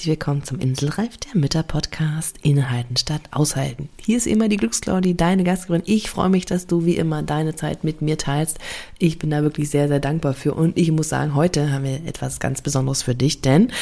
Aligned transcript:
Herzlich 0.00 0.18
willkommen 0.18 0.44
zum 0.44 0.58
Inselreif 0.60 1.18
der 1.18 1.38
Mütter 1.38 1.62
Podcast 1.62 2.38
Inhalten 2.40 2.96
statt 2.96 3.20
Aushalten. 3.32 3.90
Hier 4.00 4.16
ist 4.16 4.26
immer 4.26 4.48
die 4.48 4.56
Glücksclaudie, 4.56 5.14
deine 5.14 5.44
Gastgeberin. 5.44 5.82
Ich 5.84 6.08
freue 6.08 6.30
mich, 6.30 6.46
dass 6.46 6.66
du 6.66 6.86
wie 6.86 6.96
immer 6.96 7.22
deine 7.22 7.54
Zeit 7.54 7.84
mit 7.84 8.00
mir 8.00 8.16
teilst. 8.16 8.58
Ich 8.98 9.18
bin 9.18 9.28
da 9.28 9.42
wirklich 9.42 9.68
sehr, 9.68 9.88
sehr 9.88 10.00
dankbar 10.00 10.32
für 10.32 10.54
und 10.54 10.78
ich 10.78 10.90
muss 10.90 11.10
sagen, 11.10 11.34
heute 11.34 11.70
haben 11.70 11.84
wir 11.84 11.96
etwas 12.06 12.40
ganz 12.40 12.62
Besonderes 12.62 13.02
für 13.02 13.14
dich, 13.14 13.42
denn 13.42 13.72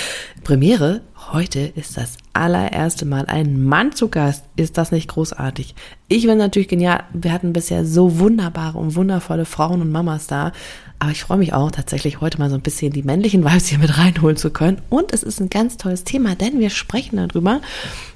Premiere, 0.42 1.02
heute 1.32 1.60
ist 1.60 1.96
das 1.96 2.16
allererste 2.32 3.04
Mal 3.04 3.26
ein 3.26 3.62
Mann 3.62 3.92
zu 3.92 4.08
Gast. 4.08 4.44
Ist 4.56 4.78
das 4.78 4.92
nicht 4.92 5.08
großartig? 5.08 5.74
Ich 6.08 6.26
bin 6.26 6.38
natürlich 6.38 6.68
genial. 6.68 7.04
Wir 7.12 7.32
hatten 7.32 7.52
bisher 7.52 7.84
so 7.84 8.18
wunderbare 8.18 8.78
und 8.78 8.94
wundervolle 8.94 9.44
Frauen 9.44 9.82
und 9.82 9.90
Mamas 9.90 10.26
da. 10.26 10.52
Aber 10.98 11.12
ich 11.12 11.22
freue 11.22 11.38
mich 11.38 11.52
auch 11.52 11.70
tatsächlich 11.70 12.20
heute 12.20 12.38
mal 12.38 12.50
so 12.50 12.56
ein 12.56 12.62
bisschen 12.62 12.92
die 12.92 13.02
männlichen 13.02 13.44
Vibes 13.44 13.66
hier 13.66 13.78
mit 13.78 13.98
reinholen 13.98 14.36
zu 14.36 14.50
können. 14.50 14.80
Und 14.90 15.12
es 15.12 15.22
ist 15.22 15.40
ein 15.40 15.50
ganz 15.50 15.76
tolles 15.76 16.04
Thema, 16.04 16.34
denn 16.34 16.58
wir 16.58 16.70
sprechen 16.70 17.16
darüber, 17.16 17.60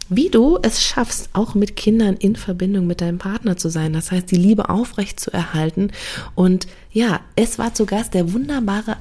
wie 0.08 0.30
du 0.30 0.58
es 0.62 0.82
schaffst, 0.82 1.30
auch 1.32 1.54
mit 1.54 1.76
Kindern 1.76 2.16
in 2.16 2.34
Verbindung 2.34 2.86
mit 2.86 3.00
deinem 3.00 3.18
Partner 3.18 3.56
zu 3.56 3.68
sein. 3.68 3.92
Das 3.92 4.10
heißt, 4.10 4.30
die 4.30 4.36
Liebe 4.36 4.68
aufrecht 4.68 5.20
zu 5.20 5.32
erhalten. 5.32 5.90
Und 6.34 6.66
ja, 6.90 7.20
es 7.36 7.58
war 7.58 7.72
zu 7.72 7.86
Gast 7.86 8.14
der 8.14 8.32
wunderbare 8.32 8.96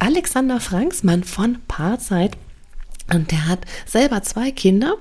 Alexander 0.00 0.60
Franksmann 0.60 1.24
von 1.24 1.58
Paarzeit. 1.68 2.36
Und 3.12 3.30
der 3.32 3.48
hat 3.48 3.60
selber 3.86 4.22
zwei 4.22 4.50
Kinder 4.50 4.94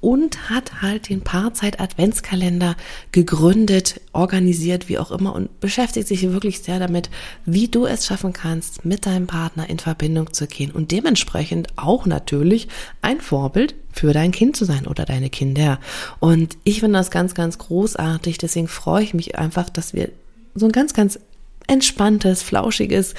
und 0.00 0.50
hat 0.50 0.82
halt 0.82 1.08
den 1.08 1.22
Paarzeit 1.22 1.80
Adventskalender 1.80 2.76
gegründet, 3.12 4.00
organisiert, 4.12 4.88
wie 4.88 4.98
auch 4.98 5.10
immer 5.10 5.34
und 5.34 5.60
beschäftigt 5.60 6.08
sich 6.08 6.30
wirklich 6.30 6.60
sehr 6.60 6.78
damit, 6.78 7.10
wie 7.46 7.68
du 7.68 7.86
es 7.86 8.06
schaffen 8.06 8.32
kannst, 8.32 8.84
mit 8.84 9.06
deinem 9.06 9.26
Partner 9.26 9.70
in 9.70 9.78
Verbindung 9.78 10.32
zu 10.32 10.46
gehen 10.46 10.72
und 10.72 10.90
dementsprechend 10.90 11.68
auch 11.76 12.06
natürlich 12.06 12.68
ein 13.02 13.20
Vorbild 13.20 13.74
für 13.92 14.12
dein 14.12 14.32
Kind 14.32 14.56
zu 14.56 14.64
sein 14.64 14.86
oder 14.86 15.04
deine 15.04 15.30
Kinder. 15.30 15.78
Und 16.18 16.58
ich 16.64 16.80
finde 16.80 16.98
das 16.98 17.10
ganz, 17.10 17.34
ganz 17.34 17.58
großartig. 17.58 18.38
Deswegen 18.38 18.68
freue 18.68 19.04
ich 19.04 19.14
mich 19.14 19.38
einfach, 19.38 19.70
dass 19.70 19.94
wir 19.94 20.10
so 20.54 20.66
ein 20.66 20.72
ganz, 20.72 20.92
ganz 20.92 21.18
entspanntes, 21.66 22.42
flauschiges, 22.42 23.14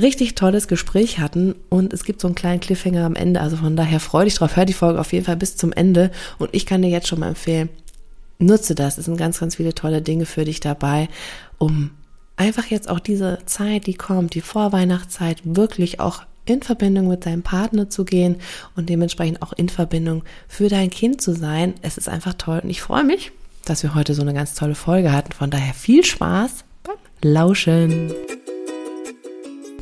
richtig 0.00 0.34
tolles 0.34 0.68
Gespräch 0.68 1.18
hatten 1.18 1.54
und 1.68 1.92
es 1.92 2.04
gibt 2.04 2.20
so 2.20 2.28
einen 2.28 2.34
kleinen 2.34 2.60
Cliffhanger 2.60 3.04
am 3.04 3.14
Ende. 3.14 3.40
Also 3.40 3.56
von 3.56 3.76
daher 3.76 4.00
freu 4.00 4.24
dich 4.24 4.34
drauf, 4.34 4.56
hör 4.56 4.64
die 4.64 4.72
Folge 4.72 5.00
auf 5.00 5.12
jeden 5.12 5.24
Fall 5.24 5.36
bis 5.36 5.56
zum 5.56 5.72
Ende 5.72 6.10
und 6.38 6.50
ich 6.52 6.66
kann 6.66 6.82
dir 6.82 6.88
jetzt 6.88 7.08
schon 7.08 7.20
mal 7.20 7.28
empfehlen, 7.28 7.68
nutze 8.38 8.74
das. 8.74 8.98
Es 8.98 9.04
sind 9.04 9.16
ganz, 9.16 9.40
ganz 9.40 9.56
viele 9.56 9.74
tolle 9.74 10.02
Dinge 10.02 10.26
für 10.26 10.44
dich 10.44 10.60
dabei, 10.60 11.08
um 11.58 11.90
einfach 12.36 12.66
jetzt 12.66 12.88
auch 12.88 13.00
diese 13.00 13.38
Zeit, 13.46 13.86
die 13.86 13.94
kommt, 13.94 14.34
die 14.34 14.40
Vorweihnachtszeit, 14.40 15.40
wirklich 15.44 16.00
auch 16.00 16.22
in 16.46 16.62
Verbindung 16.62 17.08
mit 17.08 17.24
deinem 17.24 17.42
Partner 17.42 17.88
zu 17.88 18.04
gehen 18.04 18.36
und 18.76 18.88
dementsprechend 18.88 19.42
auch 19.42 19.52
in 19.54 19.68
Verbindung 19.68 20.24
für 20.46 20.68
dein 20.68 20.90
Kind 20.90 21.20
zu 21.20 21.34
sein. 21.34 21.74
Es 21.80 21.96
ist 21.96 22.08
einfach 22.08 22.34
toll 22.34 22.60
und 22.62 22.70
ich 22.70 22.82
freue 22.82 23.04
mich, 23.04 23.32
dass 23.64 23.82
wir 23.82 23.94
heute 23.94 24.14
so 24.14 24.22
eine 24.22 24.34
ganz 24.34 24.54
tolle 24.54 24.74
Folge 24.74 25.12
hatten. 25.12 25.32
Von 25.32 25.50
daher 25.50 25.72
viel 25.72 26.04
Spaß 26.04 26.64
beim 26.82 27.32
Lauschen. 27.32 28.12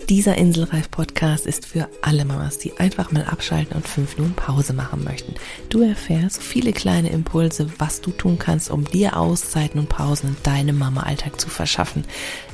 Dieser 0.09 0.37
Inselreif-Podcast 0.37 1.47
ist 1.47 1.65
für 1.65 1.89
alle 2.03 2.25
Mamas, 2.25 2.59
die 2.59 2.77
einfach 2.79 3.13
mal 3.13 3.25
abschalten 3.25 3.77
und 3.77 3.87
fünf 3.87 4.17
Minuten 4.17 4.35
Pause 4.35 4.73
machen 4.73 5.05
möchten. 5.05 5.35
Du 5.69 5.81
erfährst 5.83 6.43
viele 6.43 6.73
kleine 6.73 7.11
Impulse, 7.11 7.69
was 7.79 8.01
du 8.01 8.11
tun 8.11 8.39
kannst, 8.39 8.71
um 8.71 8.85
dir 8.85 9.17
Auszeiten 9.17 9.79
und 9.79 9.89
Pausen 9.89 10.31
in 10.31 10.37
deinem 10.43 10.79
Mama-Alltag 10.79 11.41
zu 11.41 11.49
verschaffen 11.49 12.05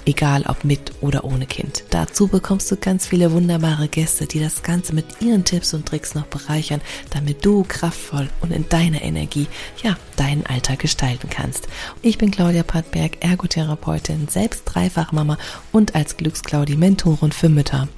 egal 0.08 0.44
ob 0.48 0.64
mit 0.64 0.92
oder 1.02 1.24
ohne 1.24 1.46
Kind. 1.46 1.84
Dazu 1.90 2.28
bekommst 2.28 2.70
du 2.70 2.76
ganz 2.76 3.06
viele 3.06 3.30
wunderbare 3.32 3.88
Gäste, 3.88 4.26
die 4.26 4.40
das 4.40 4.62
Ganze 4.62 4.94
mit 4.94 5.04
ihren 5.20 5.44
Tipps 5.44 5.74
und 5.74 5.86
Tricks 5.86 6.14
noch 6.14 6.26
bereichern, 6.26 6.80
damit 7.10 7.44
du 7.44 7.64
kraftvoll 7.68 8.28
und 8.40 8.50
in 8.50 8.68
deiner 8.68 9.02
Energie, 9.02 9.46
ja, 9.82 9.96
deinen 10.16 10.46
Alltag 10.46 10.78
gestalten 10.78 11.28
kannst. 11.28 11.68
Ich 12.00 12.16
bin 12.16 12.30
Claudia 12.30 12.62
Pattberg, 12.62 13.22
Ergotherapeutin, 13.22 14.28
selbst 14.28 14.62
Dreifachmama 14.64 15.36
und 15.72 15.94
als 15.94 16.16
Glücksclaudi 16.16 16.76
Mentorin 16.76 17.32
für 17.32 17.50
Mütter. 17.50 17.88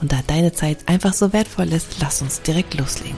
Und 0.00 0.12
da 0.12 0.18
deine 0.26 0.52
Zeit 0.52 0.88
einfach 0.88 1.14
so 1.14 1.32
wertvoll 1.32 1.72
ist, 1.72 2.00
lass 2.00 2.22
uns 2.22 2.42
direkt 2.42 2.74
loslegen. 2.74 3.16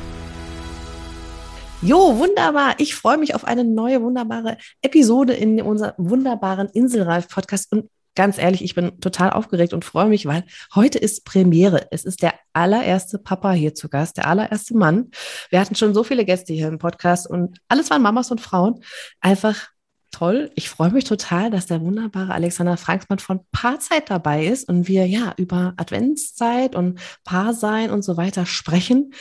Jo, 1.80 2.18
wunderbar. 2.18 2.74
Ich 2.78 2.94
freue 2.94 3.18
mich 3.18 3.34
auf 3.34 3.44
eine 3.44 3.64
neue 3.64 4.02
wunderbare 4.02 4.56
Episode 4.80 5.34
in 5.34 5.60
unserem 5.60 5.92
wunderbaren 5.98 6.68
Inselreif-Podcast. 6.68 7.72
Und 7.72 7.90
ganz 8.14 8.38
ehrlich, 8.38 8.62
ich 8.62 8.74
bin 8.74 9.00
total 9.00 9.30
aufgeregt 9.30 9.72
und 9.72 9.84
freue 9.84 10.08
mich, 10.08 10.26
weil 10.26 10.44
heute 10.74 10.98
ist 10.98 11.24
Premiere. 11.24 11.88
Es 11.90 12.04
ist 12.04 12.22
der 12.22 12.34
allererste 12.52 13.18
Papa 13.18 13.52
hier 13.52 13.74
zu 13.74 13.88
Gast, 13.88 14.16
der 14.16 14.26
allererste 14.28 14.76
Mann. 14.76 15.10
Wir 15.50 15.60
hatten 15.60 15.74
schon 15.74 15.94
so 15.94 16.04
viele 16.04 16.24
Gäste 16.24 16.52
hier 16.52 16.68
im 16.68 16.78
Podcast 16.78 17.28
und 17.28 17.58
alles 17.68 17.90
waren 17.90 18.02
Mamas 18.02 18.30
und 18.30 18.40
Frauen. 18.40 18.80
Einfach 19.20 19.68
toll. 20.14 20.50
Ich 20.54 20.68
freue 20.68 20.90
mich 20.90 21.04
total, 21.04 21.50
dass 21.50 21.66
der 21.66 21.80
wunderbare 21.80 22.32
Alexander 22.32 22.76
Franksmann 22.76 23.18
von 23.18 23.40
Paarzeit 23.50 24.10
dabei 24.10 24.46
ist 24.46 24.68
und 24.68 24.86
wir 24.86 25.06
ja 25.06 25.34
über 25.36 25.74
Adventszeit 25.76 26.76
und 26.76 27.00
Paarsein 27.24 27.90
und 27.90 28.02
so 28.02 28.16
weiter 28.16 28.46
sprechen. 28.46 29.12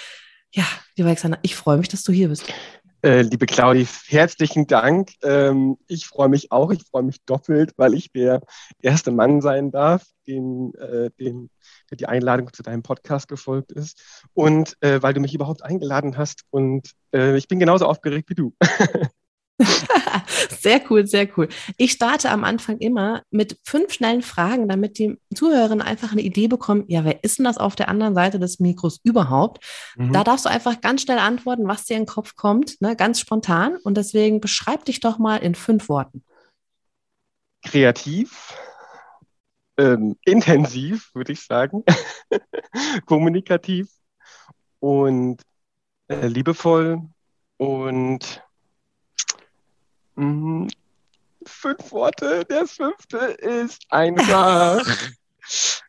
Ja, 0.51 0.65
lieber 0.95 1.09
Alexander, 1.09 1.39
ich 1.41 1.55
freue 1.55 1.77
mich, 1.77 1.87
dass 1.87 2.03
du 2.03 2.11
hier 2.11 2.29
bist. 2.29 2.45
Äh, 3.03 3.23
liebe 3.23 3.47
Claudi, 3.47 3.85
herzlichen 4.07 4.65
Dank. 4.65 5.11
Ähm, 5.23 5.77
ich 5.87 6.07
freue 6.07 6.29
mich 6.29 6.53
auch. 6.53 6.71
Ich 6.71 6.85
freue 6.85 7.03
mich 7.03 7.21
doppelt, 7.25 7.73
weil 7.75 7.95
ich 7.95 8.13
der 8.13 8.41
erste 8.79 9.11
Mann 9.11 9.41
sein 9.41 9.71
darf, 9.71 10.05
den, 10.25 10.73
äh, 10.75 11.09
den, 11.19 11.49
der 11.91 11.97
die 11.97 12.05
Einladung 12.05 12.53
zu 12.53 12.63
deinem 12.63 12.81
Podcast 12.81 13.27
gefolgt 13.27 13.73
ist. 13.73 14.25
Und 14.33 14.77
äh, 14.79 15.01
weil 15.01 15.13
du 15.13 15.19
mich 15.19 15.33
überhaupt 15.33 15.63
eingeladen 15.63 16.15
hast. 16.15 16.43
Und 16.49 16.91
äh, 17.13 17.35
ich 17.35 17.49
bin 17.49 17.59
genauso 17.59 17.87
aufgeregt 17.87 18.29
wie 18.29 18.35
du. 18.35 18.53
sehr 20.49 20.81
cool, 20.89 21.05
sehr 21.05 21.27
cool. 21.37 21.47
Ich 21.77 21.91
starte 21.91 22.29
am 22.29 22.43
Anfang 22.43 22.79
immer 22.79 23.23
mit 23.29 23.57
fünf 23.63 23.93
schnellen 23.93 24.21
Fragen, 24.21 24.67
damit 24.67 24.97
die 24.97 25.17
Zuhörerinnen 25.33 25.81
einfach 25.81 26.11
eine 26.11 26.21
Idee 26.21 26.47
bekommen, 26.47 26.85
ja, 26.87 27.05
wer 27.05 27.23
ist 27.23 27.37
denn 27.37 27.45
das 27.45 27.57
auf 27.57 27.75
der 27.75 27.87
anderen 27.87 28.15
Seite 28.15 28.39
des 28.39 28.59
Mikros 28.59 28.99
überhaupt? 29.03 29.63
Mhm. 29.95 30.11
Da 30.11 30.23
darfst 30.23 30.45
du 30.45 30.49
einfach 30.49 30.81
ganz 30.81 31.03
schnell 31.03 31.19
antworten, 31.19 31.67
was 31.67 31.85
dir 31.85 31.97
in 31.97 32.03
den 32.03 32.07
Kopf 32.07 32.35
kommt, 32.35 32.81
ne, 32.81 32.95
ganz 32.95 33.19
spontan. 33.19 33.77
Und 33.83 33.95
deswegen 33.95 34.41
beschreib 34.41 34.85
dich 34.85 34.99
doch 34.99 35.19
mal 35.19 35.37
in 35.37 35.55
fünf 35.55 35.87
Worten. 35.89 36.23
Kreativ, 37.63 38.53
ähm, 39.77 40.17
intensiv, 40.25 41.13
würde 41.13 41.31
ich 41.31 41.41
sagen, 41.45 41.83
kommunikativ 43.05 43.89
und 44.79 45.41
äh, 46.07 46.27
liebevoll 46.27 47.01
und 47.57 48.43
Mhm. 50.15 50.67
Fünf 51.45 51.91
Worte. 51.91 52.45
Der 52.45 52.65
fünfte 52.67 53.17
ist 53.17 53.81
einfach 53.89 54.81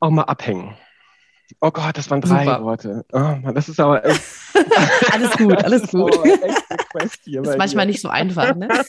auch 0.00 0.10
mal 0.10 0.22
abhängen. 0.22 0.76
Oh 1.60 1.70
Gott, 1.70 1.98
das 1.98 2.08
waren 2.10 2.20
drei 2.20 2.44
Super. 2.44 2.64
Worte. 2.64 3.04
Oh 3.12 3.18
Mann, 3.18 3.54
das 3.54 3.68
ist 3.68 3.80
aber 3.80 4.04
echt. 4.04 4.22
alles 5.12 5.32
gut, 5.36 5.64
alles 5.64 5.90
gut. 5.90 6.14
Ist, 6.24 7.26
ist 7.26 7.58
manchmal 7.58 7.86
nicht 7.86 8.00
so 8.00 8.08
einfach, 8.08 8.54
ne? 8.54 8.68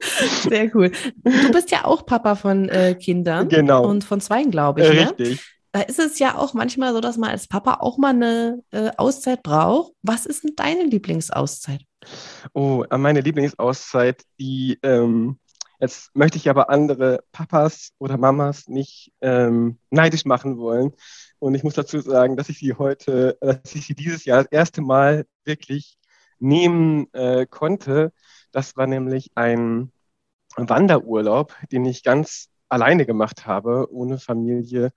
Sehr 0.00 0.74
cool. 0.74 0.90
Du 1.22 1.52
bist 1.52 1.70
ja 1.70 1.84
auch 1.84 2.06
Papa 2.06 2.34
von 2.34 2.68
äh, 2.70 2.94
Kindern. 2.94 3.48
Genau. 3.48 3.86
Und 3.86 4.02
von 4.02 4.20
zweien, 4.20 4.50
glaube 4.50 4.80
ich. 4.80 4.86
Äh, 4.86 5.02
richtig. 5.04 5.36
Ne? 5.36 5.44
da 5.72 5.82
ist 5.82 5.98
es 5.98 6.18
ja 6.18 6.36
auch 6.36 6.54
manchmal 6.54 6.92
so, 6.92 7.00
dass 7.00 7.16
man 7.16 7.30
als 7.30 7.46
Papa 7.46 7.74
auch 7.80 7.96
mal 7.96 8.10
eine 8.10 8.62
äh, 8.72 8.90
Auszeit 8.96 9.42
braucht. 9.42 9.92
Was 10.02 10.26
ist 10.26 10.42
denn 10.42 10.56
deine 10.56 10.84
Lieblingsauszeit? 10.84 11.82
Oh, 12.54 12.84
äh, 12.90 12.98
meine 12.98 13.20
Lieblingsauszeit, 13.20 14.24
die, 14.38 14.78
ähm, 14.82 15.38
jetzt 15.78 16.14
möchte 16.14 16.38
ich 16.38 16.48
aber 16.48 16.70
andere 16.70 17.22
Papas 17.32 17.92
oder 17.98 18.16
Mamas 18.16 18.68
nicht 18.68 19.12
ähm, 19.20 19.78
neidisch 19.90 20.24
machen 20.24 20.58
wollen. 20.58 20.92
Und 21.38 21.54
ich 21.54 21.64
muss 21.64 21.74
dazu 21.74 22.00
sagen, 22.00 22.36
dass 22.36 22.48
ich 22.48 22.58
sie 22.58 22.74
heute, 22.74 23.38
dass 23.40 23.74
ich 23.74 23.86
sie 23.86 23.94
dieses 23.94 24.24
Jahr 24.24 24.44
das 24.44 24.52
erste 24.52 24.82
Mal 24.82 25.26
wirklich 25.44 25.98
nehmen 26.38 27.12
äh, 27.12 27.46
konnte. 27.46 28.12
Das 28.52 28.76
war 28.76 28.86
nämlich 28.86 29.30
ein 29.34 29.92
Wanderurlaub, 30.56 31.54
den 31.72 31.84
ich 31.84 32.02
ganz 32.02 32.48
alleine 32.68 33.06
gemacht 33.06 33.46
habe, 33.46 33.88
ohne 33.92 34.18
Familie 34.18 34.92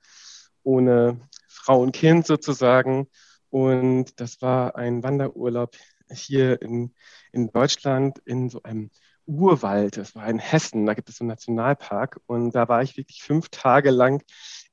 ohne 0.64 1.20
Frau 1.48 1.82
und 1.82 1.92
Kind 1.94 2.26
sozusagen. 2.26 3.08
Und 3.50 4.20
das 4.20 4.42
war 4.42 4.76
ein 4.76 5.04
Wanderurlaub 5.04 5.76
hier 6.12 6.62
in, 6.62 6.94
in 7.32 7.52
Deutschland 7.52 8.20
in 8.26 8.50
so 8.50 8.64
einem 8.64 8.90
Urwald. 9.26 9.98
Das 9.98 10.16
war 10.16 10.28
in 10.28 10.40
Hessen, 10.40 10.86
da 10.86 10.94
gibt 10.94 11.10
es 11.10 11.18
so 11.18 11.24
einen 11.24 11.30
Nationalpark. 11.30 12.20
Und 12.26 12.54
da 12.56 12.68
war 12.68 12.82
ich 12.84 12.98
wirklich 12.98 13.24
fünf 13.24 13.50
Tage 13.50 13.92
lang 13.92 14.24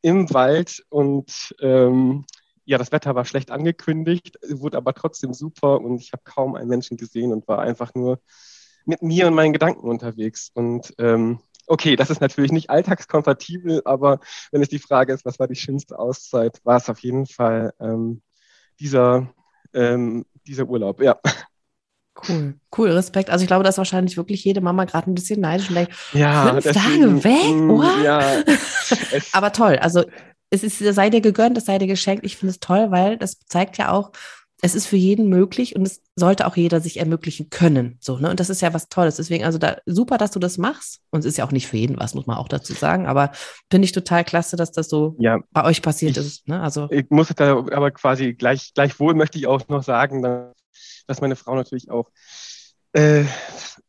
im 0.02 0.32
Wald 0.32 0.84
und 0.88 1.54
ähm, 1.60 2.24
ja, 2.64 2.78
das 2.78 2.92
Wetter 2.92 3.14
war 3.14 3.24
schlecht 3.24 3.50
angekündigt, 3.50 4.38
wurde 4.48 4.76
aber 4.76 4.94
trotzdem 4.94 5.34
super 5.34 5.80
und 5.80 6.00
ich 6.00 6.12
habe 6.12 6.22
kaum 6.24 6.54
einen 6.54 6.68
Menschen 6.68 6.96
gesehen 6.96 7.32
und 7.32 7.48
war 7.48 7.58
einfach 7.58 7.94
nur 7.94 8.20
mit 8.84 9.02
mir 9.02 9.26
und 9.26 9.34
meinen 9.34 9.52
Gedanken 9.52 9.88
unterwegs. 9.88 10.50
Und 10.54 10.94
ähm, 10.98 11.40
okay, 11.66 11.96
das 11.96 12.10
ist 12.10 12.20
natürlich 12.20 12.52
nicht 12.52 12.70
alltagskompatibel, 12.70 13.82
aber 13.84 14.20
wenn 14.52 14.62
es 14.62 14.68
die 14.68 14.78
Frage 14.78 15.12
ist, 15.12 15.24
was 15.24 15.38
war 15.38 15.48
die 15.48 15.56
schönste 15.56 15.98
Auszeit, 15.98 16.60
war 16.64 16.76
es 16.76 16.88
auf 16.88 17.00
jeden 17.00 17.26
Fall 17.26 17.72
ähm, 17.80 18.22
dieser, 18.78 19.32
ähm, 19.74 20.24
dieser 20.46 20.66
Urlaub, 20.66 21.00
ja. 21.00 21.18
Cool, 22.28 22.54
cool, 22.76 22.90
Respekt. 22.90 23.30
Also 23.30 23.42
ich 23.44 23.46
glaube, 23.48 23.64
dass 23.64 23.78
wahrscheinlich 23.78 24.16
wirklich 24.16 24.44
jede 24.44 24.60
Mama 24.60 24.84
gerade 24.84 25.10
ein 25.10 25.14
bisschen 25.14 25.40
neidisch 25.40 25.70
und 25.70 25.76
denkt, 25.76 25.94
ja, 26.12 26.50
fünf 26.50 26.64
deswegen, 26.64 27.22
Tage 27.22 27.24
weg? 27.24 27.56
mm, 27.56 27.68
What? 27.70 28.04
Ja, 28.04 28.42
Aber 29.32 29.52
toll, 29.52 29.76
also 29.76 30.04
es 30.50 30.62
ist, 30.64 30.78
sei 30.78 31.08
dir 31.10 31.20
gegönnt, 31.20 31.56
es 31.56 31.64
sei 31.64 31.78
dir 31.78 31.86
geschenkt. 31.86 32.24
Ich 32.26 32.36
finde 32.36 32.50
es 32.50 32.60
toll, 32.60 32.90
weil 32.90 33.16
das 33.16 33.38
zeigt 33.46 33.78
ja 33.78 33.90
auch, 33.92 34.10
es 34.62 34.74
ist 34.74 34.86
für 34.86 34.96
jeden 34.96 35.28
möglich 35.28 35.74
und 35.74 35.86
es 35.86 36.02
sollte 36.16 36.46
auch 36.46 36.56
jeder 36.56 36.80
sich 36.80 36.98
ermöglichen 36.98 37.50
können. 37.50 37.96
So, 38.00 38.18
ne? 38.18 38.30
Und 38.30 38.40
das 38.40 38.50
ist 38.50 38.60
ja 38.60 38.74
was 38.74 38.88
Tolles. 38.88 39.16
Deswegen, 39.16 39.44
also 39.44 39.58
da 39.58 39.78
super, 39.86 40.18
dass 40.18 40.30
du 40.32 40.38
das 40.38 40.58
machst. 40.58 41.00
Und 41.10 41.20
es 41.20 41.26
ist 41.26 41.38
ja 41.38 41.44
auch 41.44 41.52
nicht 41.52 41.66
für 41.66 41.76
jeden 41.76 41.98
was, 41.98 42.14
muss 42.14 42.26
man 42.26 42.36
auch 42.36 42.48
dazu 42.48 42.72
sagen. 42.74 43.06
Aber 43.06 43.32
finde 43.70 43.86
ich 43.86 43.92
total 43.92 44.24
klasse, 44.24 44.56
dass 44.56 44.72
das 44.72 44.88
so 44.88 45.16
ja. 45.18 45.38
bei 45.50 45.64
euch 45.64 45.82
passiert 45.82 46.12
Ich- 46.12 46.18
ist. 46.18 46.48
Ne? 46.48 46.60
Also 46.60 46.88
ich 46.90 47.06
muss 47.10 47.28
da 47.28 47.52
aber 47.58 47.90
quasi 47.90 48.34
gleich, 48.34 48.72
gleichwohl 48.74 49.14
möchte 49.14 49.38
ich 49.38 49.46
auch 49.46 49.66
noch 49.68 49.82
sagen, 49.82 50.22
dass 50.22 51.20
meine 51.20 51.36
Frau 51.36 51.54
natürlich 51.54 51.90
auch, 51.90 52.10
äh, 52.92 53.24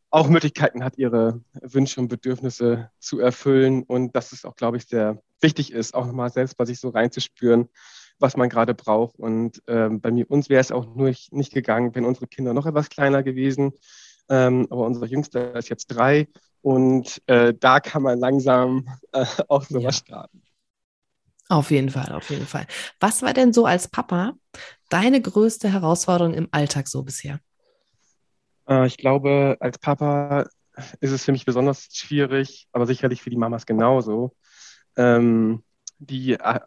auch 0.10 0.28
Möglichkeiten 0.28 0.84
hat, 0.84 0.98
ihre 0.98 1.42
Wünsche 1.62 2.00
und 2.00 2.08
Bedürfnisse 2.08 2.90
zu 3.00 3.20
erfüllen 3.20 3.84
und 3.84 4.16
dass 4.16 4.32
es 4.32 4.46
auch, 4.46 4.56
glaube 4.56 4.78
ich, 4.78 4.86
sehr 4.86 5.22
wichtig 5.42 5.72
ist, 5.72 5.94
auch 5.94 6.06
nochmal 6.06 6.32
selbst 6.32 6.58
bei 6.58 6.66
sich 6.66 6.80
so 6.80 6.90
reinzuspüren, 6.90 7.70
was 8.22 8.38
man 8.38 8.50
gerade 8.50 8.74
braucht. 8.74 9.16
Und 9.20 9.62
ähm, 9.68 10.02
bei 10.02 10.12
mir, 10.12 10.30
uns 10.30 10.50
wäre 10.50 10.62
es 10.62 10.72
auch 10.72 10.86
nur 10.96 11.08
nicht, 11.10 11.34
nicht 11.34 11.54
gegangen, 11.54 11.96
wenn 11.96 12.06
unsere 12.06 12.28
Kinder 12.28 12.54
noch 12.54 12.66
etwas 12.66 12.90
kleiner 12.90 13.24
gewesen. 13.24 13.74
Ähm, 14.30 14.68
aber 14.70 14.86
unser 14.86 15.06
Jüngster 15.08 15.56
ist 15.56 15.70
jetzt 15.70 15.88
drei 15.88 16.28
und 16.62 17.22
äh, 17.28 17.54
da 17.60 17.80
kann 17.80 18.04
man 18.04 18.20
langsam 18.20 18.88
äh, 19.14 19.26
auch 19.48 19.64
sowas 19.64 19.98
Ja. 19.98 20.00
starten. 20.00 20.44
auf 21.50 21.72
jeden 21.72 21.90
Fall, 21.90 22.12
auf 22.14 22.30
jeden 22.30 22.48
Fall. 22.48 22.66
Was 23.00 23.22
war 23.22 23.34
denn 23.34 23.54
so 23.54 23.66
als 23.66 23.88
Papa 23.88 24.34
deine 24.90 25.22
größte 25.22 25.72
Herausforderung 25.72 26.34
im 26.34 26.48
Alltag 26.52 26.88
so 26.88 27.04
bisher? 27.04 27.40
Äh, 28.68 28.88
ich 28.88 28.98
glaube, 28.98 29.58
als 29.60 29.78
Papa 29.80 30.46
ist 31.00 31.12
es 31.12 31.26
für 31.26 31.32
mich 31.32 31.46
besonders 31.46 31.88
schwierig, 31.92 32.68
aber 32.72 32.86
sicherlich 32.86 33.22
für 33.22 33.30
die 33.30 33.38
Mamas 33.38 33.66
genauso, 33.66 34.36
ähm, 34.98 35.64
die, 36.00 36.34
äh, 36.34 36.60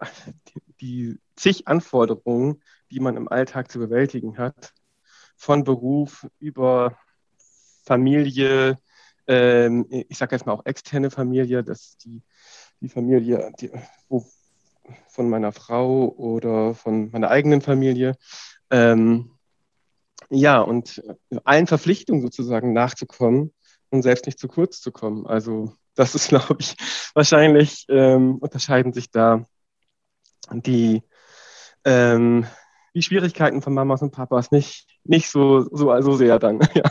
die, 0.48 0.62
die 0.80 1.20
zig 1.36 1.66
Anforderungen, 1.68 2.62
die 2.90 3.00
man 3.00 3.16
im 3.16 3.28
Alltag 3.28 3.70
zu 3.70 3.78
bewältigen 3.78 4.38
hat, 4.38 4.72
von 5.36 5.64
Beruf 5.64 6.26
über 6.38 6.96
Familie, 7.84 8.78
ähm, 9.26 9.86
ich 9.88 10.16
sage 10.18 10.36
jetzt 10.36 10.46
mal 10.46 10.52
auch 10.52 10.66
externe 10.66 11.10
Familie, 11.10 11.64
das 11.64 11.80
ist 11.80 12.04
die, 12.04 12.22
die 12.80 12.88
Familie 12.88 13.52
die, 13.58 13.70
wo, 14.08 14.24
von 15.08 15.28
meiner 15.28 15.52
Frau 15.52 16.08
oder 16.08 16.74
von 16.74 17.10
meiner 17.10 17.30
eigenen 17.30 17.60
Familie. 17.60 18.16
Ähm, 18.70 19.30
ja, 20.30 20.60
und 20.60 21.02
allen 21.44 21.66
Verpflichtungen 21.66 22.22
sozusagen 22.22 22.72
nachzukommen 22.72 23.52
und 23.90 24.02
selbst 24.02 24.26
nicht 24.26 24.38
zu 24.38 24.48
kurz 24.48 24.80
zu 24.80 24.92
kommen. 24.92 25.26
Also 25.26 25.74
das 25.94 26.14
ist, 26.14 26.28
glaube 26.28 26.56
ich, 26.58 26.76
wahrscheinlich 27.14 27.86
ähm, 27.88 28.36
unterscheiden 28.36 28.92
sich 28.92 29.10
da 29.10 29.46
die, 30.52 31.02
ähm, 31.84 32.46
die 32.94 33.02
Schwierigkeiten 33.02 33.62
von 33.62 33.74
Mamas 33.74 34.02
und 34.02 34.12
Papas 34.12 34.50
nicht, 34.50 34.86
nicht 35.04 35.30
so, 35.30 35.62
so, 35.72 36.00
so 36.00 36.16
sehr 36.16 36.38
dann. 36.38 36.60
Ja. 36.74 36.90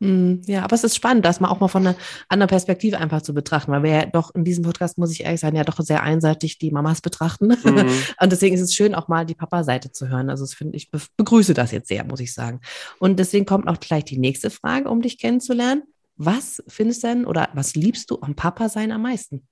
Hm, 0.00 0.42
Ja, 0.46 0.64
aber 0.64 0.74
es 0.74 0.82
ist 0.82 0.96
spannend, 0.96 1.24
das 1.24 1.38
mal 1.38 1.48
auch 1.48 1.60
mal 1.60 1.68
von 1.68 1.86
einer 1.86 1.96
anderen 2.28 2.48
Perspektive 2.48 2.98
einfach 2.98 3.22
zu 3.22 3.32
betrachten, 3.32 3.70
weil 3.70 3.84
wir 3.84 3.90
ja 3.90 4.06
doch 4.06 4.34
in 4.34 4.42
diesem 4.42 4.64
Podcast, 4.64 4.98
muss 4.98 5.12
ich 5.12 5.22
ehrlich 5.22 5.38
sagen, 5.38 5.54
ja 5.56 5.62
doch 5.62 5.78
sehr 5.78 6.02
einseitig 6.02 6.58
die 6.58 6.72
Mamas 6.72 7.00
betrachten. 7.00 7.56
Mhm. 7.62 7.88
Und 8.20 8.32
deswegen 8.32 8.56
ist 8.56 8.62
es 8.62 8.74
schön, 8.74 8.96
auch 8.96 9.06
mal 9.06 9.24
die 9.24 9.36
Papa-Seite 9.36 9.92
zu 9.92 10.08
hören. 10.08 10.28
Also 10.28 10.42
das 10.42 10.54
finde 10.54 10.76
ich, 10.76 10.90
be 10.90 11.00
begrüße 11.16 11.54
das 11.54 11.70
jetzt 11.70 11.86
sehr, 11.86 12.04
muss 12.04 12.18
ich 12.18 12.34
sagen. 12.34 12.60
Und 12.98 13.20
deswegen 13.20 13.46
kommt 13.46 13.68
auch 13.68 13.78
gleich 13.78 14.04
die 14.04 14.18
nächste 14.18 14.50
Frage, 14.50 14.88
um 14.90 15.02
dich 15.02 15.18
kennenzulernen. 15.18 15.84
Was 16.16 16.62
findest 16.66 17.04
du 17.04 17.08
denn 17.08 17.24
oder 17.24 17.48
was 17.54 17.74
liebst 17.76 18.10
du 18.10 18.18
am 18.20 18.34
Papa-Sein 18.34 18.90
am 18.90 19.02
meisten? 19.02 19.46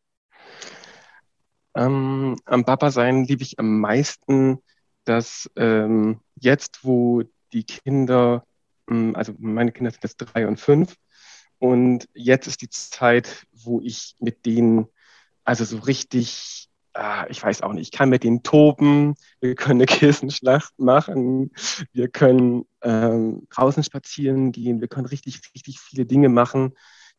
Ähm, 1.74 2.36
am 2.44 2.64
Papa 2.64 2.90
sein 2.90 3.24
liebe 3.24 3.42
ich 3.42 3.58
am 3.58 3.80
meisten, 3.80 4.58
dass 5.04 5.50
ähm, 5.56 6.20
jetzt, 6.36 6.84
wo 6.84 7.22
die 7.52 7.64
Kinder, 7.64 8.44
ähm, 8.88 9.14
also 9.16 9.34
meine 9.38 9.72
Kinder 9.72 9.90
sind 9.90 10.02
jetzt 10.02 10.16
drei 10.18 10.46
und 10.46 10.60
fünf, 10.60 10.96
und 11.58 12.08
jetzt 12.12 12.48
ist 12.48 12.60
die 12.60 12.70
Zeit, 12.70 13.46
wo 13.52 13.80
ich 13.80 14.16
mit 14.18 14.46
denen, 14.46 14.88
also 15.44 15.64
so 15.64 15.78
richtig, 15.78 16.68
ah, 16.92 17.26
ich 17.28 17.40
weiß 17.40 17.62
auch 17.62 17.72
nicht, 17.72 17.92
ich 17.92 17.96
kann 17.96 18.08
mit 18.08 18.24
denen 18.24 18.42
toben, 18.42 19.14
wir 19.40 19.54
können 19.54 19.80
eine 19.80 19.86
Kissenschlacht 19.86 20.76
machen, 20.78 21.52
wir 21.92 22.08
können 22.08 22.64
ähm, 22.82 23.46
draußen 23.50 23.84
spazieren 23.84 24.50
gehen, 24.50 24.80
wir 24.80 24.88
können 24.88 25.06
richtig, 25.06 25.40
richtig 25.54 25.78
viele 25.78 26.04
Dinge 26.04 26.28
machen, 26.28 26.74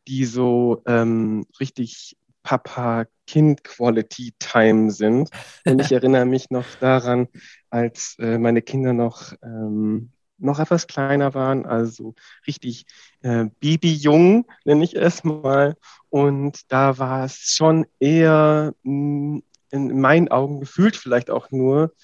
die 0.06 0.26
so 0.26 0.82
ähm, 0.84 1.46
richtig 1.58 2.18
Papa-Kind-Quality-Time 2.44 4.92
sind. 4.92 5.30
Und 5.66 5.80
ich 5.80 5.90
erinnere 5.94 6.26
mich 6.26 6.50
noch 6.50 6.76
daran, 6.76 7.28
als 7.70 8.16
äh, 8.20 8.38
meine 8.38 8.62
Kinder 8.62 8.94
noch, 8.94 9.34
ähm, 9.44 10.12
noch 10.38 10.60
etwas 10.60 10.88
kleiner 10.88 11.34
waren, 11.34 11.66
also 11.66 12.14
richtig 12.46 12.86
äh, 13.22 13.46
babyjung, 13.60 14.46
nenne 14.64 14.84
ich 14.84 14.96
es 14.96 15.24
mal. 15.24 15.76
Und 16.10 16.72
da 16.72 16.98
war 16.98 17.24
es 17.26 17.54
schon 17.56 17.86
eher 18.00 18.74
mh, 18.84 19.40
in 19.70 20.00
meinen 20.00 20.28
Augen 20.28 20.60
gefühlt 20.60 20.96
vielleicht 20.96 21.30
auch 21.30 21.50
nur, 21.52 21.94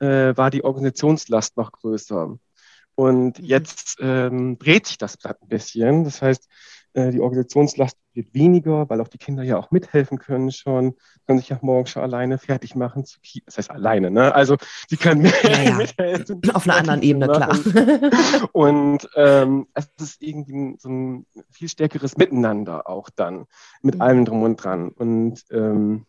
äh, 0.00 0.36
war 0.36 0.50
die 0.50 0.64
Organisationslast 0.64 1.56
noch 1.58 1.72
größer. 1.72 2.38
Und 2.96 3.38
Mhm. 3.38 3.40
jetzt 3.40 3.96
ähm, 4.00 4.58
dreht 4.58 4.86
sich 4.86 4.98
das 4.98 5.16
Blatt 5.16 5.40
ein 5.42 5.48
bisschen. 5.48 6.04
Das 6.04 6.22
heißt, 6.22 6.48
die 7.10 7.20
Organisationslast 7.20 7.96
wird 8.14 8.34
weniger, 8.34 8.88
weil 8.90 9.00
auch 9.00 9.08
die 9.08 9.18
Kinder 9.18 9.42
ja 9.42 9.56
auch 9.58 9.70
mithelfen 9.70 10.18
können 10.18 10.50
schon, 10.50 10.94
können 11.26 11.38
sich 11.38 11.48
ja 11.48 11.58
morgen 11.62 11.86
schon 11.86 12.02
alleine 12.02 12.38
fertig 12.38 12.74
machen. 12.74 13.04
Zu 13.04 13.20
Ki 13.20 13.42
das 13.46 13.58
heißt 13.58 13.70
alleine, 13.70 14.10
ne? 14.10 14.34
Also 14.34 14.56
die 14.90 14.96
können 14.96 15.22
mit, 15.22 15.34
Ja, 15.42 15.74
mithelfen. 15.76 16.40
Auf 16.54 16.64
einer 16.64 16.76
anderen 16.76 17.02
Ebene, 17.02 17.26
klar. 17.28 17.48
machen. 17.48 18.10
Und 18.52 19.08
ähm, 19.16 19.66
es 19.74 19.88
ist 20.00 20.22
irgendwie 20.22 20.76
so 20.78 20.88
ein 20.88 21.26
viel 21.50 21.68
stärkeres 21.68 22.16
Miteinander 22.16 22.88
auch 22.88 23.08
dann, 23.10 23.46
mit 23.82 23.96
Mhm. 23.96 24.00
allem 24.02 24.24
drum 24.24 24.42
und 24.42 24.56
dran. 24.56 24.88
Und 24.90 25.44
ähm, 25.50 26.04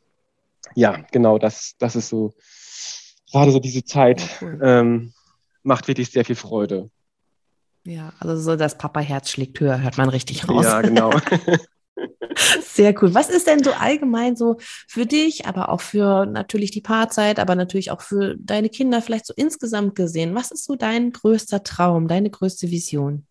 ja, 0.75 0.97
genau, 1.11 1.37
das, 1.37 1.75
das 1.79 1.95
ist 1.95 2.09
so, 2.09 2.33
gerade 3.31 3.51
so 3.51 3.59
diese 3.59 3.83
Zeit 3.83 4.21
ähm, 4.61 5.13
macht 5.63 5.87
wirklich 5.87 6.11
sehr 6.11 6.25
viel 6.25 6.35
Freude. 6.35 6.89
Ja, 7.85 8.13
also 8.19 8.37
so 8.37 8.55
das 8.55 8.77
Papa-Herz 8.77 9.29
schlägt 9.29 9.59
höher, 9.59 9.81
hört 9.81 9.97
man 9.97 10.09
richtig 10.09 10.47
raus. 10.47 10.65
Ja, 10.65 10.81
genau. 10.81 11.11
Sehr 12.61 12.93
cool. 13.01 13.13
Was 13.13 13.29
ist 13.29 13.47
denn 13.47 13.63
so 13.63 13.71
allgemein 13.71 14.35
so 14.35 14.57
für 14.87 15.05
dich, 15.05 15.45
aber 15.45 15.69
auch 15.69 15.81
für 15.81 16.25
natürlich 16.25 16.71
die 16.71 16.81
Paarzeit, 16.81 17.39
aber 17.39 17.55
natürlich 17.55 17.91
auch 17.91 18.01
für 18.01 18.35
deine 18.37 18.69
Kinder 18.69 19.01
vielleicht 19.01 19.25
so 19.25 19.33
insgesamt 19.35 19.95
gesehen? 19.95 20.35
Was 20.35 20.51
ist 20.51 20.65
so 20.65 20.75
dein 20.75 21.11
größter 21.11 21.63
Traum, 21.63 22.07
deine 22.07 22.29
größte 22.29 22.69
Vision? 22.69 23.25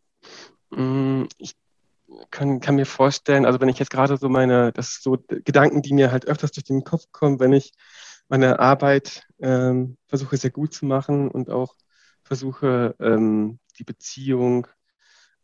Mm, 0.71 1.25
Ich 1.39 1.55
kann, 2.31 2.61
kann 2.61 2.75
mir 2.75 2.87
vorstellen, 2.87 3.47
also 3.47 3.61
wenn 3.61 3.69
ich 3.69 3.79
jetzt 3.79 3.91
gerade 3.91 4.17
so 4.17 4.29
meine, 4.29 4.73
das 4.73 4.95
sind 4.95 5.03
so 5.03 5.25
Gedanken, 5.45 5.83
die 5.83 5.95
mir 5.95 6.11
halt 6.11 6.27
öfters 6.27 6.53
durch 6.53 6.65
den 6.65 6.85
Kopf 6.85 7.05
kommen, 7.13 7.41
wenn 7.41 7.53
ich 7.53 7.73
meine 8.29 8.59
Arbeit 8.59 9.27
ähm, 9.41 9.97
versuche 10.07 10.37
sehr 10.37 10.51
gut 10.51 10.75
zu 10.75 10.85
machen 10.85 11.31
und 11.31 11.51
auch 11.51 11.75
versuche, 12.23 12.95
ähm, 13.01 13.59
die 13.79 13.85
Beziehung, 13.85 14.67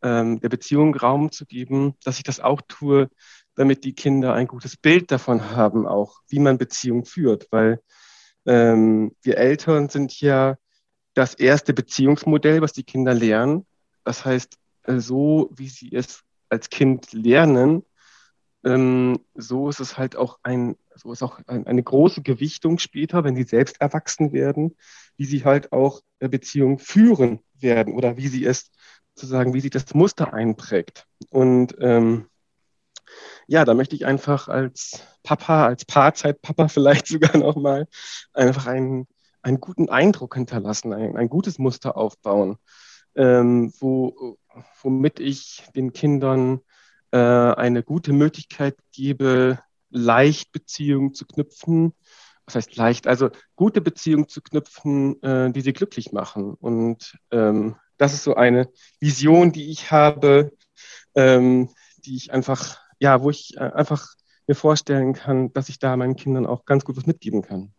ähm, 0.01 0.39
der 0.39 0.49
Beziehung 0.49 0.95
Raum 0.95 1.31
zu 1.31 1.45
geben, 1.45 1.95
dass 2.03 2.17
ich 2.17 2.23
das 2.23 2.39
auch 2.39 2.61
tue, 2.67 3.09
damit 3.55 3.83
die 3.83 3.93
Kinder 3.93 4.33
ein 4.33 4.47
gutes 4.47 4.77
Bild 4.77 5.11
davon 5.11 5.51
haben, 5.51 5.87
auch 5.87 6.19
wie 6.27 6.39
man 6.39 6.57
Beziehung 6.57 7.05
führt, 7.05 7.47
weil 7.51 7.81
ähm, 8.45 9.15
wir 9.21 9.37
Eltern 9.37 9.89
sind 9.89 10.19
ja 10.19 10.57
das 11.13 11.33
erste 11.33 11.73
Beziehungsmodell, 11.73 12.61
was 12.61 12.73
die 12.73 12.83
Kinder 12.83 13.13
lernen. 13.13 13.65
Das 14.03 14.25
heißt, 14.25 14.57
äh, 14.83 14.99
so 14.99 15.49
wie 15.55 15.69
sie 15.69 15.93
es 15.93 16.21
als 16.49 16.69
Kind 16.69 17.11
lernen, 17.13 17.83
ähm, 18.65 19.19
so 19.35 19.69
ist 19.69 19.79
es 19.79 19.97
halt 19.97 20.15
auch 20.15 20.39
ein, 20.43 20.75
so 20.95 21.11
ist 21.11 21.21
auch 21.21 21.39
ein, 21.47 21.67
eine 21.67 21.83
große 21.83 22.23
Gewichtung 22.23 22.79
später, 22.79 23.23
wenn 23.23 23.35
sie 23.35 23.43
selbst 23.43 23.79
erwachsen 23.79 24.33
werden, 24.33 24.75
wie 25.17 25.25
sie 25.25 25.45
halt 25.45 25.71
auch 25.71 26.01
äh, 26.19 26.27
Beziehung 26.27 26.79
führen 26.79 27.39
werden 27.53 27.93
oder 27.93 28.17
wie 28.17 28.27
sie 28.27 28.43
es 28.43 28.71
sozusagen, 29.13 29.53
wie 29.53 29.61
sich 29.61 29.71
das 29.71 29.93
Muster 29.93 30.33
einprägt. 30.33 31.05
Und 31.29 31.75
ähm, 31.79 32.27
ja, 33.47 33.65
da 33.65 33.75
möchte 33.75 33.95
ich 33.95 34.05
einfach 34.05 34.47
als 34.47 35.01
Papa, 35.21 35.67
als 35.67 35.85
Paarzeitpapa 35.85 36.67
vielleicht 36.67 37.07
sogar 37.07 37.37
nochmal 37.37 37.87
einfach 38.33 38.65
einen, 38.65 39.07
einen 39.43 39.59
guten 39.59 39.89
Eindruck 39.89 40.33
hinterlassen, 40.35 40.91
ein, 40.91 41.15
ein 41.15 41.29
gutes 41.29 41.59
Muster 41.59 41.95
aufbauen, 41.95 42.57
ähm, 43.13 43.71
wo, 43.79 44.37
womit 44.81 45.19
ich 45.19 45.63
den 45.75 45.93
Kindern 45.93 46.61
äh, 47.15 47.53
eine 47.55 47.81
gute 47.81 48.11
Möglichkeit 48.11 48.75
gebe, 48.91 49.59
leicht 49.89 50.51
Beziehungen 50.51 51.13
zu 51.13 51.25
knüpfen. 51.25 51.93
Was 52.45 52.55
heißt 52.55 52.75
leicht? 52.75 53.07
Also 53.07 53.29
gute 53.55 53.79
Beziehungen 53.79 54.27
zu 54.27 54.41
knüpfen, 54.41 55.23
äh, 55.23 55.49
die 55.49 55.61
sie 55.61 55.71
glücklich 55.71 56.11
machen. 56.11 56.55
Und 56.55 57.17
ähm, 57.31 57.77
das 57.97 58.13
ist 58.13 58.25
so 58.25 58.35
eine 58.35 58.67
Vision, 58.99 59.53
die 59.53 59.71
ich 59.71 59.91
habe, 59.91 60.51
ähm, 61.15 61.69
die 61.99 62.17
ich 62.17 62.33
einfach, 62.33 62.81
ja, 62.99 63.21
wo 63.21 63.29
ich 63.29 63.55
äh, 63.55 63.61
einfach 63.61 64.09
mir 64.45 64.55
vorstellen 64.55 65.13
kann, 65.13 65.53
dass 65.53 65.69
ich 65.69 65.79
da 65.79 65.95
meinen 65.95 66.17
Kindern 66.17 66.45
auch 66.45 66.65
ganz 66.65 66.83
gut 66.83 66.97
was 66.97 67.05
mitgeben 67.05 67.43
kann. 67.43 67.73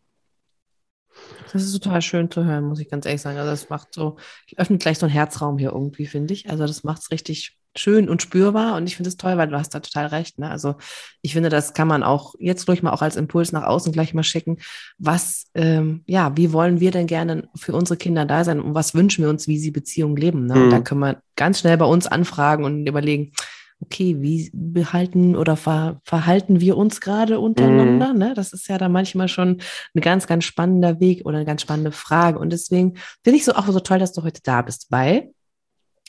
Das 1.52 1.62
ist 1.62 1.72
total 1.72 2.00
schön 2.00 2.30
zu 2.30 2.44
hören, 2.44 2.64
muss 2.64 2.80
ich 2.80 2.88
ganz 2.88 3.04
ehrlich 3.04 3.20
sagen. 3.20 3.36
Also 3.36 3.50
das 3.50 3.68
macht 3.68 3.92
so, 3.92 4.16
öffnet 4.56 4.80
gleich 4.80 4.98
so 4.98 5.04
einen 5.04 5.12
Herzraum 5.12 5.58
hier 5.58 5.72
irgendwie, 5.72 6.06
finde 6.06 6.32
ich. 6.32 6.48
Also 6.48 6.66
das 6.66 6.84
macht 6.84 7.02
es 7.02 7.10
richtig 7.10 7.58
schön 7.78 8.08
und 8.08 8.22
spürbar 8.22 8.76
und 8.76 8.86
ich 8.86 8.96
finde 8.96 9.08
es 9.08 9.16
toll, 9.16 9.36
weil 9.36 9.48
du 9.48 9.58
hast 9.58 9.74
da 9.74 9.80
total 9.80 10.06
recht. 10.06 10.38
Ne? 10.38 10.50
Also 10.50 10.76
ich 11.22 11.32
finde, 11.32 11.48
das 11.48 11.74
kann 11.74 11.88
man 11.88 12.02
auch 12.02 12.34
jetzt 12.38 12.68
durch 12.68 12.82
mal 12.82 12.92
auch 12.92 13.02
als 13.02 13.16
Impuls 13.16 13.52
nach 13.52 13.64
außen 13.64 13.92
gleich 13.92 14.14
mal 14.14 14.22
schicken. 14.22 14.58
Was, 14.98 15.46
ähm, 15.54 16.02
ja, 16.06 16.36
wie 16.36 16.52
wollen 16.52 16.80
wir 16.80 16.90
denn 16.90 17.06
gerne 17.06 17.48
für 17.54 17.74
unsere 17.74 17.96
Kinder 17.96 18.24
da 18.24 18.44
sein 18.44 18.60
und 18.60 18.74
was 18.74 18.94
wünschen 18.94 19.24
wir 19.24 19.30
uns, 19.30 19.48
wie 19.48 19.58
sie 19.58 19.70
Beziehungen 19.70 20.16
leben? 20.16 20.46
Ne? 20.46 20.54
Mhm. 20.54 20.62
Und 20.62 20.70
da 20.70 20.80
können 20.80 21.00
wir 21.00 21.22
ganz 21.36 21.60
schnell 21.60 21.76
bei 21.76 21.86
uns 21.86 22.06
anfragen 22.06 22.64
und 22.64 22.86
überlegen, 22.86 23.32
okay, 23.80 24.16
wie 24.20 24.50
behalten 24.54 25.36
oder 25.36 25.56
ver 25.56 26.00
verhalten 26.04 26.60
wir 26.60 26.76
uns 26.76 27.00
gerade 27.00 27.38
untereinander? 27.38 28.12
Mhm. 28.12 28.18
Ne? 28.18 28.34
Das 28.34 28.52
ist 28.52 28.68
ja 28.68 28.78
da 28.78 28.88
manchmal 28.88 29.28
schon 29.28 29.60
ein 29.94 30.00
ganz, 30.00 30.26
ganz 30.26 30.44
spannender 30.44 31.00
Weg 31.00 31.26
oder 31.26 31.36
eine 31.36 31.46
ganz 31.46 31.62
spannende 31.62 31.92
Frage. 31.92 32.38
Und 32.38 32.50
deswegen 32.50 32.94
finde 33.22 33.38
ich 33.38 33.44
so 33.44 33.52
auch 33.52 33.66
so 33.66 33.80
toll, 33.80 33.98
dass 33.98 34.12
du 34.12 34.22
heute 34.22 34.40
da 34.42 34.62
bist, 34.62 34.86
weil 34.90 35.30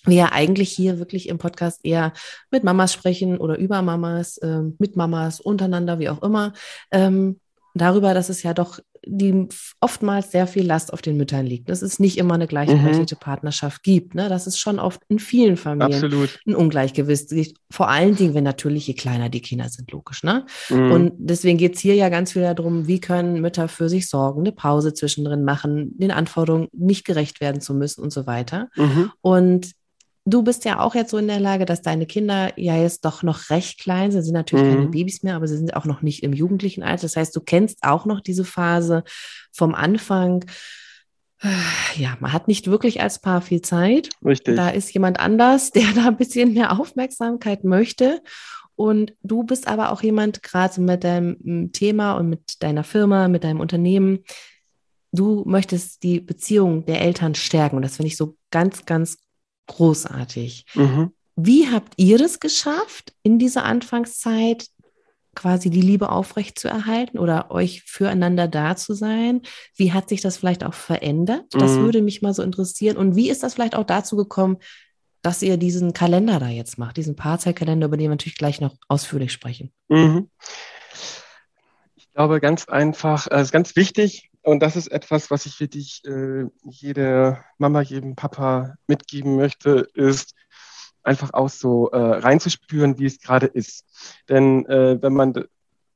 wir 0.07 0.17
ja 0.17 0.31
eigentlich 0.31 0.69
hier 0.71 0.99
wirklich 0.99 1.29
im 1.29 1.37
Podcast 1.37 1.81
eher 1.83 2.13
mit 2.51 2.63
Mamas 2.63 2.93
sprechen 2.93 3.37
oder 3.37 3.57
über 3.57 3.81
Mamas, 3.81 4.37
äh, 4.37 4.61
mit 4.79 4.95
Mamas, 4.95 5.39
untereinander, 5.39 5.99
wie 5.99 6.09
auch 6.09 6.21
immer. 6.23 6.53
Ähm, 6.91 7.39
darüber, 7.73 8.13
dass 8.13 8.29
es 8.29 8.43
ja 8.43 8.53
doch 8.53 8.79
die 9.09 9.47
oftmals 9.79 10.31
sehr 10.31 10.47
viel 10.47 10.65
Last 10.65 10.91
auf 10.91 11.01
den 11.01 11.17
Müttern 11.17 11.45
liegt. 11.45 11.69
Dass 11.69 11.81
es 11.81 11.99
nicht 11.99 12.17
immer 12.17 12.33
eine 12.33 12.47
gleichberechtigte 12.47 13.15
mhm. 13.15 13.19
Partnerschaft 13.19 13.83
gibt. 13.83 14.15
Ne? 14.15 14.29
Das 14.29 14.47
ist 14.47 14.57
schon 14.57 14.79
oft 14.79 15.01
in 15.07 15.19
vielen 15.19 15.57
Familien 15.57 16.03
Absolut. 16.03 16.39
ein 16.45 16.55
Ungleichgewicht. 16.55 17.57
Vor 17.71 17.89
allen 17.89 18.15
Dingen, 18.15 18.33
wenn 18.33 18.43
natürlich 18.43 18.87
je 18.87 18.93
kleiner 18.93 19.29
die 19.29 19.41
Kinder 19.41 19.69
sind, 19.69 19.91
logisch. 19.91 20.23
Ne? 20.23 20.45
Mhm. 20.69 20.91
Und 20.91 21.13
deswegen 21.17 21.57
geht 21.57 21.75
es 21.75 21.81
hier 21.81 21.95
ja 21.95 22.09
ganz 22.09 22.33
viel 22.33 22.41
darum, 22.41 22.87
wie 22.87 22.99
können 22.99 23.41
Mütter 23.41 23.67
für 23.67 23.89
sich 23.89 24.09
sorgen, 24.09 24.41
eine 24.41 24.51
Pause 24.51 24.93
zwischendrin 24.93 25.43
machen, 25.43 25.97
den 25.97 26.11
Anforderungen 26.11 26.67
nicht 26.73 27.05
gerecht 27.05 27.41
werden 27.41 27.61
zu 27.61 27.73
müssen 27.73 28.01
und 28.01 28.11
so 28.11 28.27
weiter. 28.27 28.69
Mhm. 28.75 29.11
Und 29.21 29.71
du 30.27 30.43
bist 30.43 30.65
ja 30.65 30.79
auch 30.79 30.93
jetzt 30.93 31.11
so 31.11 31.17
in 31.17 31.27
der 31.27 31.39
Lage, 31.39 31.65
dass 31.65 31.81
deine 31.81 32.05
Kinder 32.05 32.51
ja 32.57 32.75
jetzt 32.75 33.05
doch 33.05 33.23
noch 33.23 33.49
recht 33.49 33.79
klein 33.79 34.11
sind. 34.11 34.21
Sie 34.21 34.27
sind 34.27 34.35
natürlich 34.35 34.65
mhm. 34.65 34.75
keine 34.75 34.87
Babys 34.89 35.23
mehr, 35.23 35.35
aber 35.35 35.47
sie 35.47 35.57
sind 35.57 35.75
auch 35.75 35.85
noch 35.85 36.01
nicht 36.01 36.21
im 36.21 36.33
jugendlichen 36.33 36.83
Alter. 36.83 37.03
Das 37.03 37.15
heißt, 37.15 37.35
du 37.35 37.39
kennst 37.39 37.83
auch 37.83 38.05
noch 38.05 38.19
diese 38.19 38.43
Phase 38.43 39.03
vom 39.51 39.73
Anfang. 39.73 40.45
Ja, 41.95 42.17
man 42.19 42.33
hat 42.33 42.47
nicht 42.47 42.67
wirklich 42.67 43.01
als 43.01 43.19
Paar 43.19 43.41
viel 43.41 43.61
Zeit. 43.61 44.09
Richtig. 44.23 44.55
Da 44.55 44.69
ist 44.69 44.93
jemand 44.93 45.19
anders, 45.19 45.71
der 45.75 45.85
da 45.95 46.07
ein 46.07 46.17
bisschen 46.17 46.53
mehr 46.53 46.79
Aufmerksamkeit 46.79 47.63
möchte. 47.63 48.21
Und 48.75 49.13
du 49.23 49.43
bist 49.43 49.67
aber 49.67 49.91
auch 49.91 50.03
jemand, 50.03 50.43
gerade 50.43 50.79
mit 50.81 51.03
deinem 51.03 51.37
hm, 51.43 51.71
Thema 51.71 52.13
und 52.13 52.29
mit 52.29 52.61
deiner 52.61 52.83
Firma, 52.83 53.27
mit 53.27 53.43
deinem 53.43 53.59
Unternehmen, 53.59 54.23
du 55.11 55.43
möchtest 55.47 56.03
die 56.03 56.19
Beziehung 56.19 56.85
der 56.85 57.01
Eltern 57.01 57.33
stärken. 57.33 57.77
Und 57.77 57.81
das 57.83 57.95
finde 57.95 58.07
ich 58.07 58.17
so 58.17 58.35
ganz, 58.51 58.85
ganz 58.85 59.17
großartig. 59.67 60.65
Mhm. 60.73 61.13
Wie 61.35 61.69
habt 61.69 61.93
ihr 61.97 62.17
das 62.17 62.39
geschafft, 62.39 63.13
in 63.21 63.37
dieser 63.37 63.63
Anfangszeit 63.63 64.67
quasi 65.35 65.69
die 65.69 65.81
Liebe 65.81 66.09
aufrecht 66.09 66.57
zu 66.57 66.67
erhalten 66.67 67.19
oder 67.19 67.51
euch 67.51 67.83
füreinander 67.83 68.47
da 68.47 68.75
zu 68.75 68.93
sein? 68.93 69.43
Wie 69.75 69.93
hat 69.93 70.09
sich 70.09 70.21
das 70.21 70.37
vielleicht 70.37 70.63
auch 70.63 70.73
verändert? 70.73 71.45
Das 71.51 71.73
mhm. 71.73 71.83
würde 71.83 72.01
mich 72.01 72.21
mal 72.21 72.33
so 72.33 72.41
interessieren. 72.41 72.97
Und 72.97 73.15
wie 73.15 73.29
ist 73.29 73.43
das 73.43 73.53
vielleicht 73.53 73.75
auch 73.75 73.83
dazu 73.83 74.15
gekommen, 74.15 74.57
dass 75.21 75.43
ihr 75.43 75.57
diesen 75.57 75.93
Kalender 75.93 76.39
da 76.39 76.49
jetzt 76.49 76.77
macht, 76.77 76.97
diesen 76.97 77.15
Paarzeitkalender, 77.15 77.85
über 77.85 77.97
den 77.97 78.05
wir 78.05 78.09
natürlich 78.09 78.37
gleich 78.37 78.59
noch 78.59 78.75
ausführlich 78.87 79.31
sprechen? 79.31 79.71
Mhm. 79.89 80.29
Ich 81.95 82.11
glaube, 82.13 82.39
ganz 82.41 82.67
einfach, 82.67 83.27
es 83.27 83.37
äh, 83.37 83.41
ist 83.43 83.51
ganz 83.51 83.75
wichtig, 83.75 84.26
und 84.47 84.61
das 84.61 84.77
ist 84.77 84.87
etwas, 84.87 85.29
was 85.29 85.45
ich 85.45 85.59
wirklich 85.59 86.05
äh, 86.05 86.45
jede 86.63 87.43
Mama, 87.57 87.81
jedem 87.81 88.15
Papa 88.15 88.75
mitgeben 88.87 89.35
möchte, 89.35 89.89
ist 89.93 90.35
einfach 91.03 91.33
auch 91.33 91.49
so 91.49 91.89
äh, 91.91 91.97
reinzuspüren, 91.97 92.97
wie 92.97 93.07
es 93.07 93.19
gerade 93.19 93.47
ist. 93.47 93.85
Denn 94.29 94.65
äh, 94.67 95.01
wenn 95.01 95.13
man 95.13 95.33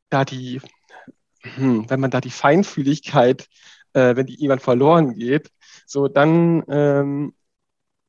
da 0.09 0.25
die, 0.25 0.59
hm, 1.43 1.89
wenn 1.89 2.01
man 2.01 2.11
da 2.11 2.19
die 2.19 2.29
Feinfühligkeit, 2.29 3.47
äh, 3.93 4.17
wenn 4.17 4.25
die 4.25 4.35
jemand 4.35 4.61
verloren 4.61 5.15
geht, 5.15 5.49
so 5.85 6.09
dann 6.09 6.65
ähm, 6.67 7.33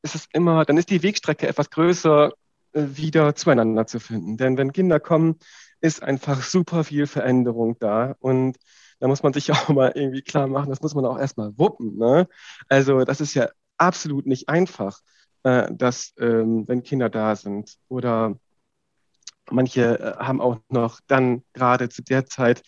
ist 0.03 0.17
es 0.17 0.27
immer, 0.33 0.65
dann 0.65 0.77
ist 0.77 0.91
die 0.91 1.05
Wegstrecke 1.05 1.47
etwas 1.47 1.71
größer, 1.71 2.33
äh, 2.73 2.83
wieder 2.95 3.37
zueinander 3.37 3.87
zu 3.87 4.01
finden. 4.01 4.39
Denn 4.39 4.57
wenn 4.57 4.73
Kinder 4.73 4.99
kommen, 4.99 5.39
ist 5.81 6.03
einfach 6.03 6.43
super 6.43 6.83
viel 6.83 7.07
Veränderung 7.07 7.77
da 7.79 8.17
und 8.19 8.57
da 9.03 9.09
muss 9.09 9.25
man 9.25 9.33
sich 9.33 9.51
auch 9.53 9.69
mal 9.69 9.93
irgendwie 9.95 10.23
klar 10.23 10.47
machen, 10.47 10.71
das 10.71 10.81
muss 10.81 10.95
man 10.95 11.05
auch 11.05 11.19
erstmal 11.19 11.59
wuppen. 11.59 11.99
Ne? 11.99 12.29
Also 12.69 13.05
das 13.05 13.21
ist 13.21 13.35
ja 13.35 13.51
absolut 13.77 14.27
nicht 14.27 14.49
einfach, 14.49 15.01
äh, 15.43 15.75
dass 15.75 16.15
ähm, 16.21 16.69
wenn 16.69 16.85
Kinder 16.85 17.11
da 17.11 17.35
sind 17.35 17.79
oder 17.89 18.39
manche 19.51 19.99
äh, 19.99 20.17
haben 20.19 20.41
auch 20.41 20.59
noch 20.69 21.01
dann 21.09 21.43
gerade 21.53 21.89
zu 21.89 22.03
der 22.03 22.27
Zeit 22.27 22.63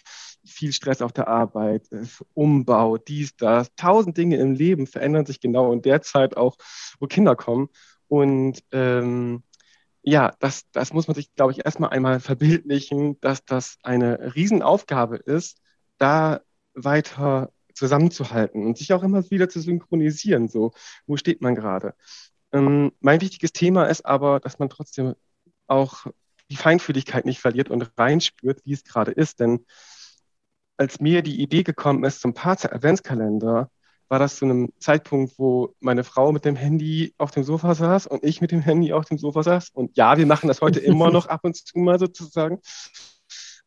viel 0.44 0.72
Stress 0.72 1.02
auf 1.02 1.12
der 1.12 1.28
Arbeit, 1.28 1.86
äh, 1.92 2.04
Umbau, 2.34 2.98
dies, 2.98 3.36
das, 3.36 3.72
tausend 3.76 4.16
Dinge 4.16 4.36
im 4.38 4.54
Leben 4.54 4.88
verändern 4.88 5.26
sich 5.26 5.38
genau 5.38 5.72
in 5.72 5.82
der 5.82 6.02
Zeit 6.02 6.36
auch, 6.36 6.56
wo 6.98 7.06
Kinder 7.06 7.36
kommen. 7.36 7.68
Und 8.08 8.58
ähm, 8.72 9.44
ja, 10.02 10.32
das, 10.40 10.64
das 10.72 10.92
muss 10.92 11.06
man 11.06 11.14
sich, 11.14 11.32
glaube 11.36 11.52
ich, 11.52 11.64
erstmal 11.64 11.90
einmal 11.90 12.18
verbildlichen, 12.18 13.20
dass 13.20 13.44
das 13.44 13.78
eine 13.84 14.34
Riesenaufgabe 14.34 15.16
ist, 15.16 15.60
da 15.98 16.40
weiter 16.74 17.52
zusammenzuhalten 17.74 18.66
und 18.66 18.78
sich 18.78 18.92
auch 18.92 19.02
immer 19.02 19.28
wieder 19.30 19.48
zu 19.48 19.60
synchronisieren. 19.60 20.48
So, 20.48 20.72
wo 21.06 21.16
steht 21.16 21.42
man 21.42 21.54
gerade? 21.54 21.94
Ähm, 22.52 22.92
mein 23.00 23.20
wichtiges 23.20 23.52
Thema 23.52 23.86
ist 23.86 24.06
aber, 24.06 24.40
dass 24.40 24.58
man 24.58 24.70
trotzdem 24.70 25.14
auch 25.66 26.06
die 26.50 26.56
Feinfühligkeit 26.56 27.24
nicht 27.24 27.40
verliert 27.40 27.70
und 27.70 27.90
reinspürt, 27.98 28.60
wie 28.64 28.72
es 28.74 28.84
gerade 28.84 29.12
ist. 29.12 29.40
Denn 29.40 29.64
als 30.76 31.00
mir 31.00 31.22
die 31.22 31.40
Idee 31.40 31.62
gekommen 31.62 32.04
ist 32.04 32.20
zum 32.20 32.34
Partner-Adventskalender, 32.34 33.70
war 34.08 34.18
das 34.18 34.36
zu 34.36 34.44
einem 34.44 34.72
Zeitpunkt, 34.78 35.38
wo 35.38 35.74
meine 35.80 36.04
Frau 36.04 36.30
mit 36.30 36.44
dem 36.44 36.56
Handy 36.56 37.14
auf 37.18 37.30
dem 37.30 37.42
Sofa 37.42 37.74
saß 37.74 38.06
und 38.06 38.22
ich 38.22 38.40
mit 38.40 38.52
dem 38.52 38.60
Handy 38.60 38.92
auf 38.92 39.06
dem 39.06 39.18
Sofa 39.18 39.42
saß. 39.42 39.70
Und 39.70 39.96
ja, 39.96 40.18
wir 40.18 40.26
machen 40.26 40.46
das 40.48 40.60
heute 40.60 40.80
immer 40.80 41.10
noch 41.10 41.26
ab 41.26 41.40
und 41.42 41.56
zu 41.56 41.78
mal 41.78 41.98
sozusagen. 41.98 42.60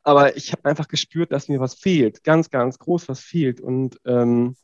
Aber 0.07 0.37
ich 0.37 0.53
habe 0.53 0.63
einfach 0.63 0.87
gespürt, 0.87 1.33
dass 1.33 1.49
mir 1.49 1.59
was 1.59 1.73
fehlt, 1.73 2.23
ganz, 2.23 2.49
ganz 2.49 2.79
groß 2.79 3.09
was 3.09 3.19
fehlt. 3.19 3.59
Und 3.59 3.99
ähm, 4.05 4.55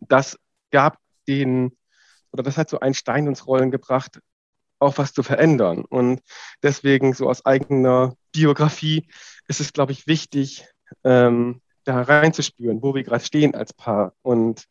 das 0.00 0.40
gab 0.72 0.98
den, 1.28 1.76
oder 2.32 2.42
das 2.42 2.56
hat 2.56 2.68
so 2.68 2.80
einen 2.80 2.94
Stein 2.94 3.28
ins 3.28 3.46
Rollen 3.46 3.70
gebracht, 3.70 4.18
auch 4.80 4.98
was 4.98 5.12
zu 5.12 5.22
verändern. 5.22 5.84
Und 5.84 6.20
deswegen 6.64 7.14
so 7.14 7.28
aus 7.28 7.46
eigener 7.46 8.16
Biografie 8.32 9.06
ist 9.46 9.60
es, 9.60 9.72
glaube 9.72 9.92
ich, 9.92 10.08
wichtig, 10.08 10.66
ähm, 11.04 11.62
da 11.84 12.02
reinzuspüren, 12.02 12.82
wo 12.82 12.92
wir 12.92 13.04
gerade 13.04 13.24
stehen 13.24 13.54
als 13.54 13.72
Paar. 13.72 14.14
Und 14.22 14.64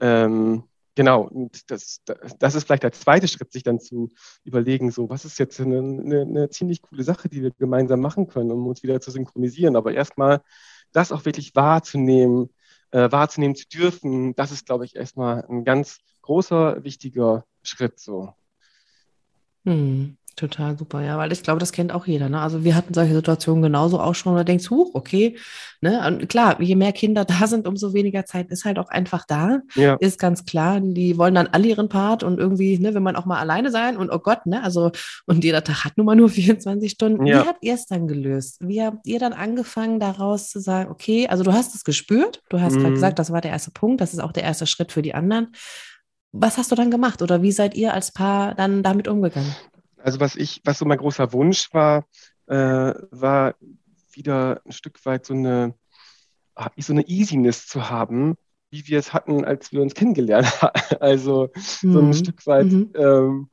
ähm, 0.00 0.64
Genau, 0.98 1.28
und 1.28 1.70
das, 1.70 2.02
das 2.40 2.56
ist 2.56 2.64
vielleicht 2.66 2.82
der 2.82 2.90
zweite 2.90 3.28
Schritt, 3.28 3.52
sich 3.52 3.62
dann 3.62 3.78
zu 3.78 4.08
überlegen, 4.42 4.90
so, 4.90 5.08
was 5.08 5.24
ist 5.24 5.38
jetzt 5.38 5.60
eine, 5.60 5.78
eine, 5.78 6.22
eine 6.22 6.50
ziemlich 6.50 6.82
coole 6.82 7.04
Sache, 7.04 7.28
die 7.28 7.40
wir 7.40 7.52
gemeinsam 7.52 8.00
machen 8.00 8.26
können, 8.26 8.50
um 8.50 8.66
uns 8.66 8.82
wieder 8.82 9.00
zu 9.00 9.12
synchronisieren. 9.12 9.76
Aber 9.76 9.94
erstmal 9.94 10.42
das 10.90 11.12
auch 11.12 11.24
wirklich 11.24 11.54
wahrzunehmen, 11.54 12.50
äh, 12.90 13.12
wahrzunehmen 13.12 13.54
zu 13.54 13.68
dürfen, 13.68 14.34
das 14.34 14.50
ist, 14.50 14.66
glaube 14.66 14.86
ich, 14.86 14.96
erstmal 14.96 15.46
ein 15.48 15.62
ganz 15.62 16.00
großer, 16.22 16.82
wichtiger 16.82 17.44
Schritt 17.62 18.00
so. 18.00 18.34
Hm. 19.66 20.16
Total 20.38 20.78
super, 20.78 21.02
ja, 21.02 21.18
weil 21.18 21.32
ich 21.32 21.42
glaube, 21.42 21.58
das 21.58 21.72
kennt 21.72 21.90
auch 21.90 22.06
jeder. 22.06 22.28
Ne? 22.28 22.40
Also 22.40 22.62
wir 22.62 22.76
hatten 22.76 22.94
solche 22.94 23.12
Situationen 23.12 23.60
genauso 23.60 23.98
auch 23.98 24.14
schon, 24.14 24.36
da 24.36 24.44
denkst 24.44 24.68
du, 24.68 24.88
okay. 24.94 25.36
Ne? 25.80 26.00
Und 26.06 26.28
klar, 26.28 26.62
je 26.62 26.76
mehr 26.76 26.92
Kinder 26.92 27.24
da 27.24 27.48
sind, 27.48 27.66
umso 27.66 27.92
weniger 27.92 28.24
Zeit 28.24 28.48
ist 28.48 28.64
halt 28.64 28.78
auch 28.78 28.88
einfach 28.88 29.26
da. 29.26 29.62
Ja. 29.74 29.94
Ist 29.94 30.20
ganz 30.20 30.44
klar. 30.44 30.78
Die 30.80 31.18
wollen 31.18 31.34
dann 31.34 31.48
alle 31.48 31.66
ihren 31.66 31.88
Part 31.88 32.22
und 32.22 32.38
irgendwie, 32.38 32.78
ne, 32.78 32.94
wenn 32.94 33.02
man 33.02 33.16
auch 33.16 33.24
mal 33.24 33.40
alleine 33.40 33.72
sein 33.72 33.96
und 33.96 34.10
oh 34.10 34.20
Gott, 34.20 34.46
ne, 34.46 34.62
also 34.62 34.92
und 35.26 35.42
jeder 35.42 35.64
Tag 35.64 35.84
hat 35.84 35.96
nun 35.96 36.06
mal 36.06 36.14
nur 36.14 36.28
24 36.28 36.92
Stunden. 36.92 37.26
Ja. 37.26 37.42
Wie 37.42 37.48
habt 37.48 37.64
ihr 37.64 37.74
es 37.74 37.86
dann 37.86 38.06
gelöst? 38.06 38.58
Wie 38.60 38.80
habt 38.80 39.08
ihr 39.08 39.18
dann 39.18 39.32
angefangen, 39.32 39.98
daraus 39.98 40.50
zu 40.50 40.60
sagen, 40.60 40.88
okay, 40.88 41.26
also 41.26 41.42
du 41.42 41.52
hast 41.52 41.74
es 41.74 41.82
gespürt, 41.82 42.42
du 42.48 42.60
hast 42.60 42.74
mhm. 42.76 42.82
gerade 42.82 42.94
gesagt, 42.94 43.18
das 43.18 43.32
war 43.32 43.40
der 43.40 43.50
erste 43.50 43.72
Punkt, 43.72 44.00
das 44.00 44.12
ist 44.12 44.20
auch 44.20 44.32
der 44.32 44.44
erste 44.44 44.68
Schritt 44.68 44.92
für 44.92 45.02
die 45.02 45.14
anderen. 45.14 45.48
Was 46.30 46.58
hast 46.58 46.70
du 46.70 46.76
dann 46.76 46.92
gemacht 46.92 47.22
oder 47.22 47.42
wie 47.42 47.50
seid 47.50 47.74
ihr 47.74 47.92
als 47.92 48.12
Paar 48.12 48.54
dann 48.54 48.84
damit 48.84 49.08
umgegangen? 49.08 49.52
Also 49.98 50.20
was 50.20 50.36
ich, 50.36 50.60
was 50.64 50.78
so 50.78 50.84
mein 50.84 50.98
großer 50.98 51.32
Wunsch 51.32 51.72
war, 51.72 52.06
äh, 52.46 52.94
war 53.10 53.54
wieder 54.12 54.60
ein 54.64 54.72
Stück 54.72 55.04
weit 55.04 55.26
so 55.26 55.34
eine, 55.34 55.74
ah, 56.54 56.70
so 56.76 56.92
eine 56.92 57.06
Easiness 57.08 57.66
zu 57.66 57.88
haben, 57.88 58.36
wie 58.70 58.86
wir 58.86 58.98
es 58.98 59.12
hatten, 59.12 59.44
als 59.44 59.72
wir 59.72 59.80
uns 59.80 59.94
kennengelernt 59.94 60.46
haben. 60.62 60.96
Also 61.00 61.50
mhm. 61.82 61.92
so 61.92 61.98
ein 62.00 62.06
mhm. 62.06 62.14
Stück 62.14 62.46
weit, 62.46 62.66
mhm. 62.66 62.92
ähm, 62.94 63.50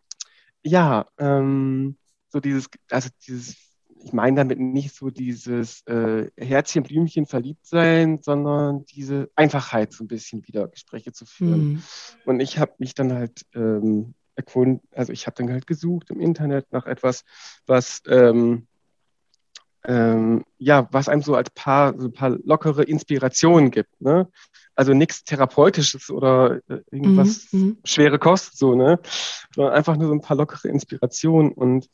ja, 0.63 1.05
ähm, 1.19 1.97
so 2.29 2.39
dieses, 2.39 2.67
also 2.89 3.09
dieses, 3.27 3.55
ich 4.03 4.13
meine 4.13 4.37
damit 4.37 4.59
nicht 4.59 4.95
so 4.95 5.09
dieses 5.09 5.81
äh, 5.87 6.29
Herzchen, 6.37 6.83
Blümchen, 6.83 7.25
verliebt 7.25 7.65
sein, 7.65 8.19
sondern 8.21 8.85
diese 8.85 9.29
Einfachheit 9.35 9.93
so 9.93 10.03
ein 10.03 10.07
bisschen 10.07 10.45
wieder 10.47 10.67
Gespräche 10.67 11.11
zu 11.11 11.25
führen. 11.25 11.65
Mhm. 11.65 11.83
Und 12.25 12.39
ich 12.39 12.59
habe 12.59 12.73
mich 12.79 12.93
dann 12.93 13.13
halt 13.13 13.45
ähm, 13.53 14.13
erkunden, 14.35 14.87
also 14.91 15.13
ich 15.13 15.27
habe 15.27 15.35
dann 15.37 15.51
halt 15.51 15.67
gesucht 15.67 16.09
im 16.09 16.19
Internet 16.19 16.71
nach 16.71 16.85
etwas, 16.85 17.23
was 17.65 18.01
ähm, 18.07 18.67
ähm, 19.87 20.45
ja, 20.57 20.87
was 20.91 21.09
einem 21.09 21.21
so 21.21 21.35
als 21.35 21.49
paar, 21.51 21.99
so 21.99 22.07
ein 22.07 22.13
paar 22.13 22.31
lockere 22.43 22.83
Inspirationen 22.83 23.71
gibt. 23.71 24.01
Ne? 24.01 24.27
Also 24.75 24.93
nichts 24.93 25.23
Therapeutisches 25.23 26.09
oder 26.09 26.59
äh, 26.67 26.81
irgendwas 26.91 27.51
mhm, 27.51 27.59
mhm, 27.59 27.77
schwere 27.83 28.19
Kost, 28.19 28.57
so, 28.57 28.75
ne? 28.75 28.99
Sondern 29.53 29.73
einfach 29.73 29.95
nur 29.95 30.07
so 30.07 30.13
ein 30.13 30.21
paar 30.21 30.37
lockere 30.37 30.67
Inspirationen. 30.69 31.51
Und 31.51 31.89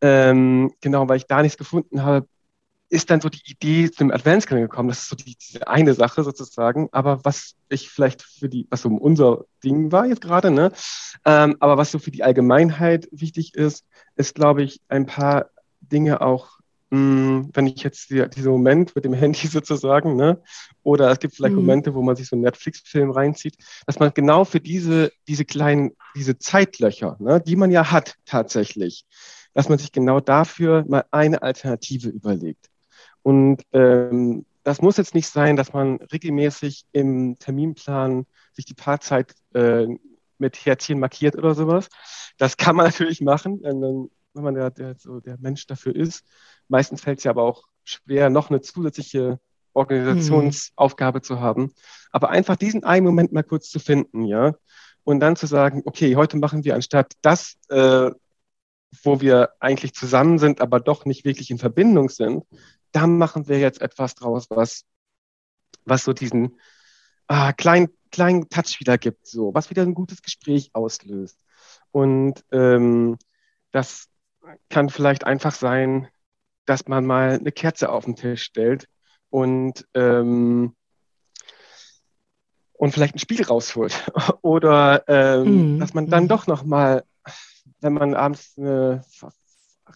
ähm, 0.00 0.72
genau, 0.80 1.08
weil 1.08 1.18
ich 1.18 1.26
da 1.26 1.42
nichts 1.42 1.58
gefunden 1.58 2.02
habe, 2.02 2.26
ist 2.90 3.10
dann 3.10 3.20
so 3.20 3.28
die 3.28 3.42
Idee 3.44 3.90
zum 3.90 4.10
Adventskalender 4.10 4.68
gekommen. 4.68 4.88
Das 4.88 5.00
ist 5.00 5.08
so 5.08 5.16
die, 5.16 5.36
diese 5.36 5.68
eine 5.68 5.94
Sache 5.94 6.24
sozusagen. 6.24 6.88
Aber 6.92 7.24
was 7.24 7.54
ich 7.68 7.90
vielleicht 7.90 8.22
für 8.22 8.48
die, 8.48 8.66
was 8.70 8.82
so 8.82 8.88
unser 8.88 9.44
Ding 9.62 9.92
war 9.92 10.06
jetzt 10.06 10.22
gerade, 10.22 10.50
ne? 10.50 10.72
Ähm, 11.24 11.56
aber 11.60 11.76
was 11.76 11.90
so 11.90 11.98
für 11.98 12.10
die 12.10 12.22
Allgemeinheit 12.22 13.08
wichtig 13.10 13.54
ist, 13.54 13.84
ist, 14.16 14.34
glaube 14.34 14.62
ich, 14.62 14.80
ein 14.88 15.06
paar 15.06 15.50
Dinge 15.80 16.20
auch 16.20 16.58
Mm, 16.90 17.50
wenn 17.52 17.66
ich 17.66 17.82
jetzt 17.82 18.08
die, 18.08 18.26
diesen 18.30 18.50
Moment 18.50 18.94
mit 18.96 19.04
dem 19.04 19.12
Handy 19.12 19.46
sozusagen, 19.48 20.16
ne, 20.16 20.40
oder 20.82 21.10
es 21.10 21.18
gibt 21.18 21.34
vielleicht 21.34 21.54
mhm. 21.54 21.60
Momente, 21.60 21.94
wo 21.94 22.02
man 22.02 22.16
sich 22.16 22.28
so 22.28 22.36
einen 22.36 22.44
Netflix-Film 22.44 23.10
reinzieht, 23.10 23.56
dass 23.86 23.98
man 23.98 24.12
genau 24.14 24.44
für 24.44 24.60
diese, 24.60 25.12
diese 25.26 25.44
kleinen, 25.44 25.92
diese 26.16 26.38
Zeitlöcher, 26.38 27.16
ne, 27.20 27.40
die 27.40 27.56
man 27.56 27.70
ja 27.70 27.90
hat 27.90 28.14
tatsächlich, 28.24 29.04
dass 29.52 29.68
man 29.68 29.78
sich 29.78 29.92
genau 29.92 30.20
dafür 30.20 30.84
mal 30.88 31.04
eine 31.10 31.42
Alternative 31.42 32.08
überlegt. 32.08 32.70
Und 33.22 33.62
ähm, 33.72 34.46
das 34.62 34.82
muss 34.82 34.96
jetzt 34.96 35.14
nicht 35.14 35.28
sein, 35.28 35.56
dass 35.56 35.72
man 35.72 35.96
regelmäßig 36.12 36.84
im 36.92 37.38
Terminplan 37.38 38.26
sich 38.52 38.64
die 38.64 38.74
Paarzeit 38.74 39.34
äh, 39.54 39.86
mit 40.38 40.56
Herzchen 40.64 41.00
markiert 41.00 41.36
oder 41.36 41.54
sowas. 41.54 41.88
Das 42.36 42.56
kann 42.56 42.76
man 42.76 42.86
natürlich 42.86 43.20
machen, 43.20 43.60
wenn 43.62 44.10
man 44.34 44.54
der, 44.54 44.70
der, 44.70 44.94
so 44.96 45.20
der 45.20 45.38
Mensch 45.38 45.66
dafür 45.66 45.94
ist. 45.94 46.24
Meistens 46.68 47.00
fällt 47.00 47.18
es 47.18 47.24
ja 47.24 47.30
aber 47.30 47.42
auch 47.44 47.64
schwer, 47.84 48.30
noch 48.30 48.50
eine 48.50 48.60
zusätzliche 48.60 49.40
Organisationsaufgabe 49.72 51.18
hm. 51.18 51.22
zu 51.22 51.40
haben. 51.40 51.72
Aber 52.10 52.30
einfach 52.30 52.56
diesen 52.56 52.84
einen 52.84 53.06
Moment 53.06 53.32
mal 53.32 53.44
kurz 53.44 53.70
zu 53.70 53.78
finden, 53.78 54.24
ja. 54.24 54.54
Und 55.04 55.20
dann 55.20 55.36
zu 55.36 55.46
sagen, 55.46 55.82
okay, 55.86 56.16
heute 56.16 56.36
machen 56.36 56.64
wir 56.64 56.74
anstatt 56.74 57.14
das, 57.22 57.56
äh, 57.70 58.10
wo 59.02 59.20
wir 59.20 59.50
eigentlich 59.60 59.94
zusammen 59.94 60.38
sind, 60.38 60.60
aber 60.60 60.80
doch 60.80 61.04
nicht 61.04 61.24
wirklich 61.24 61.50
in 61.50 61.58
Verbindung 61.58 62.10
sind, 62.10 62.44
da 62.92 63.06
machen 63.06 63.48
wir 63.48 63.58
jetzt 63.58 63.80
etwas 63.80 64.14
draus, 64.14 64.46
was, 64.50 64.84
was 65.84 66.04
so 66.04 66.12
diesen 66.12 66.58
ah, 67.26 67.52
kleinen, 67.52 67.88
kleinen 68.10 68.48
Touch 68.48 68.80
wieder 68.80 68.98
gibt, 68.98 69.26
so, 69.26 69.54
was 69.54 69.70
wieder 69.70 69.82
ein 69.82 69.94
gutes 69.94 70.22
Gespräch 70.22 70.70
auslöst. 70.72 71.38
Und 71.90 72.44
ähm, 72.52 73.18
das 73.70 74.08
kann 74.68 74.88
vielleicht 74.88 75.24
einfach 75.24 75.54
sein, 75.54 76.08
dass 76.66 76.86
man 76.86 77.06
mal 77.06 77.38
eine 77.38 77.52
Kerze 77.52 77.90
auf 77.90 78.04
den 78.04 78.16
Tisch 78.16 78.42
stellt 78.42 78.88
und, 79.30 79.86
ähm, 79.94 80.74
und 82.72 82.92
vielleicht 82.92 83.14
ein 83.14 83.20
Spiel 83.20 83.42
rausholt. 83.42 84.10
Oder 84.42 85.04
ähm, 85.08 85.74
mhm. 85.74 85.80
dass 85.80 85.94
man 85.94 86.08
dann 86.08 86.24
mhm. 86.24 86.28
doch 86.28 86.46
noch 86.46 86.64
mal, 86.64 87.04
wenn 87.80 87.92
man 87.92 88.14
abends 88.14 88.54
eine 88.56 89.02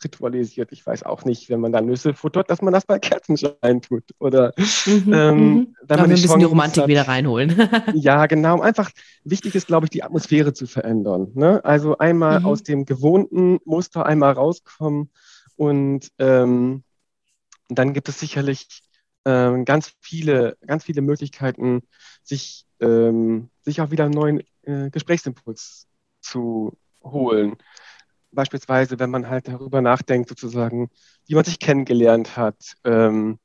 ritualisiert, 0.03 0.73
ich 0.73 0.87
weiß 0.87 1.03
auch 1.03 1.25
nicht, 1.25 1.51
wenn 1.51 1.61
man 1.61 1.73
da 1.73 1.81
Nüsse 1.81 2.15
futtert, 2.15 2.51
dass 2.51 2.63
man 2.63 2.73
das 2.73 2.85
bei 2.85 2.99
Kerzenschein 2.99 3.83
tut. 3.83 4.05
Oder 4.19 4.53
mhm, 4.57 5.13
ähm, 5.13 5.39
mhm. 5.39 5.77
dann 5.87 6.01
ein 6.01 6.11
bisschen 6.11 6.39
die 6.39 6.45
Romantik 6.45 6.83
hat, 6.83 6.89
wieder 6.89 7.09
reinholen. 7.09 7.69
ja, 7.95 8.27
genau. 8.27 8.61
Einfach 8.61 8.91
wichtig 9.25 9.55
ist, 9.55 9.67
glaube 9.67 9.87
ich, 9.87 9.91
die 9.91 10.03
Atmosphäre 10.03 10.53
zu 10.53 10.67
verändern. 10.67 11.33
Ne? 11.35 11.65
Also 11.65 11.99
einmal 11.99 12.41
mhm. 12.41 12.47
aus 12.47 12.63
dem 12.63 12.85
gewohnten 12.85 13.59
Muster 13.65 14.07
einmal 14.07 14.33
rauskommen 14.33 15.11
und 15.57 16.09
ähm, 16.19 16.85
dann 17.69 17.95
gibt 17.95 18.09
es 18.09 18.21
sicherlich 18.21 18.83
ähm, 19.25 19.65
ganz 19.65 19.93
viele, 20.01 20.57
ganz 20.67 20.85
viele 20.85 21.03
Möglichkeiten, 21.03 21.83
sich, 22.23 22.67
ähm, 22.81 23.51
sich 23.63 23.81
auch 23.81 23.91
wieder 23.91 24.05
einen 24.05 24.15
neuen 24.15 24.43
äh, 24.63 24.91
Gesprächsimpuls 24.91 25.87
zu 26.21 26.77
holen. 27.03 27.57
Beispielsweise, 28.33 28.99
wenn 28.99 29.11
man 29.11 29.29
halt 29.29 29.49
darüber 29.49 29.81
nachdenkt, 29.81 30.29
sozusagen, 30.29 30.91
wie 31.27 31.35
man 31.35 31.45
sich 31.45 31.59
kennengelernt 31.59 32.37
hat. 32.37 32.75
Ähm, 32.85 33.39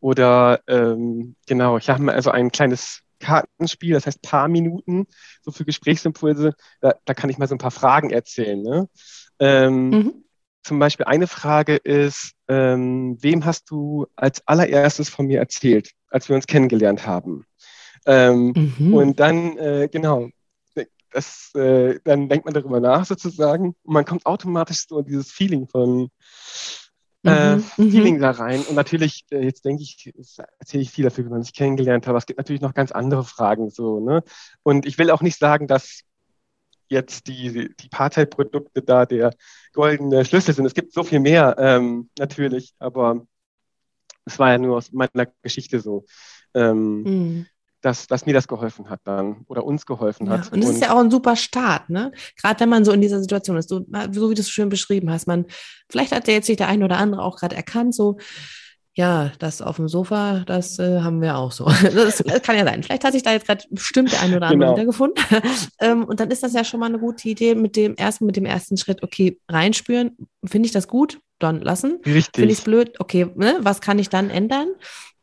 oder 0.00 0.60
ähm, 0.66 1.36
genau, 1.46 1.78
ich 1.78 1.88
habe 1.90 2.12
also 2.12 2.30
ein 2.30 2.52
kleines 2.52 3.00
Kartenspiel, 3.20 3.94
das 3.94 4.06
heißt 4.06 4.22
paar 4.22 4.48
Minuten, 4.48 5.06
so 5.42 5.50
für 5.50 5.64
Gesprächsimpulse. 5.64 6.54
Da, 6.80 6.94
da 7.04 7.14
kann 7.14 7.30
ich 7.30 7.38
mal 7.38 7.48
so 7.48 7.54
ein 7.54 7.58
paar 7.58 7.70
Fragen 7.70 8.10
erzählen. 8.10 8.62
Ne? 8.62 8.88
Ähm, 9.40 9.90
mhm 9.90 10.24
zum 10.68 10.78
Beispiel 10.78 11.06
eine 11.06 11.26
Frage 11.26 11.76
ist, 11.76 12.32
ähm, 12.46 13.16
wem 13.20 13.44
hast 13.46 13.70
du 13.70 14.06
als 14.16 14.46
allererstes 14.46 15.08
von 15.08 15.26
mir 15.26 15.38
erzählt, 15.38 15.90
als 16.10 16.28
wir 16.28 16.36
uns 16.36 16.46
kennengelernt 16.46 17.06
haben? 17.06 17.46
Ähm, 18.06 18.74
mhm. 18.78 18.94
Und 18.94 19.18
dann, 19.18 19.56
äh, 19.56 19.88
genau, 19.90 20.28
das, 21.12 21.52
äh, 21.54 21.98
dann 22.04 22.28
denkt 22.28 22.44
man 22.44 22.54
darüber 22.54 22.80
nach 22.80 23.04
sozusagen 23.04 23.74
und 23.82 23.92
man 23.92 24.04
kommt 24.04 24.26
automatisch 24.26 24.86
so 24.88 24.98
in 24.98 25.06
dieses 25.06 25.30
Feeling 25.30 25.68
von 25.68 26.10
äh, 27.24 27.56
mhm. 27.56 27.64
mhm. 27.76 27.90
Feeling 27.90 28.20
da 28.20 28.30
rein. 28.30 28.62
Und 28.62 28.74
natürlich, 28.74 29.24
äh, 29.30 29.44
jetzt 29.44 29.64
denke 29.64 29.82
ich, 29.82 30.12
erzähle 30.58 30.82
ich 30.82 30.90
viel 30.90 31.04
dafür, 31.04 31.24
wie 31.24 31.30
man 31.30 31.42
sich 31.42 31.54
kennengelernt 31.54 32.06
hat, 32.06 32.10
aber 32.10 32.18
es 32.18 32.26
gibt 32.26 32.38
natürlich 32.38 32.62
noch 32.62 32.74
ganz 32.74 32.92
andere 32.92 33.24
Fragen 33.24 33.70
so. 33.70 34.00
Ne? 34.00 34.22
Und 34.62 34.86
ich 34.86 34.98
will 34.98 35.10
auch 35.10 35.22
nicht 35.22 35.38
sagen, 35.38 35.66
dass 35.66 36.02
jetzt 36.88 37.26
die, 37.26 37.74
die 37.74 37.88
Partei-Produkte 37.88 38.82
da 38.82 39.04
der 39.04 39.34
goldene 39.72 40.24
Schlüssel 40.24 40.54
sind. 40.54 40.64
Es 40.64 40.74
gibt 40.74 40.92
so 40.92 41.02
viel 41.02 41.20
mehr, 41.20 41.56
ähm, 41.58 42.08
natürlich, 42.18 42.74
aber 42.78 43.26
es 44.24 44.38
war 44.38 44.52
ja 44.52 44.58
nur 44.58 44.76
aus 44.76 44.92
meiner 44.92 45.26
Geschichte 45.42 45.80
so. 45.80 46.04
Ähm, 46.54 47.02
mhm. 47.02 47.46
Dass, 47.80 48.08
dass 48.08 48.26
mir 48.26 48.32
das 48.32 48.48
geholfen 48.48 48.90
hat 48.90 49.00
dann 49.04 49.44
oder 49.46 49.64
uns 49.64 49.86
geholfen 49.86 50.26
ja, 50.26 50.32
hat. 50.32 50.52
Und 50.52 50.64
das 50.64 50.70
ist 50.70 50.82
ja 50.82 50.92
auch 50.92 50.98
ein 50.98 51.12
super 51.12 51.36
Start, 51.36 51.88
ne? 51.90 52.10
Gerade 52.36 52.58
wenn 52.58 52.68
man 52.68 52.84
so 52.84 52.90
in 52.90 53.00
dieser 53.00 53.20
Situation 53.20 53.56
ist, 53.56 53.68
so, 53.68 53.86
so 54.10 54.30
wie 54.30 54.34
du 54.34 54.40
es 54.40 54.50
schön 54.50 54.68
beschrieben 54.68 55.10
hast, 55.12 55.28
man, 55.28 55.46
vielleicht 55.88 56.12
hat 56.12 56.26
der 56.26 56.34
jetzt 56.34 56.46
sich 56.46 56.56
der 56.56 56.66
eine 56.66 56.84
oder 56.84 56.98
andere 56.98 57.22
auch 57.22 57.36
gerade 57.36 57.54
erkannt, 57.54 57.94
so, 57.94 58.18
ja, 58.98 59.30
das 59.38 59.62
auf 59.62 59.76
dem 59.76 59.86
Sofa, 59.86 60.42
das 60.44 60.80
äh, 60.80 61.02
haben 61.02 61.22
wir 61.22 61.36
auch 61.36 61.52
so. 61.52 61.66
Das, 61.66 62.16
das, 62.26 62.42
kann 62.42 62.56
ja 62.56 62.64
sein. 62.64 62.82
Vielleicht 62.82 63.04
hat 63.04 63.12
sich 63.12 63.22
da 63.22 63.30
jetzt 63.30 63.46
gerade 63.46 63.62
bestimmt 63.70 64.10
der 64.10 64.22
ein 64.22 64.34
oder 64.34 64.48
andere 64.48 64.58
genau. 64.58 64.72
wiedergefunden. 64.72 65.24
ähm, 65.80 66.02
und 66.02 66.18
dann 66.18 66.32
ist 66.32 66.42
das 66.42 66.52
ja 66.52 66.64
schon 66.64 66.80
mal 66.80 66.86
eine 66.86 66.98
gute 66.98 67.28
Idee 67.28 67.54
mit 67.54 67.76
dem 67.76 67.94
ersten, 67.94 68.26
mit 68.26 68.34
dem 68.34 68.44
ersten 68.44 68.76
Schritt, 68.76 69.04
okay, 69.04 69.38
reinspüren. 69.48 70.16
Finde 70.44 70.66
ich 70.66 70.72
das 70.72 70.88
gut? 70.88 71.20
Dann 71.38 71.60
lassen. 71.60 72.00
Richtig. 72.04 72.34
Finde 72.34 72.52
ich 72.52 72.58
es 72.58 72.64
blöd? 72.64 72.98
Okay, 72.98 73.28
ne? 73.36 73.58
was 73.60 73.80
kann 73.80 74.00
ich 74.00 74.08
dann 74.08 74.30
ändern? 74.30 74.66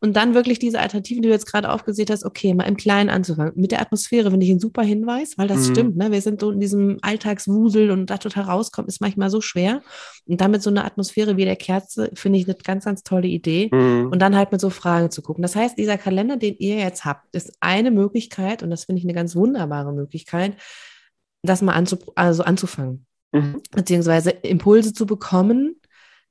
Und 0.05 0.13
dann 0.13 0.35
wirklich 0.35 0.59
diese 0.59 0.79
Alternativen, 0.79 1.23
die 1.23 1.29
du 1.29 1.33
jetzt 1.33 1.47
gerade 1.47 1.71
aufgesehen 1.71 2.07
hast, 2.11 2.23
okay, 2.23 2.53
mal 2.53 2.65
im 2.65 2.77
Kleinen 2.77 3.09
anzufangen. 3.09 3.53
Mit 3.55 3.71
der 3.71 3.81
Atmosphäre 3.81 4.29
finde 4.29 4.45
ich 4.45 4.51
ein 4.51 4.59
super 4.59 4.83
Hinweis, 4.83 5.35
weil 5.35 5.47
das 5.47 5.67
mhm. 5.67 5.71
stimmt. 5.71 5.97
Ne? 5.97 6.11
Wir 6.11 6.21
sind 6.21 6.41
so 6.41 6.51
in 6.51 6.59
diesem 6.59 6.99
Alltagswusel 7.01 7.89
und 7.89 8.11
da 8.11 8.19
total 8.19 8.43
rauskommen, 8.43 8.87
ist 8.87 9.01
manchmal 9.01 9.31
so 9.31 9.41
schwer. 9.41 9.81
Und 10.27 10.41
damit 10.41 10.61
so 10.61 10.69
eine 10.69 10.85
Atmosphäre 10.85 11.37
wie 11.37 11.45
der 11.45 11.55
Kerze 11.55 12.11
finde 12.13 12.37
ich 12.37 12.45
eine 12.45 12.53
ganz, 12.53 12.85
ganz 12.85 13.01
tolle 13.01 13.27
Idee. 13.27 13.71
Mhm. 13.73 14.09
Und 14.11 14.19
dann 14.19 14.35
halt 14.35 14.51
mit 14.51 14.61
so 14.61 14.69
Fragen 14.69 15.09
zu 15.09 15.23
gucken. 15.23 15.41
Das 15.41 15.55
heißt, 15.55 15.75
dieser 15.75 15.97
Kalender, 15.97 16.37
den 16.37 16.55
ihr 16.59 16.75
jetzt 16.75 17.03
habt, 17.03 17.35
ist 17.35 17.57
eine 17.61 17.89
Möglichkeit 17.89 18.61
und 18.61 18.69
das 18.69 18.85
finde 18.85 18.99
ich 18.99 19.05
eine 19.05 19.15
ganz 19.15 19.35
wunderbare 19.35 19.91
Möglichkeit, 19.91 20.55
das 21.41 21.63
mal 21.63 21.73
anzu 21.73 21.97
also 22.13 22.43
anzufangen. 22.43 23.07
Mhm. 23.31 23.59
Beziehungsweise 23.71 24.29
Impulse 24.29 24.93
zu 24.93 25.07
bekommen, 25.07 25.81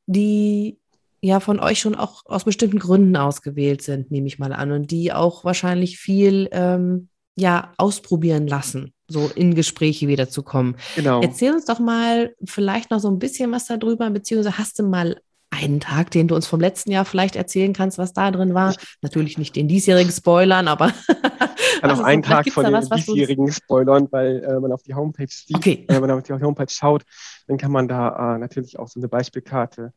die 0.06 0.78
ja 1.24 1.40
von 1.40 1.60
euch 1.60 1.80
schon 1.80 1.94
auch 1.94 2.22
aus 2.26 2.44
bestimmten 2.44 2.78
Gründen 2.78 3.16
ausgewählt 3.16 3.82
sind, 3.82 4.10
nehme 4.10 4.26
ich 4.26 4.38
mal 4.38 4.52
an, 4.52 4.72
und 4.72 4.90
die 4.90 5.12
auch 5.12 5.44
wahrscheinlich 5.44 5.98
viel 5.98 6.48
ähm, 6.52 7.08
ja 7.37 7.72
ausprobieren 7.78 8.46
lassen, 8.46 8.92
so 9.08 9.30
in 9.34 9.54
Gespräche 9.54 10.06
wiederzukommen. 10.06 10.76
Genau. 10.96 11.20
Erzähl 11.20 11.52
uns 11.52 11.64
doch 11.64 11.80
mal 11.80 12.34
vielleicht 12.44 12.90
noch 12.90 13.00
so 13.00 13.08
ein 13.08 13.18
bisschen 13.18 13.50
was 13.52 13.66
darüber, 13.66 14.08
beziehungsweise 14.10 14.58
hast 14.58 14.78
du 14.78 14.84
mal 14.84 15.20
einen 15.50 15.80
Tag, 15.80 16.10
den 16.10 16.28
du 16.28 16.34
uns 16.34 16.46
vom 16.46 16.60
letzten 16.60 16.90
Jahr 16.90 17.04
vielleicht 17.04 17.37
erzählen 17.37 17.72
kannst, 17.72 17.96
was 17.96 18.12
da 18.12 18.30
drin 18.30 18.54
war. 18.54 18.74
Natürlich 19.02 19.38
nicht 19.38 19.54
den 19.54 19.68
diesjährigen 19.68 20.12
Spoilern, 20.12 20.68
aber 20.68 20.92
kann 21.80 21.90
auch 21.90 22.04
einen 22.04 22.22
Tag 22.22 22.50
von 22.50 22.64
den 22.64 22.80
diesjährigen 22.80 23.52
spoilern, 23.52 24.08
weil 24.10 24.42
äh, 24.42 24.58
man 24.58 24.72
auf 24.72 24.82
die 24.82 24.94
Homepage 24.94 25.28
sieht, 25.28 25.56
okay. 25.56 25.84
wenn 25.88 26.00
man 26.00 26.10
auf 26.10 26.22
die 26.22 26.32
Homepage 26.32 26.66
schaut, 26.68 27.04
dann 27.46 27.56
kann 27.56 27.70
man 27.70 27.88
da 27.88 28.37
äh, 28.37 28.38
natürlich 28.38 28.78
auch 28.78 28.88
so 28.88 28.98
eine 28.98 29.08
Beispielkarte 29.08 29.92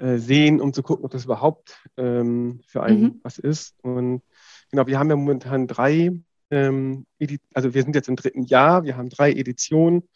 äh, 0.00 0.16
sehen, 0.16 0.62
um 0.62 0.72
zu 0.72 0.82
gucken, 0.82 1.04
ob 1.04 1.10
das 1.10 1.26
überhaupt 1.26 1.78
ähm, 1.98 2.60
für 2.66 2.82
einen 2.82 3.02
mhm. 3.02 3.20
was 3.22 3.38
ist. 3.38 3.74
Und 3.82 4.22
genau, 4.70 4.86
wir 4.86 4.98
haben 4.98 5.10
ja 5.10 5.16
momentan 5.16 5.66
drei, 5.66 6.10
ähm, 6.50 7.06
also 7.52 7.74
wir 7.74 7.82
sind 7.82 7.94
jetzt 7.94 8.08
im 8.08 8.16
dritten 8.16 8.44
Jahr, 8.44 8.84
wir 8.84 8.96
haben 8.96 9.10
drei 9.10 9.30
Editionen 9.32 10.08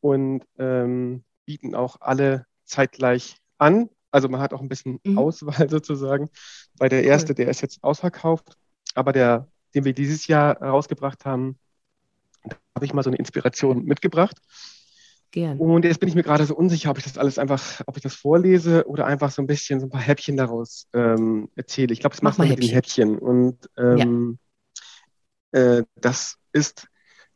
und 0.00 0.44
ähm, 0.58 1.24
bieten 1.46 1.74
auch 1.74 2.00
alle 2.00 2.46
zeitgleich 2.64 3.38
an. 3.58 3.88
Also 4.12 4.28
man 4.28 4.40
hat 4.40 4.54
auch 4.54 4.60
ein 4.60 4.68
bisschen 4.68 5.00
mhm. 5.02 5.18
Auswahl 5.18 5.68
sozusagen. 5.68 6.30
Bei 6.78 6.88
der 6.88 7.02
erste, 7.02 7.32
cool. 7.32 7.34
der 7.34 7.48
ist 7.48 7.60
jetzt 7.60 7.82
ausverkauft, 7.82 8.56
aber 8.94 9.12
der, 9.12 9.48
den 9.74 9.84
wir 9.84 9.94
dieses 9.94 10.28
Jahr 10.28 10.62
rausgebracht 10.62 11.24
haben, 11.24 11.58
da 12.44 12.56
habe 12.76 12.84
ich 12.84 12.94
mal 12.94 13.02
so 13.02 13.10
eine 13.10 13.16
Inspiration 13.16 13.84
mitgebracht. 13.84 14.38
Gern. 15.34 15.58
Und 15.58 15.84
jetzt 15.84 15.98
bin 15.98 16.08
ich 16.08 16.14
mir 16.14 16.22
gerade 16.22 16.46
so 16.46 16.54
unsicher, 16.54 16.90
ob 16.90 16.98
ich 16.98 17.02
das 17.02 17.18
alles 17.18 17.40
einfach, 17.40 17.80
ob 17.88 17.96
ich 17.96 18.04
das 18.04 18.14
vorlese 18.14 18.86
oder 18.86 19.04
einfach 19.06 19.32
so 19.32 19.42
ein 19.42 19.48
bisschen 19.48 19.80
so 19.80 19.86
ein 19.86 19.90
paar 19.90 20.00
Häppchen 20.00 20.36
daraus 20.36 20.86
ähm, 20.92 21.48
erzähle. 21.56 21.92
Ich 21.92 21.98
glaube, 21.98 22.14
das 22.14 22.22
macht 22.22 22.38
man 22.38 22.48
mit 22.48 22.62
den 22.62 22.70
Häppchen. 22.70 23.18
Und 23.18 23.68
ähm, 23.76 24.38
ja. 25.52 25.60
äh, 25.60 25.84
das 25.96 26.36
ist 26.52 26.86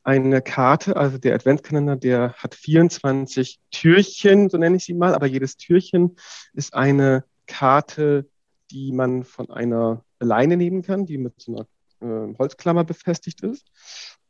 eine 0.04 0.42
Karte, 0.42 0.96
also 0.96 1.18
der 1.18 1.34
Adventskalender, 1.34 1.96
der 1.96 2.34
hat 2.34 2.54
24 2.54 3.58
Türchen, 3.72 4.48
so 4.48 4.58
nenne 4.58 4.76
ich 4.76 4.84
sie 4.84 4.94
mal, 4.94 5.12
aber 5.12 5.26
jedes 5.26 5.56
Türchen 5.56 6.14
ist 6.52 6.74
eine 6.74 7.24
Karte, 7.48 8.30
die 8.70 8.92
man 8.92 9.24
von 9.24 9.50
einer 9.50 10.04
Leine 10.20 10.56
nehmen 10.56 10.82
kann, 10.82 11.04
die 11.04 11.18
mit 11.18 11.34
so 11.38 11.66
einer 12.00 12.30
äh, 12.30 12.32
Holzklammer 12.38 12.84
befestigt 12.84 13.40
ist. 13.40 13.66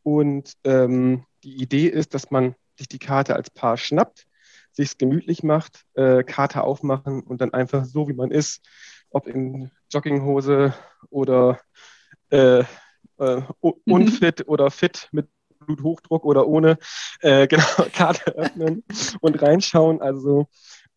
Und 0.03 0.55
ähm, 0.65 1.27
die 1.45 1.61
Idee 1.61 1.89
ist, 1.89 2.15
dass 2.15 2.31
man 2.31 2.55
sich 2.79 2.89
die 2.89 2.99
Karte 2.99 3.37
als 3.37 3.51
Paar 3.51 3.77
schnappt, 3.77 4.27
sich 4.73 4.91
es 4.91 4.99
gemütlich 4.99 5.43
macht, 5.43 5.85
äh, 5.95 6.23
Karte 6.23 6.63
aufmachen 6.63 7.23
und 7.23 7.41
dann 7.41 7.53
einfach 7.53 7.85
so, 7.85 8.09
wie 8.09 8.15
man 8.15 8.31
ist, 8.31 8.65
ob 9.11 9.27
in 9.27 9.71
Jogginghose 9.91 10.75
oder 11.11 11.61
äh, 12.31 12.61
äh, 12.61 12.65
mhm. 13.17 13.75
unfit 13.85 14.41
mhm. 14.41 14.53
oder 14.53 14.71
fit 14.71 15.09
mit 15.13 15.29
Bluthochdruck 15.61 16.25
oder 16.25 16.47
ohne, 16.47 16.79
äh, 17.21 17.47
genau, 17.49 17.65
Karte 17.93 18.37
öffnen 18.37 18.85
und 19.21 19.41
reinschauen. 19.43 20.01
Also, 20.01 20.49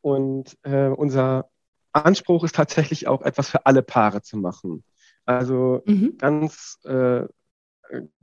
und 0.02 0.58
äh, 0.64 0.88
unser 0.88 1.50
Anspruch 1.92 2.44
ist 2.44 2.56
tatsächlich 2.56 3.08
auch 3.08 3.22
etwas 3.22 3.50
für 3.50 3.66
alle 3.66 3.84
Paare 3.84 4.22
zu 4.22 4.38
machen. 4.38 4.84
Also 5.26 5.82
mhm. 5.86 6.18
ganz, 6.18 6.80
äh, 6.86 7.24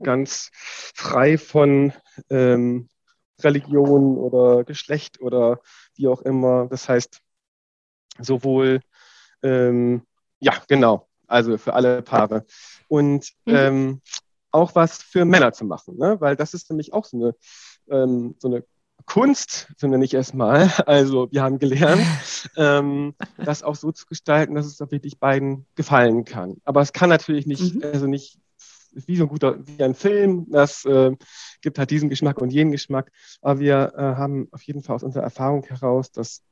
ganz 0.01 0.49
frei 0.53 1.37
von 1.37 1.93
ähm, 2.29 2.89
Religion 3.43 4.17
oder 4.17 4.63
Geschlecht 4.63 5.21
oder 5.21 5.59
wie 5.95 6.07
auch 6.07 6.21
immer. 6.21 6.67
Das 6.67 6.89
heißt, 6.89 7.21
sowohl, 8.19 8.81
ähm, 9.43 10.03
ja, 10.39 10.53
genau, 10.67 11.07
also 11.27 11.57
für 11.57 11.73
alle 11.73 12.01
Paare. 12.01 12.45
Und 12.87 13.31
mhm. 13.45 13.55
ähm, 13.55 14.01
auch 14.51 14.75
was 14.75 14.97
für 14.97 15.25
Männer 15.25 15.53
zu 15.53 15.65
machen, 15.65 15.97
ne? 15.97 16.19
weil 16.19 16.35
das 16.35 16.53
ist 16.53 16.69
nämlich 16.69 16.93
auch 16.93 17.05
so 17.05 17.17
eine, 17.17 17.35
ähm, 17.89 18.35
so 18.39 18.47
eine 18.47 18.63
Kunst, 19.05 19.71
so 19.77 19.87
nenne 19.87 20.05
ich 20.05 20.13
es 20.13 20.33
mal. 20.33 20.69
Also 20.85 21.31
wir 21.31 21.43
haben 21.43 21.59
gelernt, 21.59 22.01
ähm, 22.57 23.15
das 23.37 23.63
auch 23.63 23.75
so 23.75 23.91
zu 23.91 24.05
gestalten, 24.05 24.55
dass 24.55 24.65
es 24.65 24.81
auch 24.81 24.91
wirklich 24.91 25.19
beiden 25.19 25.65
gefallen 25.75 26.25
kann. 26.25 26.57
Aber 26.63 26.81
es 26.81 26.93
kann 26.93 27.09
natürlich 27.09 27.45
nicht, 27.45 27.75
mhm. 27.75 27.83
also 27.83 28.07
nicht 28.07 28.39
wie 28.93 29.15
so 29.15 29.23
ein 29.23 29.29
guter, 29.29 29.57
wie 29.65 29.83
ein 29.83 29.95
Film, 29.95 30.47
das 30.49 30.85
äh, 30.85 31.11
gibt 31.61 31.79
halt 31.79 31.91
diesen 31.91 32.09
Geschmack 32.09 32.41
und 32.41 32.51
jenen 32.51 32.71
Geschmack. 32.71 33.11
Aber 33.41 33.59
wir 33.59 33.93
äh, 33.95 34.01
haben 34.01 34.47
auf 34.51 34.61
jeden 34.63 34.83
Fall 34.83 34.95
aus 34.95 35.03
unserer 35.03 35.23
Erfahrung 35.23 35.63
heraus 35.63 36.11
das 36.11 36.43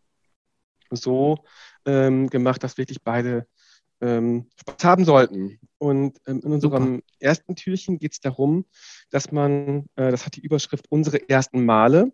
so 0.89 1.43
ähm, 1.85 2.29
gemacht, 2.29 2.63
dass 2.63 2.77
wirklich 2.77 3.03
beide 3.03 3.47
ähm, 4.01 4.47
Spaß 4.59 4.83
haben 4.83 5.05
sollten. 5.05 5.59
Und 5.77 6.19
ähm, 6.27 6.41
in 6.43 6.53
unserem 6.53 6.95
Super. 6.95 7.05
ersten 7.19 7.55
Türchen 7.55 7.99
geht 7.99 8.13
es 8.13 8.19
darum, 8.19 8.65
dass 9.09 9.31
man, 9.31 9.85
äh, 9.95 10.11
das 10.11 10.25
hat 10.25 10.35
die 10.35 10.41
Überschrift 10.41 10.85
Unsere 10.89 11.29
ersten 11.29 11.65
Male. 11.65 12.11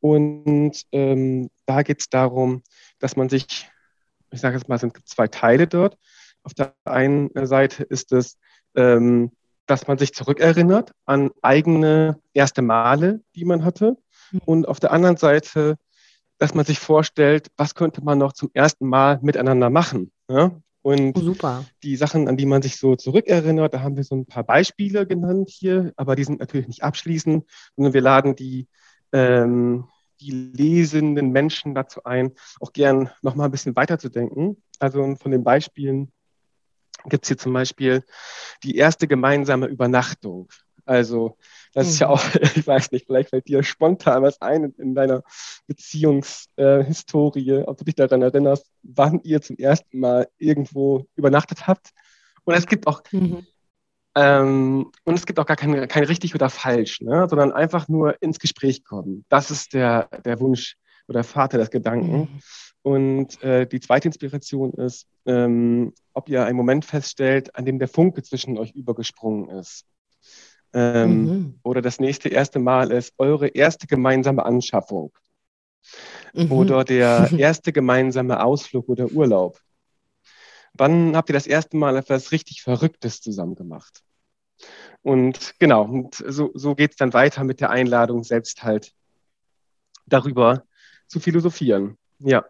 Und 0.00 0.82
ähm, 0.90 1.48
da 1.66 1.82
geht 1.82 2.00
es 2.00 2.08
darum, 2.08 2.62
dass 2.98 3.16
man 3.16 3.28
sich, 3.28 3.70
ich 4.32 4.40
sage 4.40 4.56
jetzt 4.56 4.68
mal, 4.68 4.74
es 4.74 4.80
sind 4.80 4.96
zwei 5.08 5.28
Teile 5.28 5.68
dort. 5.68 5.96
Auf 6.42 6.54
der 6.54 6.74
einen 6.84 7.30
Seite 7.46 7.84
ist 7.84 8.12
es, 8.12 8.36
ähm, 8.74 9.30
dass 9.66 9.86
man 9.86 9.98
sich 9.98 10.12
zurückerinnert 10.12 10.92
an 11.06 11.30
eigene 11.40 12.20
erste 12.34 12.62
Male, 12.62 13.22
die 13.34 13.44
man 13.44 13.64
hatte. 13.64 13.96
Mhm. 14.32 14.40
Und 14.44 14.68
auf 14.68 14.80
der 14.80 14.92
anderen 14.92 15.16
Seite, 15.16 15.76
dass 16.38 16.54
man 16.54 16.64
sich 16.64 16.78
vorstellt, 16.78 17.48
was 17.56 17.74
könnte 17.74 18.02
man 18.02 18.18
noch 18.18 18.32
zum 18.32 18.50
ersten 18.52 18.86
Mal 18.86 19.18
miteinander 19.22 19.70
machen. 19.70 20.10
Ja? 20.28 20.52
Und 20.82 21.16
oh, 21.16 21.20
Super. 21.20 21.64
die 21.84 21.96
Sachen, 21.96 22.28
an 22.28 22.36
die 22.36 22.46
man 22.46 22.60
sich 22.60 22.76
so 22.76 22.96
zurückerinnert, 22.96 23.72
da 23.72 23.80
haben 23.80 23.96
wir 23.96 24.02
so 24.02 24.16
ein 24.16 24.26
paar 24.26 24.42
Beispiele 24.42 25.06
genannt 25.06 25.48
hier, 25.48 25.92
aber 25.96 26.16
die 26.16 26.24
sind 26.24 26.40
natürlich 26.40 26.66
nicht 26.66 26.82
abschließend, 26.82 27.44
sondern 27.76 27.94
wir 27.94 28.00
laden 28.00 28.34
die, 28.34 28.66
ähm, 29.12 29.84
die 30.20 30.32
lesenden 30.32 31.30
Menschen 31.30 31.74
dazu 31.76 32.02
ein, 32.02 32.32
auch 32.60 32.72
gern 32.72 33.10
nochmal 33.22 33.46
ein 33.46 33.52
bisschen 33.52 33.76
weiterzudenken. 33.76 34.60
Also 34.80 35.14
von 35.14 35.30
den 35.30 35.44
Beispielen 35.44 36.12
gibt 37.08 37.24
es 37.24 37.28
hier 37.28 37.38
zum 37.38 37.52
Beispiel 37.52 38.04
die 38.62 38.76
erste 38.76 39.08
gemeinsame 39.08 39.66
Übernachtung. 39.66 40.48
Also 40.84 41.36
das 41.74 41.88
ist 41.88 42.00
ja 42.00 42.08
mhm. 42.08 42.14
auch, 42.14 42.24
ich 42.56 42.66
weiß 42.66 42.92
nicht, 42.92 43.06
vielleicht 43.06 43.30
fällt 43.30 43.48
dir 43.48 43.62
spontan 43.62 44.22
was 44.22 44.40
ein 44.40 44.64
in, 44.64 44.74
in 44.78 44.94
deiner 44.94 45.22
Beziehungshistorie, 45.66 47.50
äh, 47.50 47.64
ob 47.64 47.78
du 47.78 47.84
dich 47.84 47.94
daran 47.94 48.22
erinnerst, 48.22 48.70
wann 48.82 49.20
ihr 49.22 49.40
zum 49.40 49.56
ersten 49.56 50.00
Mal 50.00 50.28
irgendwo 50.38 51.06
übernachtet 51.14 51.66
habt. 51.66 51.90
Und 52.44 52.54
es 52.54 52.66
gibt 52.66 52.86
auch, 52.86 53.02
mhm. 53.12 53.46
ähm, 54.16 54.90
und 55.04 55.14
es 55.14 55.26
gibt 55.26 55.38
auch 55.38 55.46
gar 55.46 55.56
kein, 55.56 55.88
kein 55.88 56.04
richtig 56.04 56.34
oder 56.34 56.50
falsch, 56.50 57.00
ne? 57.00 57.26
sondern 57.28 57.52
einfach 57.52 57.88
nur 57.88 58.20
ins 58.20 58.38
Gespräch 58.38 58.84
kommen. 58.84 59.24
Das 59.28 59.50
ist 59.50 59.74
der, 59.74 60.08
der 60.24 60.40
Wunsch 60.40 60.76
oder 61.08 61.24
Vater 61.24 61.58
des 61.58 61.70
Gedanken. 61.70 62.40
Und 62.82 63.40
äh, 63.42 63.66
die 63.66 63.80
zweite 63.80 64.08
Inspiration 64.08 64.72
ist, 64.74 65.06
ähm, 65.24 65.92
ob 66.14 66.28
ihr 66.28 66.44
einen 66.44 66.56
Moment 66.56 66.84
feststellt, 66.84 67.54
an 67.54 67.64
dem 67.64 67.78
der 67.78 67.88
Funke 67.88 68.22
zwischen 68.22 68.58
euch 68.58 68.72
übergesprungen 68.72 69.48
ist. 69.50 69.86
Ähm, 70.72 71.24
mhm. 71.24 71.60
Oder 71.62 71.80
das 71.82 72.00
nächste 72.00 72.28
erste 72.28 72.58
Mal 72.58 72.90
ist 72.90 73.14
eure 73.18 73.48
erste 73.48 73.86
gemeinsame 73.86 74.44
Anschaffung. 74.44 75.12
Mhm. 76.34 76.50
Oder 76.50 76.84
der 76.84 77.30
erste 77.38 77.72
gemeinsame 77.72 78.42
Ausflug 78.42 78.88
oder 78.88 79.10
Urlaub. 79.12 79.60
Wann 80.74 81.14
habt 81.16 81.28
ihr 81.28 81.34
das 81.34 81.46
erste 81.46 81.76
Mal 81.76 81.96
etwas 81.96 82.32
richtig 82.32 82.62
Verrücktes 82.62 83.20
zusammen 83.20 83.54
gemacht? 83.54 84.02
Und 85.02 85.54
genau, 85.58 85.82
und 85.84 86.14
so, 86.14 86.50
so 86.54 86.74
geht 86.74 86.92
es 86.92 86.96
dann 86.96 87.12
weiter 87.12 87.44
mit 87.44 87.60
der 87.60 87.70
Einladung, 87.70 88.22
selbst 88.22 88.62
halt 88.62 88.92
darüber 90.06 90.64
zu 91.08 91.20
philosophieren. 91.20 91.98
Ja. 92.18 92.44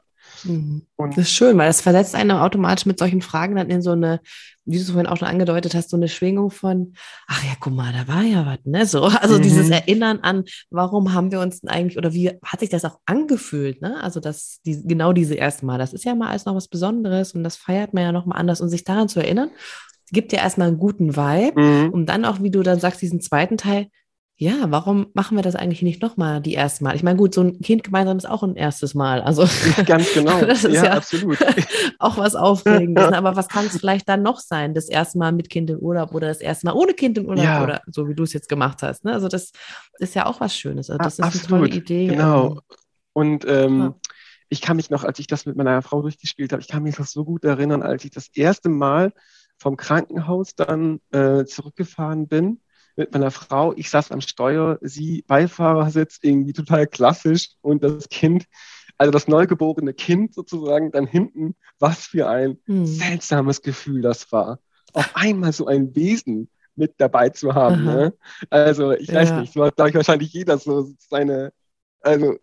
Mhm. 0.45 0.87
Und 0.97 1.16
das 1.16 1.27
ist 1.27 1.33
schön, 1.33 1.57
weil 1.59 1.68
das 1.68 1.81
versetzt 1.81 2.14
einen 2.14 2.33
automatisch 2.33 2.87
mit 2.87 2.99
solchen 2.99 3.23
Fragen 3.23 3.57
dann 3.57 3.71
in 3.71 3.83
so 3.83 3.92
eine, 3.92 4.21
wie 4.64 4.77
du 4.77 4.83
es 4.83 4.90
vorhin 4.90 5.07
auch 5.07 5.16
schon 5.16 5.29
angedeutet 5.29 5.75
hast, 5.75 5.90
so 5.90 5.97
eine 5.97 6.09
Schwingung 6.09 6.51
von, 6.51 6.95
ach 7.27 7.42
ja, 7.45 7.51
guck 7.61 7.73
mal, 7.73 7.92
da 7.92 8.12
war 8.12 8.23
ja 8.23 8.47
was, 8.47 8.59
ne? 8.64 8.87
So, 8.87 9.03
also 9.21 9.38
mhm. 9.38 9.42
dieses 9.42 9.71
Erinnern 9.71 10.21
an, 10.21 10.45
warum 10.71 11.12
haben 11.12 11.33
wir 11.33 11.40
uns 11.40 11.61
denn 11.61 11.71
eigentlich 11.71 11.99
oder 11.99 12.12
wie 12.12 12.31
hat 12.45 12.61
sich 12.61 12.71
das 12.71 12.85
auch 12.85 12.99
angefühlt, 13.07 13.81
ne? 13.81 14.03
Also 14.03 14.21
das, 14.21 14.61
die, 14.64 14.87
genau 14.87 15.12
diese 15.12 15.35
erste 15.35 15.66
Mal, 15.66 15.79
das 15.79 15.92
ist 15.92 16.05
ja 16.05 16.14
mal 16.14 16.29
alles 16.29 16.45
noch 16.45 16.55
was 16.55 16.68
Besonderes 16.68 17.33
und 17.33 17.45
das 17.45 17.57
feiert 17.57 17.95
man 17.95 18.05
ja 18.05 18.12
noch 18.12 18.27
mal 18.27 18.37
anders 18.37 18.61
und 18.61 18.68
sich 18.68 18.85
daran 18.85 19.09
zu 19.09 19.21
erinnern, 19.21 19.51
gibt 20.12 20.33
ja 20.33 20.40
erstmal 20.40 20.68
einen 20.68 20.79
guten 20.79 21.16
Vibe, 21.16 21.61
mhm. 21.61 21.90
um 21.90 22.07
dann 22.07 22.25
auch, 22.25 22.42
wie 22.42 22.51
du 22.51 22.62
dann 22.62 22.79
sagst, 22.79 23.01
diesen 23.01 23.21
zweiten 23.21 23.57
Teil, 23.57 23.88
ja, 24.42 24.72
warum 24.72 25.07
machen 25.14 25.37
wir 25.37 25.42
das 25.42 25.55
eigentlich 25.55 25.83
nicht 25.83 26.02
nochmal 26.02 26.40
die 26.40 26.55
erste 26.55 26.83
Mal? 26.83 26.96
Ich 26.96 27.05
meine, 27.05 27.16
gut, 27.16 27.33
so 27.33 27.42
ein 27.42 27.61
Kind 27.61 27.85
gemeinsam 27.85 28.16
ist 28.16 28.28
auch 28.28 28.42
ein 28.42 28.57
erstes 28.57 28.92
Mal. 28.92 29.22
Also 29.22 29.46
ganz 29.87 30.12
genau. 30.14 30.40
das 30.40 30.64
ist 30.64 30.74
ja, 30.74 30.87
ja 30.87 30.92
absolut. 30.94 31.38
auch 32.00 32.18
was 32.18 32.35
Aufregendes. 32.35 33.09
Ne? 33.09 33.16
Aber 33.16 33.37
was 33.37 33.46
kann 33.46 33.66
es 33.66 33.76
vielleicht 33.78 34.09
dann 34.09 34.22
noch 34.22 34.40
sein? 34.40 34.74
Das 34.74 34.88
erste 34.88 35.18
Mal 35.18 35.31
mit 35.31 35.48
Kind 35.48 35.70
in 35.70 35.81
Urlaub 35.81 36.12
oder 36.12 36.26
das 36.26 36.40
erste 36.40 36.66
Mal 36.66 36.72
ohne 36.72 36.92
Kind 36.94 37.18
in 37.18 37.28
Urlaub 37.28 37.44
ja. 37.44 37.62
oder 37.62 37.83
so 37.87 38.09
wie 38.09 38.16
du 38.16 38.24
es 38.24 38.33
jetzt 38.33 38.48
gemacht 38.48 38.83
hast. 38.83 39.05
Ne? 39.05 39.12
Also 39.12 39.28
das 39.28 39.52
ist 40.00 40.16
ja 40.16 40.26
auch 40.26 40.40
was 40.40 40.57
Schönes. 40.57 40.90
Also 40.90 40.98
das 40.98 41.20
ist 41.20 41.24
absolut. 41.24 41.52
eine 41.52 41.68
tolle 41.68 41.76
Idee. 41.76 42.07
Genau. 42.09 42.59
Und 43.12 43.44
ähm, 43.46 43.81
ja. 43.81 43.94
ich 44.48 44.61
kann 44.61 44.74
mich 44.74 44.90
noch, 44.90 45.05
als 45.05 45.20
ich 45.20 45.28
das 45.28 45.46
mit 45.46 45.55
meiner 45.55 45.83
Frau 45.83 46.02
durchgespielt 46.02 46.52
habe, 46.52 46.62
ich 46.62 46.68
kann 46.68 46.83
mich 46.83 46.98
noch 46.98 47.07
so 47.07 47.24
gut 47.24 47.44
erinnern, 47.44 47.83
als 47.83 48.05
ich 48.05 48.11
das 48.11 48.26
erste 48.35 48.70
Mal 48.70 49.12
vom 49.57 49.76
Krankenhaus 49.76 50.57
dann 50.57 50.98
äh, 51.12 51.44
zurückgefahren 51.44 52.26
bin 52.26 52.59
mit 52.96 53.12
meiner 53.12 53.31
Frau. 53.31 53.72
Ich 53.76 53.90
saß 53.90 54.12
am 54.12 54.20
Steuer, 54.20 54.78
sie 54.81 55.24
Beifahrersitz, 55.26 56.18
irgendwie 56.22 56.52
total 56.52 56.87
klassisch 56.87 57.50
und 57.61 57.83
das 57.83 58.09
Kind, 58.09 58.44
also 58.98 59.11
das 59.11 59.28
neugeborene 59.28 59.94
Kind 59.94 60.35
sozusagen 60.35 60.90
dann 60.90 61.07
hinten, 61.07 61.55
was 61.78 62.07
für 62.07 62.28
ein 62.28 62.59
hm. 62.66 62.87
seltsames 62.87 63.62
Gefühl 63.62 64.02
das 64.02 64.31
war. 64.33 64.59
Auf 64.92 65.11
einmal 65.14 65.52
so 65.52 65.66
ein 65.66 65.94
Wesen 65.94 66.48
mit 66.74 66.94
dabei 66.98 67.31
zu 67.31 67.55
haben. 67.55 67.85
Ne? 67.85 68.14
Also 68.50 68.92
ich 68.92 69.09
ja. 69.09 69.14
weiß 69.14 69.33
nicht, 69.33 69.52
so 69.52 69.64
hat, 69.64 69.76
glaube 69.76 69.90
ich, 69.90 69.96
wahrscheinlich 69.96 70.33
jeder 70.33 70.59
so 70.59 70.90
seine, 70.98 71.52
also 72.00 72.37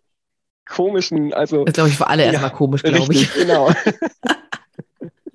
komischen, 0.66 1.32
also. 1.32 1.64
Das 1.64 1.74
glaube 1.74 1.90
ich 1.90 1.96
für 1.96 2.06
alle 2.06 2.24
ja, 2.24 2.32
erstmal 2.32 2.52
komisch, 2.52 2.82
glaube 2.82 3.12
ich. 3.12 3.32
Genau. 3.34 3.70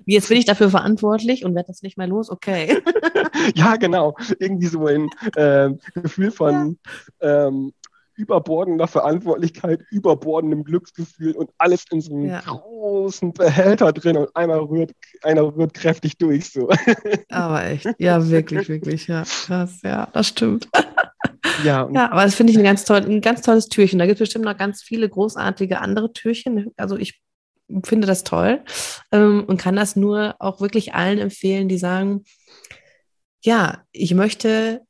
Jetzt 0.06 0.28
bin 0.28 0.38
ich 0.38 0.44
dafür 0.44 0.70
verantwortlich 0.70 1.44
und 1.44 1.54
werde 1.54 1.66
das 1.66 1.82
nicht 1.82 1.98
mehr 1.98 2.06
los, 2.06 2.30
okay. 2.30 2.80
ja, 3.54 3.76
genau. 3.76 4.16
Irgendwie 4.38 4.66
so 4.66 4.86
ein 4.86 5.10
äh, 5.34 5.70
Gefühl 5.94 6.30
von 6.30 6.78
ja. 7.20 7.48
ähm, 7.48 7.72
überbordender 8.16 8.86
Verantwortlichkeit, 8.86 9.80
überbordendem 9.90 10.64
Glücksgefühl 10.64 11.32
und 11.32 11.50
alles 11.58 11.84
in 11.90 12.00
so 12.00 12.14
einem 12.14 12.28
ja. 12.28 12.40
großen 12.40 13.32
Behälter 13.32 13.92
drin 13.92 14.16
und 14.16 14.34
einmal 14.34 14.60
rührt, 14.60 14.92
einer 15.22 15.42
rührt 15.42 15.74
kräftig 15.74 16.16
durch. 16.18 16.50
So. 16.50 16.70
Aber 17.28 17.64
echt, 17.64 17.88
ja, 17.98 18.28
wirklich, 18.28 18.68
wirklich, 18.68 19.06
ja. 19.08 19.24
Krass, 19.24 19.80
ja, 19.82 20.08
das 20.12 20.28
stimmt. 20.28 20.68
Ja, 21.64 21.88
ja 21.92 22.10
aber 22.10 22.24
das 22.24 22.34
finde 22.34 22.52
ich 22.52 22.58
ein 22.58 22.64
ganz, 22.64 22.84
toll, 22.84 22.98
ein 22.98 23.20
ganz 23.20 23.42
tolles 23.42 23.68
Türchen. 23.68 23.98
Da 23.98 24.06
gibt 24.06 24.16
es 24.16 24.26
bestimmt 24.26 24.44
noch 24.44 24.56
ganz 24.56 24.82
viele 24.82 25.08
großartige 25.08 25.80
andere 25.80 26.12
Türchen. 26.12 26.72
Also 26.76 26.96
ich 26.96 27.20
finde 27.84 28.06
das 28.06 28.24
toll 28.24 28.62
ähm, 29.12 29.44
und 29.46 29.56
kann 29.58 29.76
das 29.76 29.96
nur 29.96 30.36
auch 30.38 30.60
wirklich 30.60 30.94
allen 30.94 31.18
empfehlen, 31.18 31.68
die 31.68 31.78
sagen, 31.78 32.24
ja, 33.42 33.84
ich 33.92 34.14
möchte 34.14 34.82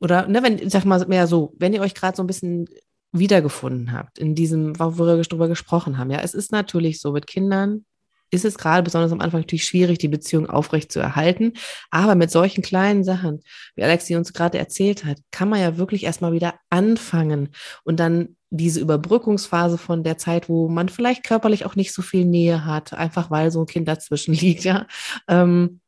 oder 0.00 0.26
ne, 0.26 0.42
wenn, 0.42 0.68
sag 0.68 0.84
mal 0.84 1.04
mehr 1.06 1.26
so, 1.26 1.54
wenn 1.58 1.72
ihr 1.72 1.80
euch 1.80 1.94
gerade 1.94 2.16
so 2.16 2.22
ein 2.22 2.26
bisschen 2.26 2.68
wiedergefunden 3.12 3.92
habt 3.92 4.18
in 4.18 4.34
diesem, 4.34 4.78
wo 4.78 4.98
wir 4.98 5.22
darüber 5.22 5.48
gesprochen 5.48 5.98
haben, 5.98 6.10
ja, 6.10 6.20
es 6.20 6.34
ist 6.34 6.50
natürlich 6.50 7.00
so 7.00 7.12
mit 7.12 7.26
Kindern, 7.26 7.84
ist 8.32 8.46
es 8.46 8.56
gerade 8.56 8.82
besonders 8.82 9.12
am 9.12 9.20
Anfang 9.20 9.40
natürlich 9.40 9.66
schwierig, 9.66 9.98
die 9.98 10.08
Beziehung 10.08 10.48
aufrecht 10.48 10.90
zu 10.90 11.00
erhalten. 11.00 11.52
Aber 11.90 12.14
mit 12.14 12.30
solchen 12.30 12.62
kleinen 12.62 13.04
Sachen, 13.04 13.42
wie 13.76 13.84
Alexi 13.84 14.16
uns 14.16 14.32
gerade 14.32 14.58
erzählt 14.58 15.04
hat, 15.04 15.18
kann 15.30 15.50
man 15.50 15.60
ja 15.60 15.76
wirklich 15.76 16.04
erstmal 16.04 16.32
wieder 16.32 16.54
anfangen 16.70 17.50
und 17.84 18.00
dann 18.00 18.36
diese 18.52 18.80
Überbrückungsphase 18.80 19.78
von 19.78 20.04
der 20.04 20.18
Zeit, 20.18 20.48
wo 20.48 20.68
man 20.68 20.88
vielleicht 20.88 21.24
körperlich 21.24 21.64
auch 21.64 21.74
nicht 21.74 21.92
so 21.94 22.02
viel 22.02 22.26
Nähe 22.26 22.64
hat, 22.66 22.92
einfach 22.92 23.30
weil 23.30 23.50
so 23.50 23.60
ein 23.60 23.66
Kind 23.66 23.88
dazwischen 23.88 24.34
liegt, 24.34 24.64
ja, 24.64 24.86
ähm, 25.26 25.80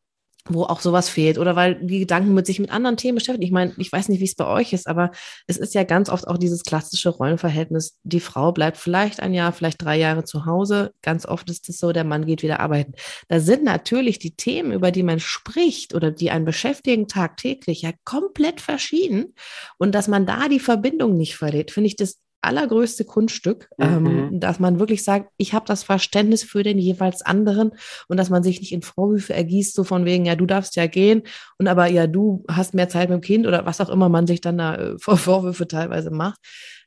wo 0.46 0.64
auch 0.64 0.81
sowas 0.81 1.09
fehlt 1.09 1.38
oder 1.38 1.57
weil 1.57 1.74
die 1.74 2.00
Gedanken 2.00 2.35
mit 2.35 2.46
sich 2.46 2.59
mit 2.59 2.70
anderen 2.70 2.98
Themen 2.98 3.16
beschäftigen. 3.16 3.44
Ich 3.44 3.50
meine, 3.50 3.72
ich 3.79 3.90
weiß 3.90 4.09
nicht, 4.11 4.20
wie 4.20 4.27
es 4.27 4.35
bei 4.35 4.46
euch 4.46 4.74
ist, 4.74 4.87
aber 4.87 5.11
es 5.46 5.57
ist 5.57 5.74
ja 5.74 5.85
ganz 5.85 6.11
oft 6.11 6.29
auch 6.29 6.37
dieses 6.37 6.64
klassische 6.64 7.09
Rollenverhältnis. 7.09 7.98
Die 8.03 8.20
Frau 8.20 8.53
bleibt 8.53 8.77
vielleicht 8.77 9.20
ein 9.20 9.33
Jahr, 9.33 9.53
vielleicht 9.53 9.83
drei 9.83 9.96
Jahre 9.96 10.24
zu 10.24 10.44
Hause. 10.44 10.92
Ganz 11.00 11.24
oft 11.24 11.48
ist 11.48 11.68
es 11.70 11.79
so, 11.79 11.92
der 11.92 12.05
Mann 12.05 12.27
geht 12.27 12.42
wieder 12.42 12.61
arbeiten. 12.61 12.92
Da 13.29 13.40
sind 13.40 13.64
natürlich 13.64 14.18
die 14.18 14.37
Themen, 14.37 14.72
über 14.72 14.90
die 14.90 15.03
man 15.03 15.18
spricht 15.18 15.94
oder 15.94 16.11
die 16.11 16.31
einen 16.31 16.44
beschäftigen 16.44 17.09
tagtäglich, 17.09 17.81
ja 17.81 17.92
komplett 18.05 18.61
verschieden. 18.61 19.35
Und 19.79 19.94
dass 19.94 20.09
man 20.09 20.27
da 20.27 20.48
die 20.48 20.61
Verbindung 20.61 21.16
nicht 21.16 21.37
verliert, 21.37 21.70
finde 21.70 21.87
ich 21.87 21.96
das 21.96 22.23
allergrößte 22.44 23.04
Kunststück, 23.04 23.68
ähm, 23.78 24.02
mhm. 24.02 24.07
ähm, 24.07 24.40
dass 24.40 24.61
man 24.61 24.78
wirklich 24.78 25.02
sagt, 25.04 25.30
ich 25.37 25.52
habe 25.52 25.66
das 25.66 25.83
Verständnis 25.83 26.42
für 26.42 26.62
den 26.62 26.78
jeweils 26.78 27.22
anderen 27.22 27.72
und 28.09 28.16
dass 28.16 28.30
man 28.30 28.42
sich 28.42 28.61
nicht 28.61 28.72
in 28.72 28.83
Vorwürfe 28.83 29.35
ergießt, 29.35 29.74
so 29.74 29.85
von 29.85 30.04
wegen, 30.04 30.24
ja, 30.26 30.37
du 30.37 30.46
darfst 30.46 30.76
ja 30.76 30.87
gehen 30.87 31.22
und 31.59 31.68
aber 31.68 31.87
ja, 31.87 32.07
du 32.07 32.44
hast 32.48 32.74
mehr 32.74 32.88
Zeit 32.88 33.09
mit 33.09 33.22
dem 33.22 33.26
Kind 33.26 33.46
oder 33.46 33.66
was 33.66 33.80
auch 33.80 33.88
immer 33.90 34.09
man 34.09 34.26
sich 34.26 34.40
dann 34.40 34.59
da 34.59 34.74
äh, 34.76 34.94
vor 34.98 35.16
Vorwürfe 35.16 35.66
teilweise 35.66 36.11
macht. 36.11 36.38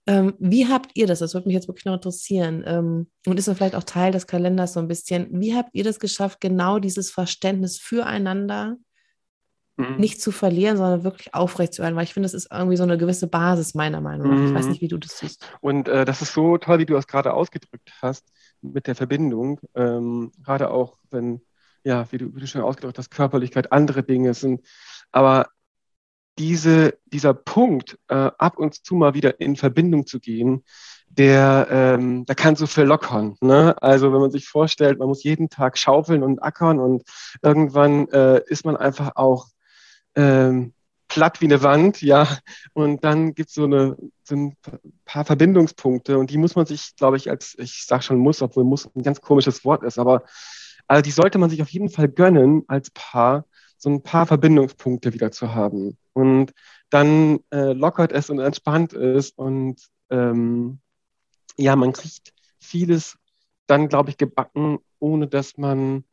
Ähm, 0.08 0.36
wie 0.40 0.68
habt 0.68 0.92
ihr 0.94 1.06
das? 1.06 1.20
Das 1.20 1.34
würde 1.34 1.50
mich 1.50 1.56
jetzt 1.56 1.68
wirklich 1.68 1.84
noch 1.84 1.96
interessieren. 1.96 2.64
Ähm, 2.66 3.08
und 3.26 3.38
ist 3.38 3.52
vielleicht 3.52 3.76
auch 3.76 3.84
Teil 3.84 4.14
des 4.14 4.26
Kalenders 4.26 4.74
so 4.74 4.80
ein 4.80 4.88
bisschen. 4.88 5.28
Wie 5.42 5.54
habt 5.54 5.72
ihr 5.74 5.84
das 5.84 6.00
geschafft, 6.00 6.40
genau 6.40 6.80
dieses 6.80 7.12
Verständnis 7.12 7.78
füreinander 7.78 8.78
mhm. 9.78 9.96
nicht 9.98 10.22
zu 10.22 10.32
verlieren, 10.32 10.78
sondern 10.78 11.04
wirklich 11.04 11.34
aufrecht 11.34 11.74
zu 11.74 11.82
werden, 11.82 11.96
weil 11.96 12.04
ich 12.04 12.14
finde, 12.14 12.26
das 12.26 12.34
ist 12.34 12.52
irgendwie 12.52 12.78
so 12.78 12.84
eine 12.84 12.98
gewisse 12.98 13.28
Basis 13.28 13.76
meiner 13.76 14.02
Meinung 14.02 14.30
nach. 14.30 14.38
Mhm. 14.38 14.48
Ich 14.48 14.54
weiß 14.54 14.66
mhm. 14.66 14.72
nicht, 14.72 14.82
wie 14.82 14.88
du 14.88 14.98
das 14.98 15.20
siehst. 15.20 15.48
Und 15.62 15.88
äh, 15.88 16.06
das 16.06 16.22
ist 16.22 16.34
so 16.34 16.58
toll, 16.58 16.80
wie 16.80 16.86
du 16.86 16.94
das 16.94 17.08
gerade 17.08 17.34
ausgedrückt 17.34 17.94
hast 18.02 18.28
mit 18.62 18.88
der 18.88 18.96
Verbindung. 18.96 19.60
Ähm, 19.76 20.32
gerade 20.44 20.72
auch, 20.72 20.98
wenn, 21.12 21.42
ja, 21.84 22.06
wie 22.12 22.18
du, 22.18 22.36
wie 22.36 22.40
du 22.40 22.48
schon 22.48 22.62
ausgedrückt 22.62 22.98
hast, 22.98 23.12
Körperlichkeit, 23.12 23.72
andere 23.72 24.04
Dinge 24.04 24.34
sind. 24.34 24.66
Aber 25.12 25.48
diese, 26.38 26.98
dieser 27.06 27.34
Punkt, 27.34 27.98
äh, 28.10 28.16
ab 28.38 28.58
und 28.58 28.86
zu 28.86 28.96
mal 28.96 29.14
wieder 29.14 29.40
in 29.40 29.56
Verbindung 29.56 30.06
zu 30.06 30.20
gehen, 30.20 30.64
der, 31.10 31.68
ähm, 31.72 32.26
der 32.26 32.36
kann 32.36 32.56
so 32.56 32.68
verlockern. 32.68 33.38
Ne? 33.42 33.76
Also 33.82 34.14
wenn 34.14 34.20
man 34.20 34.32
sich 34.32 34.48
vorstellt, 34.48 35.00
man 35.00 35.08
muss 35.08 35.24
jeden 35.24 35.50
Tag 35.50 35.78
schaufeln 35.78 36.22
und 36.22 36.44
ackern 36.44 36.80
und 36.80 37.04
irgendwann 37.42 38.08
äh, 38.10 38.42
ist 38.48 38.66
man 38.66 38.78
einfach 38.78 39.14
auch 39.16 39.48
ähm, 40.18 40.74
platt 41.08 41.40
wie 41.42 41.46
eine 41.46 41.64
Wand, 41.64 42.02
ja. 42.02 42.28
Und 42.74 43.04
dann 43.04 43.34
gibt 43.34 43.50
so 43.50 43.66
es 43.66 43.96
so 44.24 44.36
ein 44.36 44.58
paar 45.06 45.24
Verbindungspunkte 45.24 46.18
und 46.18 46.30
die 46.32 46.38
muss 46.38 46.56
man 46.56 46.66
sich, 46.66 46.96
glaube 46.96 47.18
ich, 47.18 47.30
als, 47.30 47.56
ich 47.58 47.86
sage 47.86 48.04
schon 48.04 48.18
muss, 48.18 48.42
obwohl 48.42 48.66
muss 48.66 48.90
ein 48.94 49.04
ganz 49.04 49.22
komisches 49.22 49.64
Wort 49.64 49.84
ist, 49.84 50.00
aber 50.00 50.24
also 50.88 51.02
die 51.02 51.12
sollte 51.12 51.38
man 51.38 51.50
sich 51.50 51.62
auf 51.62 51.70
jeden 51.70 51.90
Fall 51.90 52.08
gönnen 52.10 52.64
als 52.68 52.92
Paar, 52.92 53.46
so 53.78 53.90
ein 53.90 54.04
paar 54.04 54.26
Verbindungspunkte 54.26 55.14
wieder 55.14 55.32
zu 55.32 55.54
haben. 55.54 55.98
Und 56.14 56.54
dann 56.90 57.40
äh, 57.52 57.74
lockert 57.74 58.12
es 58.12 58.30
und 58.30 58.40
entspannt 58.40 58.94
es 58.94 59.32
und 59.32 59.82
ähm, 60.10 60.80
ja, 61.58 61.76
man 61.76 61.94
kriegt 61.94 62.34
vieles 62.60 63.18
dann, 63.68 63.90
glaube 63.90 64.10
ich, 64.10 64.18
gebacken, 64.18 64.80
ohne 65.00 65.28
dass 65.28 65.58
man 65.58 66.06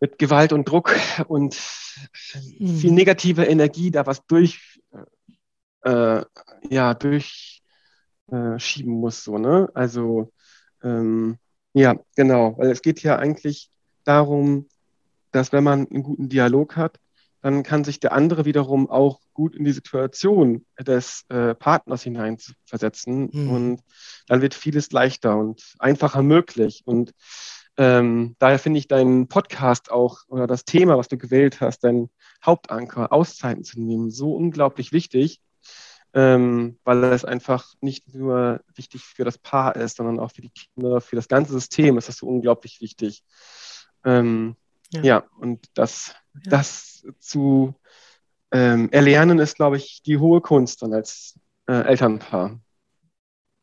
mit 0.00 0.18
Gewalt 0.18 0.52
und 0.52 0.68
Druck 0.68 0.96
und 1.28 1.60
mhm. 2.58 2.76
viel 2.76 2.92
negative 2.92 3.44
Energie 3.44 3.90
da 3.90 4.06
was 4.06 4.26
durch, 4.26 4.80
äh, 5.82 6.22
ja, 6.68 6.94
durchschieben 6.94 7.52
äh, 8.32 8.84
muss, 8.84 9.22
so, 9.24 9.38
ne? 9.38 9.68
Also, 9.74 10.32
ähm, 10.82 11.36
ja, 11.72 11.96
genau, 12.16 12.56
weil 12.58 12.70
es 12.70 12.82
geht 12.82 13.02
ja 13.02 13.16
eigentlich 13.16 13.70
darum, 14.04 14.66
dass 15.30 15.52
wenn 15.52 15.62
man 15.62 15.86
einen 15.86 16.02
guten 16.02 16.28
Dialog 16.28 16.76
hat, 16.76 16.98
dann 17.42 17.62
kann 17.62 17.84
sich 17.84 18.00
der 18.00 18.12
andere 18.12 18.44
wiederum 18.44 18.90
auch 18.90 19.20
gut 19.32 19.54
in 19.54 19.64
die 19.64 19.72
Situation 19.72 20.66
des 20.78 21.24
äh, 21.28 21.54
Partners 21.54 22.02
hineinversetzen 22.02 23.30
mhm. 23.32 23.50
und 23.50 23.80
dann 24.26 24.42
wird 24.42 24.54
vieles 24.54 24.92
leichter 24.92 25.36
und 25.38 25.74
einfacher 25.78 26.22
möglich 26.22 26.82
und 26.84 27.12
ähm, 27.76 28.36
daher 28.38 28.58
finde 28.58 28.78
ich 28.78 28.88
deinen 28.88 29.28
Podcast 29.28 29.90
auch 29.90 30.20
oder 30.28 30.46
das 30.46 30.64
Thema, 30.64 30.98
was 30.98 31.08
du 31.08 31.16
gewählt 31.16 31.60
hast, 31.60 31.84
dein 31.84 32.10
Hauptanker, 32.44 33.12
Auszeiten 33.12 33.64
zu 33.64 33.80
nehmen, 33.80 34.10
so 34.10 34.34
unglaublich 34.34 34.92
wichtig, 34.92 35.40
ähm, 36.12 36.78
weil 36.84 37.04
es 37.04 37.24
einfach 37.24 37.74
nicht 37.80 38.14
nur 38.14 38.60
wichtig 38.74 39.04
für 39.04 39.24
das 39.24 39.38
Paar 39.38 39.76
ist, 39.76 39.96
sondern 39.96 40.18
auch 40.18 40.32
für 40.32 40.42
die 40.42 40.50
Kinder, 40.50 41.00
für 41.00 41.16
das 41.16 41.28
ganze 41.28 41.52
System 41.52 41.96
ist 41.98 42.08
das 42.08 42.16
so 42.16 42.26
unglaublich 42.26 42.80
wichtig. 42.80 43.22
Ähm, 44.04 44.56
ja. 44.90 45.02
ja. 45.02 45.24
und 45.38 45.66
das, 45.74 46.14
ja. 46.34 46.50
das 46.50 47.06
zu 47.18 47.74
ähm, 48.50 48.90
erlernen 48.90 49.38
ist, 49.38 49.56
glaube 49.56 49.76
ich, 49.76 50.02
die 50.02 50.18
hohe 50.18 50.40
Kunst 50.40 50.82
dann 50.82 50.92
als 50.92 51.38
äh, 51.66 51.82
Elternpaar. 51.82 52.60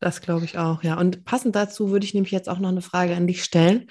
Das 0.00 0.20
glaube 0.20 0.44
ich 0.44 0.58
auch, 0.58 0.82
ja. 0.82 0.98
Und 0.98 1.24
passend 1.24 1.56
dazu 1.56 1.90
würde 1.90 2.06
ich 2.06 2.14
nämlich 2.14 2.32
jetzt 2.32 2.48
auch 2.48 2.58
noch 2.58 2.68
eine 2.68 2.82
Frage 2.82 3.16
an 3.16 3.26
dich 3.26 3.42
stellen. 3.42 3.88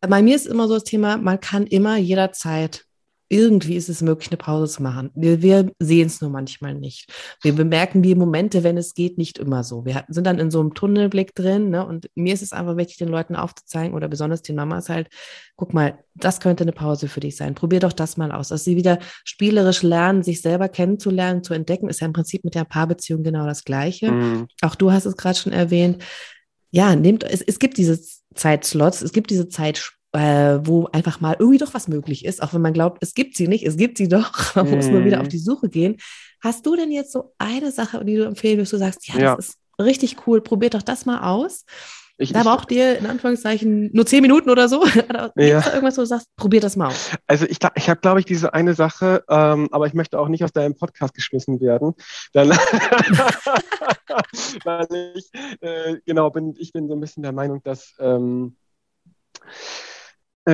Bei 0.00 0.22
mir 0.22 0.36
ist 0.36 0.46
immer 0.46 0.68
so 0.68 0.74
das 0.74 0.84
Thema, 0.84 1.16
man 1.16 1.40
kann 1.40 1.66
immer 1.66 1.96
jederzeit 1.96 2.87
irgendwie 3.28 3.76
ist 3.76 3.88
es 3.88 4.00
möglich, 4.00 4.30
eine 4.30 4.38
Pause 4.38 4.72
zu 4.72 4.82
machen. 4.82 5.10
Wir, 5.14 5.42
wir 5.42 5.70
sehen 5.78 6.06
es 6.06 6.20
nur 6.20 6.30
manchmal 6.30 6.74
nicht. 6.74 7.12
Wir 7.42 7.54
bemerken 7.54 8.02
die 8.02 8.14
Momente, 8.14 8.64
wenn 8.64 8.78
es 8.78 8.94
geht, 8.94 9.18
nicht 9.18 9.38
immer 9.38 9.64
so. 9.64 9.84
Wir 9.84 10.04
sind 10.08 10.26
dann 10.26 10.38
in 10.38 10.50
so 10.50 10.60
einem 10.60 10.72
Tunnelblick 10.72 11.34
drin. 11.34 11.68
Ne? 11.70 11.86
Und 11.86 12.08
mir 12.14 12.32
ist 12.32 12.42
es 12.42 12.52
einfach 12.52 12.76
wichtig, 12.76 12.96
den 12.96 13.08
Leuten 13.08 13.36
aufzuzeigen 13.36 13.94
oder 13.94 14.08
besonders 14.08 14.42
den 14.42 14.56
Mamas 14.56 14.88
halt, 14.88 15.08
guck 15.56 15.74
mal, 15.74 15.98
das 16.14 16.40
könnte 16.40 16.64
eine 16.64 16.72
Pause 16.72 17.08
für 17.08 17.20
dich 17.20 17.36
sein. 17.36 17.54
Probier 17.54 17.80
doch 17.80 17.92
das 17.92 18.16
mal 18.16 18.32
aus. 18.32 18.48
Dass 18.48 18.64
sie 18.64 18.76
wieder 18.76 18.98
spielerisch 19.24 19.82
lernen, 19.82 20.22
sich 20.22 20.40
selber 20.40 20.68
kennenzulernen, 20.68 21.44
zu 21.44 21.52
entdecken, 21.52 21.88
ist 21.88 22.00
ja 22.00 22.06
im 22.06 22.14
Prinzip 22.14 22.44
mit 22.44 22.54
der 22.54 22.64
Paarbeziehung 22.64 23.22
genau 23.22 23.44
das 23.46 23.64
Gleiche. 23.64 24.10
Mhm. 24.10 24.48
Auch 24.62 24.74
du 24.74 24.90
hast 24.90 25.04
es 25.04 25.16
gerade 25.16 25.38
schon 25.38 25.52
erwähnt. 25.52 26.02
Ja, 26.70 26.96
nehmt, 26.96 27.24
es, 27.24 27.42
es 27.42 27.58
gibt 27.58 27.76
diese 27.76 28.00
Zeitslots, 28.34 29.02
es 29.02 29.12
gibt 29.12 29.30
diese 29.30 29.48
Zeitspanne 29.48 29.97
äh, 30.12 30.58
wo 30.62 30.86
einfach 30.86 31.20
mal 31.20 31.36
irgendwie 31.38 31.58
doch 31.58 31.74
was 31.74 31.88
möglich 31.88 32.24
ist, 32.24 32.42
auch 32.42 32.54
wenn 32.54 32.62
man 32.62 32.72
glaubt, 32.72 32.98
es 33.02 33.12
gibt 33.14 33.36
sie 33.36 33.48
nicht, 33.48 33.66
es 33.66 33.76
gibt 33.76 33.98
sie 33.98 34.08
doch, 34.08 34.32
man 34.54 34.70
mm. 34.70 34.74
muss 34.74 34.88
nur 34.88 35.04
wieder 35.04 35.20
auf 35.20 35.26
mhm. 35.26 35.30
die 35.30 35.38
Suche 35.38 35.68
gehen. 35.68 35.96
Hast 36.40 36.64
du 36.66 36.76
denn 36.76 36.92
jetzt 36.92 37.12
so 37.12 37.34
eine 37.38 37.72
Sache, 37.72 38.04
die 38.04 38.16
du 38.16 38.24
empfehlen 38.24 38.58
würdest, 38.58 38.72
du 38.72 38.78
sagst, 38.78 39.06
ja, 39.08 39.18
ja. 39.18 39.36
das 39.36 39.48
ist 39.48 39.58
richtig 39.80 40.16
cool, 40.26 40.40
probiert 40.40 40.74
doch 40.74 40.82
das 40.82 41.04
mal 41.04 41.20
aus. 41.20 41.64
Ich, 42.20 42.32
da 42.32 42.42
braucht 42.42 42.72
ihr 42.72 42.98
in 42.98 43.06
Anführungszeichen 43.06 43.90
nur 43.92 44.04
zehn 44.04 44.22
Minuten 44.22 44.50
oder 44.50 44.68
so. 44.68 44.82
oder 45.08 45.32
ja. 45.36 45.64
irgendwas, 45.66 45.96
wo 45.96 46.02
du 46.02 46.06
sagst, 46.06 46.26
probiert 46.36 46.64
das 46.64 46.74
mal 46.74 46.88
aus. 46.88 47.12
Also 47.28 47.46
ich, 47.46 47.58
ich 47.76 47.88
habe, 47.88 48.00
glaube 48.00 48.18
ich, 48.18 48.26
diese 48.26 48.54
eine 48.54 48.74
Sache, 48.74 49.22
ähm, 49.28 49.68
aber 49.70 49.86
ich 49.86 49.94
möchte 49.94 50.18
auch 50.18 50.26
nicht 50.26 50.42
aus 50.42 50.52
deinem 50.52 50.74
Podcast 50.74 51.14
geschmissen 51.14 51.60
werden. 51.60 51.94
Dann, 52.32 52.48
weil 54.64 54.88
ich, 55.14 55.30
äh, 55.60 55.98
genau, 56.06 56.30
bin, 56.30 56.56
ich 56.58 56.72
bin 56.72 56.88
so 56.88 56.94
ein 56.94 57.00
bisschen 57.00 57.22
der 57.22 57.30
Meinung, 57.30 57.62
dass 57.62 57.94
ähm, 58.00 58.56
äh, 59.36 59.40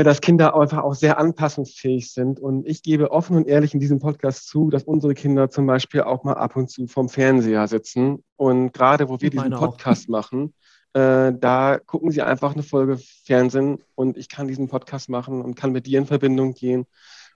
dass 0.02 0.20
Kinder 0.20 0.56
einfach 0.56 0.82
auch 0.82 0.94
sehr 0.94 1.18
anpassungsfähig 1.18 2.12
sind. 2.12 2.40
Und 2.40 2.66
ich 2.66 2.82
gebe 2.82 3.12
offen 3.12 3.36
und 3.36 3.46
ehrlich 3.46 3.74
in 3.74 3.80
diesem 3.80 4.00
Podcast 4.00 4.48
zu, 4.48 4.70
dass 4.70 4.82
unsere 4.82 5.14
Kinder 5.14 5.50
zum 5.50 5.66
Beispiel 5.66 6.02
auch 6.02 6.24
mal 6.24 6.32
ab 6.32 6.56
und 6.56 6.70
zu 6.70 6.86
vom 6.86 7.08
Fernseher 7.08 7.68
sitzen. 7.68 8.24
Und 8.36 8.72
gerade 8.72 9.08
wo 9.08 9.20
wir 9.20 9.30
diesen 9.30 9.50
Podcast 9.50 10.06
auch. 10.06 10.12
machen, 10.12 10.54
äh, 10.94 11.32
da 11.38 11.78
gucken 11.78 12.10
sie 12.10 12.22
einfach 12.22 12.54
eine 12.54 12.62
Folge 12.62 12.98
Fernsehen 13.24 13.78
und 13.94 14.16
ich 14.16 14.28
kann 14.28 14.48
diesen 14.48 14.68
Podcast 14.68 15.08
machen 15.08 15.42
und 15.42 15.54
kann 15.54 15.72
mit 15.72 15.86
dir 15.86 15.98
in 15.98 16.06
Verbindung 16.06 16.54
gehen. 16.54 16.86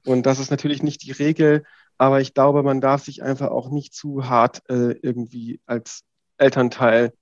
Und 0.06 0.26
das 0.26 0.38
ist 0.38 0.50
natürlich 0.50 0.82
nicht 0.82 1.02
die 1.02 1.12
Regel, 1.12 1.64
aber 1.98 2.20
ich 2.20 2.34
glaube, 2.34 2.62
man 2.62 2.80
darf 2.80 3.04
sich 3.04 3.22
einfach 3.22 3.50
auch 3.50 3.70
nicht 3.70 3.94
zu 3.94 4.28
hart 4.28 4.62
äh, 4.70 4.92
irgendwie 5.02 5.60
als 5.66 6.02
Elternteil 6.38 7.12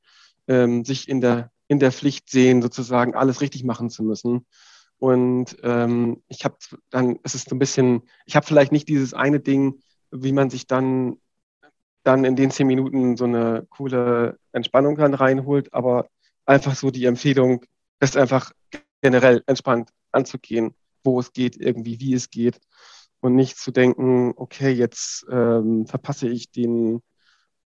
ähm, 0.46 0.85
sich 0.85 1.09
in 1.09 1.20
der, 1.20 1.51
in 1.68 1.79
der 1.79 1.90
Pflicht 1.90 2.31
sehen, 2.31 2.62
sozusagen 2.62 3.14
alles 3.14 3.40
richtig 3.40 3.64
machen 3.64 3.90
zu 3.90 4.05
müssen. 4.05 4.46
Und 4.98 5.56
ähm, 5.62 6.22
ich 6.28 6.44
habe 6.44 6.56
dann, 6.90 7.18
es 7.22 7.35
ist 7.35 7.48
so 7.48 7.54
ein 7.54 7.59
bisschen, 7.59 8.02
ich 8.24 8.37
habe 8.37 8.46
vielleicht 8.46 8.72
nicht 8.72 8.88
dieses 8.88 9.14
eine 9.14 9.40
Ding, 9.40 9.82
wie 10.11 10.32
man 10.32 10.50
sich 10.50 10.66
dann, 10.66 11.18
dann 12.02 12.24
in 12.24 12.37
den 12.37 12.50
zehn 12.50 12.66
Minuten 12.66 13.16
so 13.16 13.24
eine 13.24 13.66
coole 13.68 14.38
Entspannung 14.52 14.96
dann 14.96 15.14
reinholt, 15.14 15.74
aber 15.74 16.09
einfach 16.46 16.74
so 16.74 16.90
die 16.90 17.04
Empfehlung, 17.04 17.64
das 17.98 18.16
einfach 18.16 18.52
generell 19.02 19.42
entspannt 19.46 19.90
anzugehen, 20.12 20.74
wo 21.04 21.20
es 21.20 21.32
geht, 21.32 21.56
irgendwie, 21.56 22.00
wie 22.00 22.14
es 22.14 22.30
geht. 22.30 22.59
Und 23.20 23.35
nicht 23.35 23.59
zu 23.59 23.72
denken, 23.72 24.32
okay, 24.37 24.70
jetzt 24.70 25.26
ähm, 25.30 25.87
verpasse 25.87 26.28
ich 26.28 26.50
den 26.50 27.02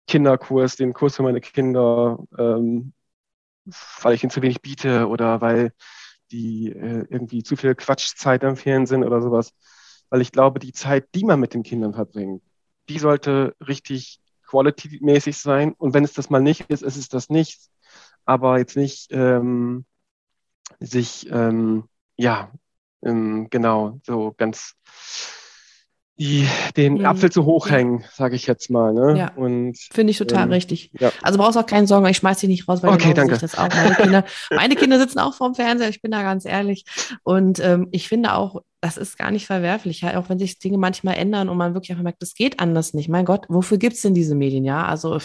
Kinderkurs, 0.07 0.77
den 0.77 0.93
Kurs 0.93 1.17
für 1.17 1.23
meine 1.23 1.41
Kinder, 1.41 2.19
ähm, 2.39 2.93
weil 4.03 4.15
ich 4.15 4.23
ihn 4.23 4.31
zu 4.31 4.43
wenig 4.43 4.61
biete 4.63 5.09
oder 5.09 5.41
weil 5.41 5.73
die 6.31 6.73
äh, 6.73 7.07
irgendwie 7.09 7.43
zu 7.43 7.57
viel 7.57 7.75
Quatschzeit 7.75 8.45
am 8.45 8.57
Fernsehen 8.57 9.05
oder 9.05 9.21
sowas. 9.23 9.53
Weil 10.11 10.21
ich 10.21 10.33
glaube, 10.33 10.61
die 10.61 10.73
Zeit, 10.73 11.09
die 11.15 11.25
man 11.25 11.41
mit 11.41 11.55
den 11.55 11.63
Kindern 11.63 11.95
verbringt, 11.95 12.43
die 12.89 12.99
sollte 12.99 13.55
richtig 13.67 14.21
quality-mäßig 14.47 15.37
sein. 15.39 15.73
Und 15.73 15.95
wenn 15.95 16.05
es 16.05 16.13
das 16.13 16.31
mal 16.31 16.41
nicht 16.41 16.71
ist, 16.71 16.83
ist 16.83 16.97
es 16.97 17.09
das 17.09 17.29
nicht 17.29 17.69
aber 18.27 18.59
jetzt 18.59 18.77
nicht 18.77 19.09
ähm, 19.13 19.87
sich, 20.81 21.31
ähm, 21.31 21.89
ja, 22.17 22.53
ähm, 23.03 23.49
genau, 23.49 24.01
so 24.05 24.35
ganz 24.37 24.75
die, 26.19 26.49
den 26.77 26.95
mhm. 26.95 27.05
Apfel 27.05 27.31
zu 27.31 27.45
hoch 27.45 27.69
hängen, 27.69 28.05
sage 28.13 28.37
ich 28.37 28.47
jetzt 28.47 28.71
mal. 28.71 28.95
Ne? 28.95 29.19
Ja. 29.19 29.33
Finde 29.35 30.11
ich 30.11 30.17
total 30.17 30.45
ähm, 30.45 30.53
richtig. 30.53 30.91
Ja. 30.99 31.13
Also 31.23 31.39
brauchst 31.39 31.59
auch 31.59 31.67
keine 31.67 31.87
Sorgen, 31.87 32.07
ich 32.07 32.17
schmeiß 32.17 32.39
dich 32.39 32.49
nicht 32.49 32.69
raus, 32.69 32.83
weil 32.83 32.95
okay, 32.95 33.13
danke. 33.13 33.37
das 33.37 33.57
auch. 33.57 33.69
Meine 33.69 33.95
Kinder, 33.95 34.25
meine 34.51 34.77
Kinder 34.77 34.99
sitzen 34.99 35.19
auch 35.19 35.35
vorm 35.35 35.55
Fernseher, 35.55 35.91
ich 35.91 36.01
bin 36.01 36.11
da 36.11 36.23
ganz 36.23 36.47
ehrlich. 36.47 36.85
Und 37.23 37.61
ähm, 37.61 37.89
ich 37.91 38.09
finde 38.09 38.35
auch, 38.35 38.63
das 38.81 38.97
ist 38.97 39.19
gar 39.19 39.31
nicht 39.31 39.47
verwerflich, 39.47 40.03
ja, 40.03 40.19
auch 40.19 40.29
wenn 40.29 40.39
sich 40.39 40.59
Dinge 40.59 40.79
manchmal 40.79 41.17
ändern 41.17 41.49
und 41.49 41.57
man 41.59 41.75
wirklich 41.75 41.91
einfach 41.91 42.05
merkt, 42.05 42.23
das 42.23 42.35
geht 42.35 42.61
anders 42.61 42.95
nicht. 42.95 43.09
Mein 43.09 43.25
Gott, 43.25 43.45
wofür 43.49 43.79
gibt 43.79 43.97
es 43.97 44.03
denn 44.03 44.15
diese 44.15 44.35
Medien? 44.35 44.65
Ja, 44.65 44.87
also 44.87 45.19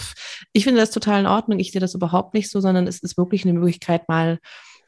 ich 0.52 0.64
finde 0.64 0.80
das 0.80 0.92
total 0.92 1.22
in 1.22 1.28
Ordnung. 1.28 1.60
Ich 1.60 1.72
sehe 1.72 1.82
das 1.82 1.94
überhaupt 1.94 2.34
nicht 2.34 2.50
so, 2.50 2.60
sondern 2.60 2.88
es 2.88 3.00
ist 3.00 3.18
wirklich 3.18 3.44
eine 3.46 3.54
Möglichkeit, 3.54 4.10
mal 4.10 4.40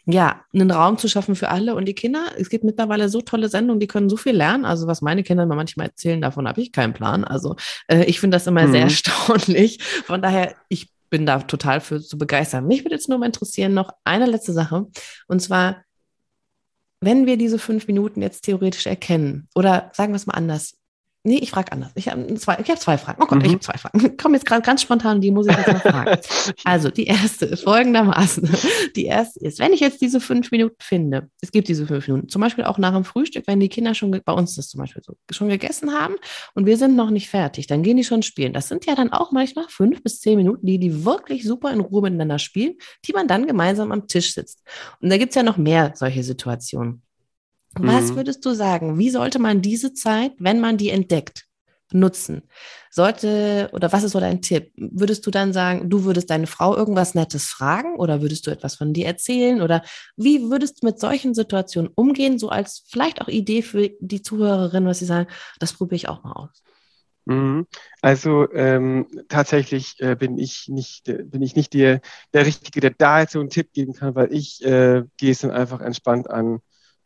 ja, 0.06 0.42
einen 0.54 0.70
Raum 0.70 0.98
zu 0.98 1.08
schaffen 1.08 1.36
für 1.36 1.50
alle 1.50 1.76
und 1.76 1.86
die 1.86 1.94
Kinder. 1.94 2.26
Es 2.38 2.50
gibt 2.50 2.63
mittlerweile 2.63 3.08
so 3.08 3.22
tolle 3.22 3.48
Sendungen, 3.48 3.80
die 3.80 3.88
können 3.88 4.10
so 4.10 4.18
viel 4.18 4.36
lernen. 4.36 4.66
Also 4.66 4.86
was 4.86 5.02
meine 5.02 5.24
Kinder 5.24 5.46
mir 5.46 5.56
manchmal 5.56 5.88
erzählen, 5.88 6.20
davon 6.22 6.48
habe 6.48 6.62
ich 6.62 6.72
keinen 6.74 6.94
Plan. 6.94 7.24
Also 7.24 7.56
äh, 7.88 8.04
ich 8.06 8.20
finde 8.20 8.36
das 8.36 8.48
immer 8.48 8.68
mhm. 8.68 8.72
sehr 8.72 8.82
erstaunlich. 8.84 9.82
Von 9.82 10.22
daher, 10.22 10.56
ich 10.68 10.89
bin 11.10 11.26
da 11.26 11.39
total 11.39 11.80
für 11.80 12.02
zu 12.02 12.18
begeistern. 12.18 12.68
Mich 12.68 12.84
würde 12.84 12.96
jetzt 12.96 13.08
nur 13.08 13.18
mal 13.18 13.28
interessieren, 13.28 13.74
noch 13.74 13.92
eine 14.04 14.26
letzte 14.26 14.52
Sache. 14.52 14.88
Und 15.28 15.42
zwar, 15.42 15.84
wenn 17.00 17.26
wir 17.26 17.38
diese 17.38 17.60
fünf 17.60 17.88
Minuten 17.88 18.22
jetzt 18.22 18.42
theoretisch 18.42 18.88
erkennen, 18.88 19.48
oder 19.56 19.92
sagen 19.94 20.12
wir 20.12 20.18
es 20.18 20.26
mal 20.26 20.34
anders, 20.34 20.76
Nee, 21.25 21.38
ich 21.38 21.51
frage 21.51 21.71
anders. 21.71 21.91
Ich 21.95 22.09
habe 22.09 22.33
zwei, 22.36 22.55
hab 22.55 22.79
zwei 22.79 22.97
Fragen. 22.97 23.23
Oh 23.23 23.25
Gott, 23.25 23.39
mhm. 23.39 23.45
ich 23.45 23.51
habe 23.51 23.62
zwei 23.62 23.77
Fragen. 23.77 24.17
Komm 24.17 24.33
jetzt 24.33 24.45
gerade 24.45 24.62
ganz 24.62 24.81
spontan, 24.81 25.21
die 25.21 25.31
muss 25.31 25.47
ich 25.47 25.55
jetzt 25.55 25.67
mal 25.67 25.79
fragen. 25.79 26.19
also, 26.65 26.89
die 26.89 27.05
erste 27.05 27.45
ist 27.45 27.63
folgendermaßen. 27.63 28.49
Die 28.97 29.05
erste 29.05 29.39
ist, 29.39 29.59
wenn 29.59 29.71
ich 29.71 29.79
jetzt 29.79 30.01
diese 30.01 30.19
fünf 30.19 30.51
Minuten 30.51 30.75
finde, 30.79 31.29
es 31.39 31.51
gibt 31.51 31.69
diese 31.69 31.88
fünf 31.88 32.05
Minuten, 32.09 32.27
zum 32.27 32.41
Beispiel 32.41 32.65
auch 32.65 32.77
nach 32.77 32.93
dem 32.93 33.05
Frühstück, 33.05 33.47
wenn 33.47 33.62
die 33.62 33.69
Kinder 33.69 33.95
schon, 33.95 34.12
bei 34.12 34.33
uns 34.33 34.55
das 34.55 34.67
zum 34.67 34.81
Beispiel 34.81 35.01
so, 35.01 35.15
schon 35.31 35.47
gegessen 35.47 35.93
haben 35.93 36.15
und 36.55 36.65
wir 36.65 36.75
sind 36.75 36.97
noch 36.97 37.09
nicht 37.09 37.29
fertig, 37.29 37.67
dann 37.67 37.83
gehen 37.83 37.95
die 37.95 38.03
schon 38.03 38.21
spielen. 38.21 38.51
Das 38.51 38.67
sind 38.67 38.86
ja 38.86 38.93
dann 38.93 39.13
auch 39.13 39.31
manchmal 39.31 39.65
fünf 39.69 40.03
bis 40.03 40.19
zehn 40.19 40.36
Minuten, 40.36 40.65
die 40.65 40.77
die 40.77 41.05
wirklich 41.05 41.45
super 41.45 41.71
in 41.71 41.79
Ruhe 41.79 42.01
miteinander 42.01 42.38
spielen, 42.38 42.73
die 43.05 43.13
man 43.13 43.29
dann 43.29 43.47
gemeinsam 43.47 43.93
am 43.93 44.07
Tisch 44.07 44.33
sitzt. 44.33 44.62
Und 44.99 45.09
da 45.09 45.17
gibt 45.17 45.29
es 45.29 45.36
ja 45.36 45.43
noch 45.43 45.55
mehr 45.55 45.93
solche 45.95 46.23
Situationen. 46.23 47.01
Was 47.75 48.12
mhm. 48.12 48.15
würdest 48.17 48.45
du 48.45 48.53
sagen? 48.53 48.97
Wie 48.97 49.09
sollte 49.09 49.39
man 49.39 49.62
diese 49.62 49.93
Zeit, 49.93 50.33
wenn 50.38 50.62
man 50.62 50.77
die 50.77 50.89
entdeckt, 50.89 51.45
nutzen? 51.91 52.43
Sollte, 52.91 53.69
oder 53.73 53.91
was 53.91 54.03
ist 54.03 54.12
so 54.12 54.19
dein 54.19 54.41
Tipp? 54.41 54.71
Würdest 54.75 55.25
du 55.25 55.31
dann 55.31 55.53
sagen, 55.53 55.89
du 55.89 56.03
würdest 56.03 56.29
deine 56.29 56.47
Frau 56.47 56.75
irgendwas 56.75 57.15
Nettes 57.15 57.45
fragen 57.45 57.95
oder 57.95 58.21
würdest 58.21 58.45
du 58.45 58.51
etwas 58.51 58.75
von 58.75 58.93
dir 58.93 59.07
erzählen? 59.07 59.62
Oder 59.62 59.83
wie 60.15 60.49
würdest 60.49 60.81
du 60.81 60.88
mit 60.88 60.99
solchen 60.99 61.33
Situationen 61.33 61.91
umgehen, 61.95 62.38
so 62.38 62.49
als 62.49 62.83
vielleicht 62.88 63.21
auch 63.21 63.27
Idee 63.27 63.63
für 63.63 63.89
die 63.99 64.21
Zuhörerin, 64.21 64.86
was 64.86 64.99
sie 64.99 65.05
sagen, 65.05 65.27
das 65.59 65.73
probiere 65.73 65.95
ich 65.95 66.09
auch 66.09 66.23
mal 66.23 66.33
aus? 66.33 66.63
Mhm. 67.25 67.67
Also 68.01 68.51
ähm, 68.51 69.07
tatsächlich 69.29 69.95
äh, 69.99 70.15
bin 70.15 70.38
ich 70.38 70.67
nicht, 70.67 71.07
äh, 71.07 71.23
bin 71.23 71.41
ich 71.41 71.55
nicht 71.55 71.73
der, 71.73 72.01
der 72.33 72.45
Richtige, 72.45 72.81
der 72.81 72.91
da 72.91 73.21
jetzt 73.21 73.33
so 73.33 73.39
einen 73.39 73.49
Tipp 73.49 73.71
geben 73.73 73.93
kann, 73.93 74.13
weil 74.13 74.33
ich 74.33 74.63
äh, 74.63 75.03
gehe 75.17 75.31
es 75.31 75.39
dann 75.39 75.51
einfach 75.51 75.81
entspannt 75.81 76.29
an 76.29 76.59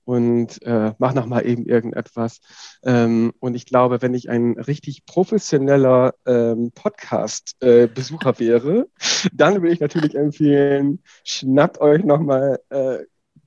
und 0.08 0.62
äh, 0.63 0.93
mach 1.00 1.13
noch 1.13 1.26
mal 1.26 1.46
eben 1.46 1.65
irgendetwas. 1.65 2.39
Ähm, 2.82 3.34
und 3.39 3.56
ich 3.56 3.65
glaube, 3.65 4.02
wenn 4.02 4.13
ich 4.13 4.30
ein 4.30 4.58
richtig 4.58 5.06
professioneller 5.06 6.13
ähm, 6.26 6.72
Podcast-Besucher 6.74 8.30
äh, 8.30 8.39
wäre, 8.39 8.88
dann 9.34 9.56
würde 9.56 9.74
ich 9.74 9.82
natürlich 9.82 10.15
empfehlen, 10.15 11.04
schnappt 11.26 11.82
euch 11.82 12.06
noch 12.06 12.22
mal, 12.22 12.58
äh, 12.70 13.00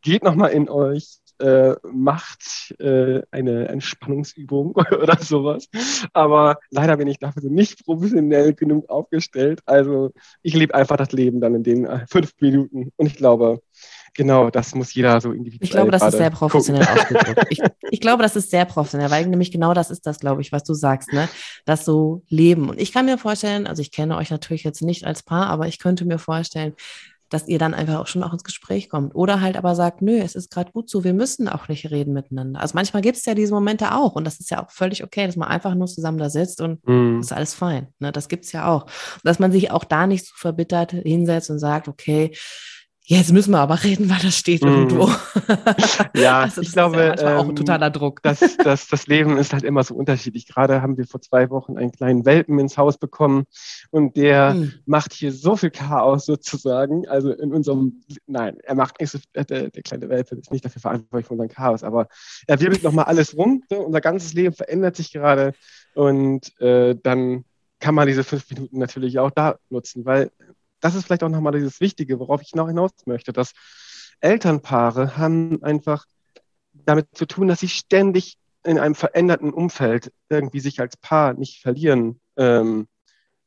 geht 0.02 0.22
noch 0.22 0.34
mal 0.34 0.48
in 0.48 0.68
euch, 0.68 1.20
äh, 1.38 1.76
macht 1.90 2.74
äh, 2.78 3.22
eine 3.30 3.68
Entspannungsübung 3.68 4.72
oder 5.02 5.16
sowas. 5.16 5.66
Aber 6.12 6.58
leider 6.68 6.98
bin 6.98 7.08
ich 7.08 7.18
dafür 7.18 7.48
nicht 7.48 7.86
professionell 7.86 8.52
genug 8.52 8.90
aufgestellt. 8.90 9.62
Also 9.64 10.12
ich 10.42 10.52
lebe 10.52 10.74
einfach 10.74 10.98
das 10.98 11.12
Leben 11.12 11.40
dann 11.40 11.54
in 11.54 11.62
den 11.62 11.86
äh, 11.86 12.06
fünf 12.06 12.34
Minuten. 12.38 12.92
Und 12.96 13.06
ich 13.06 13.16
glaube, 13.16 13.62
Genau, 14.14 14.50
das 14.50 14.74
muss 14.74 14.94
jeder 14.94 15.20
so 15.20 15.32
individuell. 15.32 15.64
Ich 15.64 15.70
glaube, 15.70 15.90
das 15.90 16.02
ist 16.02 16.16
sehr 16.16 16.30
professionell 16.30 16.86
ausgedrückt. 16.86 17.40
Ich, 17.50 17.60
ich, 17.90 18.00
glaube, 18.00 18.22
das 18.22 18.36
ist 18.36 18.50
sehr 18.50 18.64
professionell, 18.64 19.10
weil 19.10 19.26
nämlich 19.26 19.50
genau 19.50 19.74
das 19.74 19.90
ist 19.90 20.06
das, 20.06 20.20
glaube 20.20 20.40
ich, 20.42 20.52
was 20.52 20.62
du 20.64 20.74
sagst, 20.74 21.12
ne? 21.12 21.28
Das 21.64 21.84
so 21.84 22.22
Leben. 22.28 22.68
Und 22.68 22.80
ich 22.80 22.92
kann 22.92 23.06
mir 23.06 23.18
vorstellen, 23.18 23.66
also 23.66 23.82
ich 23.82 23.90
kenne 23.90 24.16
euch 24.16 24.30
natürlich 24.30 24.62
jetzt 24.62 24.82
nicht 24.82 25.04
als 25.04 25.22
Paar, 25.22 25.48
aber 25.48 25.66
ich 25.66 25.78
könnte 25.78 26.04
mir 26.04 26.18
vorstellen, 26.18 26.74
dass 27.30 27.46
ihr 27.48 27.58
dann 27.58 27.74
einfach 27.74 28.00
auch 28.00 28.06
schon 28.06 28.22
auch 28.22 28.32
ins 28.32 28.44
Gespräch 28.44 28.90
kommt. 28.90 29.14
Oder 29.14 29.40
halt 29.40 29.56
aber 29.56 29.74
sagt, 29.74 30.02
nö, 30.02 30.18
es 30.18 30.34
ist 30.34 30.50
gerade 30.50 30.72
gut 30.72 30.90
so, 30.90 31.04
wir 31.04 31.14
müssen 31.14 31.48
auch 31.48 31.68
nicht 31.68 31.90
reden 31.90 32.12
miteinander. 32.12 32.60
Also 32.60 32.74
manchmal 32.74 33.02
gibt 33.02 33.16
es 33.16 33.24
ja 33.24 33.34
diese 33.34 33.54
Momente 33.54 33.94
auch 33.94 34.16
und 34.16 34.24
das 34.24 34.40
ist 34.40 34.50
ja 34.50 34.62
auch 34.62 34.70
völlig 34.70 35.02
okay, 35.04 35.26
dass 35.26 35.36
man 35.36 35.48
einfach 35.48 35.74
nur 35.74 35.86
zusammen 35.86 36.18
da 36.18 36.28
sitzt 36.28 36.60
und 36.60 36.86
mm. 36.86 37.20
ist 37.20 37.32
alles 37.32 37.54
fein. 37.54 37.88
Ne? 38.00 38.12
Das 38.12 38.28
gibt 38.28 38.44
es 38.44 38.52
ja 38.52 38.68
auch. 38.68 38.82
Und 38.82 39.24
dass 39.24 39.38
man 39.38 39.52
sich 39.52 39.70
auch 39.70 39.84
da 39.84 40.06
nicht 40.06 40.26
so 40.26 40.34
verbittert 40.36 40.90
hinsetzt 40.90 41.50
und 41.50 41.60
sagt, 41.60 41.88
okay, 41.88 42.32
jetzt 43.02 43.32
müssen 43.32 43.50
wir 43.50 43.58
aber 43.58 43.82
reden, 43.82 44.08
weil 44.08 44.20
das 44.20 44.36
steht 44.36 44.62
mm. 44.62 44.68
irgendwo. 44.68 45.10
ja, 46.14 46.40
also 46.40 46.60
ich 46.60 46.72
glaube, 46.72 47.16
ja 47.18 47.38
auch 47.38 47.44
ein 47.44 47.50
ähm, 47.50 47.56
totaler 47.56 47.90
Druck. 47.90 48.22
Das, 48.22 48.40
das, 48.56 48.88
das 48.88 49.06
Leben 49.06 49.36
ist 49.36 49.52
halt 49.52 49.64
immer 49.64 49.82
so 49.82 49.94
unterschiedlich. 49.94 50.46
Gerade 50.46 50.82
haben 50.82 50.96
wir 50.96 51.06
vor 51.06 51.20
zwei 51.20 51.50
Wochen 51.50 51.76
einen 51.76 51.92
kleinen 51.92 52.24
Welpen 52.24 52.58
ins 52.58 52.78
Haus 52.78 52.98
bekommen 52.98 53.44
und 53.90 54.16
der 54.16 54.54
mm. 54.54 54.72
macht 54.86 55.12
hier 55.12 55.32
so 55.32 55.56
viel 55.56 55.70
Chaos 55.70 56.26
sozusagen. 56.26 57.08
Also 57.08 57.32
in 57.32 57.52
unserem, 57.52 58.02
nein, 58.26 58.58
er 58.62 58.74
macht 58.74 59.00
nicht 59.00 59.10
so, 59.10 59.18
der, 59.34 59.44
der 59.70 59.82
kleine 59.82 60.08
Welpe 60.08 60.36
ist 60.36 60.52
nicht 60.52 60.64
dafür 60.64 60.80
verantwortlich 60.80 61.26
für 61.26 61.32
unseren 61.32 61.48
Chaos, 61.48 61.82
aber 61.82 62.08
er 62.46 62.60
wirbelt 62.60 62.82
nochmal 62.82 63.06
alles 63.06 63.36
rum. 63.36 63.62
So, 63.68 63.80
unser 63.80 64.00
ganzes 64.00 64.34
Leben 64.34 64.54
verändert 64.54 64.96
sich 64.96 65.12
gerade 65.12 65.52
und 65.94 66.58
äh, 66.60 66.96
dann 67.02 67.44
kann 67.80 67.94
man 67.94 68.06
diese 68.06 68.24
fünf 68.24 68.48
Minuten 68.50 68.78
natürlich 68.78 69.18
auch 69.18 69.30
da 69.30 69.56
nutzen, 69.70 70.04
weil 70.04 70.30
das 70.80 70.94
ist 70.94 71.04
vielleicht 71.04 71.22
auch 71.22 71.28
nochmal 71.28 71.52
dieses 71.52 71.80
Wichtige, 71.80 72.18
worauf 72.18 72.42
ich 72.42 72.54
noch 72.54 72.68
hinaus 72.68 72.92
möchte, 73.06 73.32
dass 73.32 73.52
Elternpaare 74.20 75.16
haben 75.16 75.62
einfach 75.62 76.06
damit 76.72 77.08
zu 77.14 77.26
tun, 77.26 77.48
dass 77.48 77.60
sie 77.60 77.68
ständig 77.68 78.36
in 78.64 78.78
einem 78.78 78.94
veränderten 78.94 79.52
Umfeld 79.52 80.12
irgendwie 80.28 80.60
sich 80.60 80.80
als 80.80 80.96
Paar 80.96 81.34
nicht 81.34 81.62
verlieren 81.62 82.20
ähm, 82.36 82.88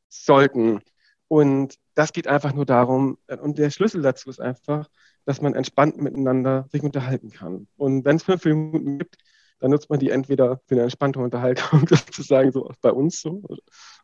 sollten. 0.09 0.81
Und 1.27 1.75
das 1.95 2.13
geht 2.13 2.27
einfach 2.27 2.53
nur 2.53 2.65
darum, 2.65 3.17
und 3.41 3.57
der 3.57 3.69
Schlüssel 3.69 4.01
dazu 4.01 4.29
ist 4.29 4.41
einfach, 4.41 4.89
dass 5.25 5.41
man 5.41 5.53
entspannt 5.53 5.97
miteinander 5.97 6.67
sich 6.71 6.81
unterhalten 6.81 7.31
kann. 7.31 7.67
Und 7.77 8.05
wenn 8.05 8.17
es 8.17 8.23
fünf 8.23 8.43
Minuten 8.45 8.97
gibt, 8.99 9.17
dann 9.59 9.71
nutzt 9.71 9.89
man 9.89 9.99
die 9.99 10.09
entweder 10.09 10.59
für 10.67 10.75
eine 10.75 10.83
entspannte 10.83 11.19
Unterhaltung, 11.19 11.87
sozusagen 11.87 12.51
so 12.51 12.69
bei 12.81 12.91
uns 12.91 13.21
so, 13.21 13.41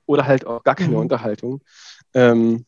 oder 0.05 0.25
halt 0.25 0.45
auch 0.45 0.63
gar 0.63 0.75
keine 0.75 0.91
mhm. 0.91 1.01
Unterhaltung. 1.01 1.61
Ähm, 2.13 2.65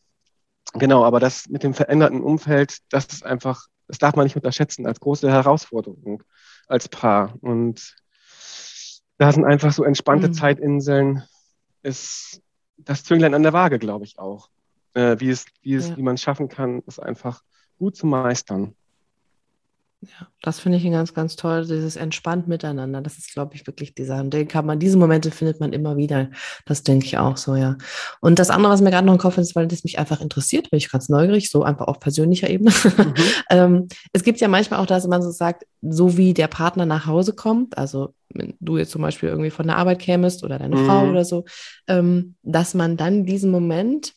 Genau, 0.74 1.04
aber 1.04 1.20
das 1.20 1.48
mit 1.48 1.62
dem 1.62 1.74
veränderten 1.74 2.22
Umfeld, 2.22 2.78
das 2.90 3.06
ist 3.06 3.24
einfach, 3.24 3.66
das 3.88 3.98
darf 3.98 4.14
man 4.14 4.24
nicht 4.24 4.36
unterschätzen 4.36 4.86
als 4.86 5.00
große 5.00 5.30
Herausforderung. 5.30 6.22
als 6.66 6.88
Paar. 6.88 7.34
Und 7.40 7.96
da 9.18 9.30
sind 9.32 9.44
einfach 9.44 9.72
so 9.72 9.84
entspannte 9.84 10.28
mhm. 10.28 10.34
Zeitinseln, 10.34 11.22
ist 11.82 12.40
das 12.78 13.04
Zünglein 13.04 13.34
an 13.34 13.42
der 13.42 13.52
Waage, 13.52 13.78
glaube 13.78 14.04
ich 14.04 14.18
auch. 14.18 14.48
Äh, 14.94 15.16
wie 15.20 15.30
es, 15.30 15.46
wie 15.62 15.74
es, 15.74 15.90
ja. 15.90 15.96
wie 15.96 16.02
man 16.02 16.14
es 16.14 16.22
schaffen 16.22 16.48
kann, 16.48 16.82
es 16.86 16.98
einfach 16.98 17.42
gut 17.78 17.96
zu 17.96 18.06
meistern. 18.06 18.74
Ja, 20.02 20.26
das 20.42 20.58
finde 20.58 20.78
ich 20.78 20.84
ganz, 20.84 21.14
ganz 21.14 21.36
toll, 21.36 21.64
dieses 21.64 21.94
entspannt 21.94 22.48
miteinander. 22.48 23.00
Das 23.00 23.18
ist, 23.18 23.32
glaube 23.32 23.54
ich, 23.54 23.68
wirklich 23.68 23.94
die 23.94 24.04
Sache. 24.04 24.24
Den 24.24 24.48
kann 24.48 24.66
man, 24.66 24.80
diese 24.80 24.98
Momente 24.98 25.30
findet 25.30 25.60
man 25.60 25.72
immer 25.72 25.96
wieder. 25.96 26.28
Das 26.66 26.82
denke 26.82 27.06
ich 27.06 27.18
auch 27.18 27.36
so, 27.36 27.54
ja. 27.54 27.76
Und 28.20 28.40
das 28.40 28.50
andere, 28.50 28.72
was 28.72 28.80
mir 28.80 28.90
gerade 28.90 29.06
noch 29.06 29.12
im 29.12 29.20
Kopf 29.20 29.38
ist, 29.38 29.54
weil 29.54 29.68
das 29.68 29.84
mich 29.84 30.00
einfach 30.00 30.20
interessiert, 30.20 30.70
bin 30.70 30.78
ich 30.78 30.90
ganz 30.90 31.08
neugierig, 31.08 31.50
so 31.50 31.62
einfach 31.62 31.86
auf 31.86 32.00
persönlicher 32.00 32.50
Ebene. 32.50 32.72
Mhm. 32.72 33.14
ähm, 33.50 33.88
es 34.12 34.24
gibt 34.24 34.40
ja 34.40 34.48
manchmal 34.48 34.80
auch, 34.80 34.86
dass 34.86 35.06
man 35.06 35.22
so 35.22 35.30
sagt, 35.30 35.66
so 35.82 36.16
wie 36.16 36.34
der 36.34 36.48
Partner 36.48 36.84
nach 36.84 37.06
Hause 37.06 37.32
kommt, 37.32 37.78
also 37.78 38.12
wenn 38.34 38.54
du 38.58 38.78
jetzt 38.78 38.90
zum 38.90 39.02
Beispiel 39.02 39.28
irgendwie 39.28 39.50
von 39.50 39.68
der 39.68 39.76
Arbeit 39.76 40.00
kämest 40.00 40.42
oder 40.42 40.58
deine 40.58 40.76
mhm. 40.76 40.86
Frau 40.86 41.08
oder 41.08 41.24
so, 41.24 41.44
ähm, 41.86 42.34
dass 42.42 42.74
man 42.74 42.96
dann 42.96 43.24
diesen 43.24 43.52
Moment 43.52 44.14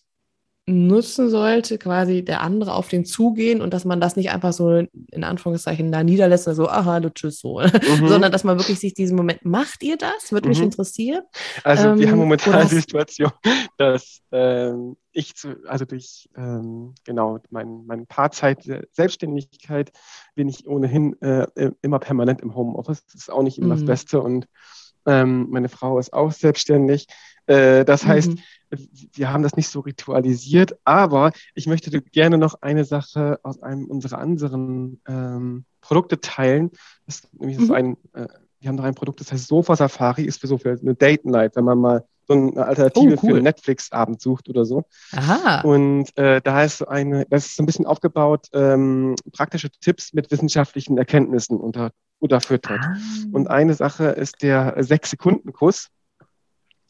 nutzen 0.68 1.30
sollte, 1.30 1.78
quasi 1.78 2.26
der 2.26 2.42
andere 2.42 2.74
auf 2.74 2.88
den 2.88 3.06
zugehen 3.06 3.62
und 3.62 3.72
dass 3.72 3.86
man 3.86 4.02
das 4.02 4.16
nicht 4.16 4.32
einfach 4.32 4.52
so 4.52 4.72
in 4.72 5.24
Anführungszeichen 5.24 5.92
da 5.92 6.04
niederlässt 6.04 6.48
und 6.48 6.56
so, 6.56 6.68
aha, 6.68 7.00
du 7.00 7.14
tschüss 7.14 7.40
so, 7.40 7.60
mhm. 7.60 8.08
sondern 8.08 8.32
dass 8.32 8.44
man 8.44 8.58
wirklich 8.58 8.80
sich 8.80 8.96
diesen 8.96 9.16
Moment, 9.16 9.46
macht 9.46 9.84
ihr 9.84 9.96
das? 9.96 10.32
Würde 10.32 10.48
mhm. 10.48 10.50
mich 10.50 10.62
interessieren. 10.62 11.22
Also 11.64 11.90
ähm, 11.90 12.00
wir 12.00 12.10
haben 12.10 12.18
momentan 12.18 12.68
die 12.68 12.76
Situation, 12.76 13.32
dass 13.78 14.22
ähm, 14.32 14.98
ich 15.12 15.36
zu, 15.36 15.56
also 15.68 15.86
durch 15.86 16.30
ähm, 16.36 16.96
genau 17.04 17.40
mein, 17.52 17.86
mein 17.86 18.08
Paarzeit 18.08 18.64
Selbstständigkeit 18.92 19.92
bin 20.34 20.50
ich 20.50 20.68
ohnehin 20.68 21.20
äh, 21.22 21.46
immer 21.84 22.00
permanent 22.00 22.42
im 22.42 22.56
Homeoffice. 22.56 23.06
Das 23.06 23.22
ist 23.22 23.32
auch 23.32 23.44
nicht 23.44 23.60
immer 23.60 23.76
mhm. 23.76 23.80
das 23.80 23.86
Beste 23.86 24.20
und 24.20 24.48
ähm, 25.06 25.48
meine 25.50 25.70
Frau 25.70 26.00
ist 26.00 26.14
auch 26.14 26.32
selbstständig. 26.32 27.08
Äh, 27.48 27.86
das 27.86 28.06
heißt, 28.06 28.32
mhm 28.32 28.40
wir 29.14 29.32
haben 29.32 29.44
das 29.44 29.56
nicht 29.56 29.70
so 29.70 29.82
ritualisiert, 29.82 30.78
aber 30.84 31.32
ich 31.54 31.68
möchte 31.68 32.02
gerne 32.02 32.38
noch 32.38 32.62
eine 32.62 32.86
Sache 32.86 33.40
aus 33.44 33.62
einem 33.62 33.86
unserer 33.86 34.20
anderen 34.20 35.02
ähm, 35.08 35.66
Produkte 35.82 36.20
teilen. 36.20 36.72
Das, 37.06 37.28
nämlich 37.34 37.58
mhm. 37.60 37.72
ein, 37.72 37.98
äh, 38.14 38.28
wir 38.60 38.70
haben 38.70 38.76
noch 38.76 38.84
ein 38.84 38.96
Produkt, 38.96 39.20
das 39.22 39.32
heißt 39.32 39.48
Sofa 39.48 39.76
Safari, 39.76 40.24
ist 40.24 40.42
für 40.42 40.48
so 40.48 40.58
für 40.58 40.72
eine 40.72 40.96
Date 40.96 41.26
Night, 41.26 41.56
wenn 41.56 41.66
man 41.66 41.80
mal 41.80 42.06
so 42.28 42.34
eine 42.34 42.66
Alternative 42.66 43.16
oh, 43.16 43.20
cool. 43.24 43.36
für 43.36 43.42
Netflix-Abend 43.42 44.22
sucht 44.22 44.50
oder 44.50 44.66
so. 44.66 44.86
Aha. 45.12 45.62
Und 45.62 46.16
äh, 46.18 46.42
da 46.42 46.64
ist 46.64 46.80
so 46.80 46.88
eine, 46.88 47.26
das 47.30 47.48
ist 47.48 47.56
so 47.56 47.64
ein 47.64 47.66
bisschen 47.66 47.86
aufgebaut, 47.86 48.48
ähm, 48.54 49.16
praktische 49.32 49.70
Tipps 49.70 50.14
mit 50.14 50.32
wissenschaftlichen 50.32 50.98
Erkenntnissen 50.98 51.60
unter, 51.60 51.92
unterfüttert. 52.20 52.82
Ah. 52.82 52.98
Und 53.32 53.50
eine 53.50 53.74
Sache 53.74 54.06
ist 54.06 54.42
der 54.42 54.76
Sechs-Sekunden-Kuss. 54.78 55.90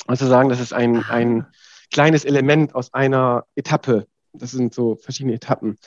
Also 0.08 0.28
sagen, 0.28 0.50
das 0.50 0.60
ist 0.60 0.74
ein, 0.74 1.04
ein 1.10 1.48
kleines 1.92 2.26
Element 2.26 2.76
aus 2.76 2.94
einer 2.94 3.46
Etappe. 3.56 4.08
Das 4.34 4.52
sind 4.52 4.74
so 4.74 4.96
verschiedene 4.96 5.36
Etappen. 5.36 5.78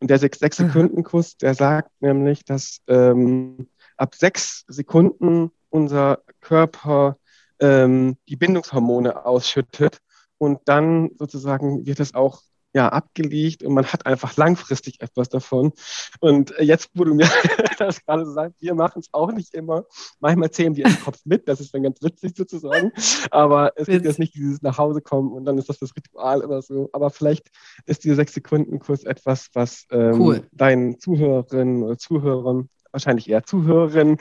Und 0.00 0.10
der 0.10 0.18
Sechs-Sekunden-Kuss, 0.18 1.36
der 1.36 1.54
sagt 1.54 1.90
nämlich, 2.00 2.44
dass 2.44 2.80
ähm, 2.88 3.68
ab 3.96 4.14
sechs 4.14 4.64
Sekunden 4.68 5.50
unser 5.70 6.20
Körper 6.40 7.18
ähm, 7.60 8.16
die 8.28 8.36
Bindungshormone 8.36 9.24
ausschüttet 9.24 9.98
und 10.38 10.60
dann 10.66 11.10
sozusagen 11.18 11.86
wird 11.86 12.00
es 12.00 12.14
auch 12.14 12.42
ja, 12.74 12.88
abgelegt 12.90 13.62
und 13.62 13.72
man 13.72 13.86
hat 13.86 14.06
einfach 14.06 14.36
langfristig 14.36 15.00
etwas 15.00 15.28
davon. 15.28 15.72
Und 16.20 16.54
jetzt, 16.60 16.90
du 16.94 17.14
mir 17.14 17.28
das 17.78 18.04
gerade 18.04 18.26
so 18.26 18.32
sagst, 18.32 18.60
wir 18.60 18.74
machen 18.74 19.00
es 19.00 19.08
auch 19.12 19.32
nicht 19.32 19.54
immer. 19.54 19.84
Manchmal 20.20 20.50
zählen 20.50 20.76
wir 20.76 20.84
im 20.86 21.00
Kopf 21.00 21.18
mit, 21.24 21.48
das 21.48 21.60
ist 21.60 21.72
dann 21.74 21.82
ganz 21.82 22.02
witzig 22.02 22.36
sozusagen. 22.36 22.92
Aber 23.30 23.72
es 23.76 23.86
gibt 23.86 24.04
jetzt 24.04 24.18
nicht 24.18 24.34
dieses 24.34 24.60
nach 24.62 24.76
Hause 24.76 25.00
kommen 25.00 25.32
und 25.32 25.44
dann 25.44 25.56
ist 25.56 25.68
das 25.68 25.78
das 25.78 25.96
Ritual 25.96 26.44
oder 26.44 26.60
so. 26.60 26.90
Aber 26.92 27.10
vielleicht 27.10 27.48
ist 27.86 28.04
dieser 28.04 28.16
sechs 28.16 28.34
Sekunden 28.34 28.78
Kurs 28.78 29.04
etwas, 29.04 29.48
was 29.54 29.86
ähm, 29.90 30.20
cool. 30.20 30.46
deinen 30.52 31.00
Zuhörerinnen 31.00 31.82
oder 31.82 31.96
Zuhörern 31.96 32.68
wahrscheinlich 32.98 33.28
eher 33.28 33.44
Zuhörerinnen. 33.44 34.18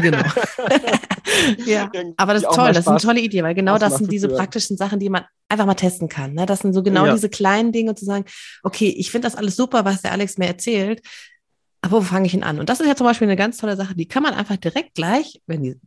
Genau. 0.00 0.18
ja, 1.66 1.90
aber 2.16 2.34
das 2.34 2.42
ist 2.42 2.52
toll, 2.52 2.68
das 2.72 2.78
ist 2.84 2.88
eine 2.88 2.98
tolle 2.98 3.20
Idee, 3.20 3.42
weil 3.42 3.54
genau 3.54 3.78
das 3.78 3.96
sind 3.96 4.12
diese 4.12 4.28
praktischen 4.28 4.76
Sachen, 4.76 4.98
die 4.98 5.08
man 5.08 5.24
einfach 5.48 5.66
mal 5.66 5.74
testen 5.74 6.08
kann. 6.08 6.34
Ne? 6.34 6.46
Das 6.46 6.60
sind 6.60 6.72
so 6.72 6.82
genau 6.82 7.06
ja. 7.06 7.12
diese 7.12 7.28
kleinen 7.28 7.72
Dinge 7.72 7.94
zu 7.94 8.04
sagen, 8.04 8.24
okay, 8.62 8.88
ich 8.96 9.10
finde 9.10 9.26
das 9.26 9.36
alles 9.36 9.56
super, 9.56 9.84
was 9.84 10.02
der 10.02 10.12
Alex 10.12 10.38
mir 10.38 10.46
erzählt, 10.46 11.02
aber 11.82 11.98
wo 11.98 12.00
fange 12.02 12.26
ich 12.26 12.34
ihn 12.34 12.42
an? 12.42 12.60
Und 12.60 12.68
das 12.68 12.80
ist 12.80 12.86
ja 12.86 12.96
zum 12.96 13.06
Beispiel 13.06 13.26
eine 13.26 13.36
ganz 13.36 13.56
tolle 13.56 13.76
Sache, 13.76 13.94
die 13.94 14.06
kann 14.06 14.22
man 14.22 14.34
einfach 14.34 14.56
direkt 14.56 14.94
gleich, 14.94 15.40
wenn 15.46 15.62
die 15.62 15.80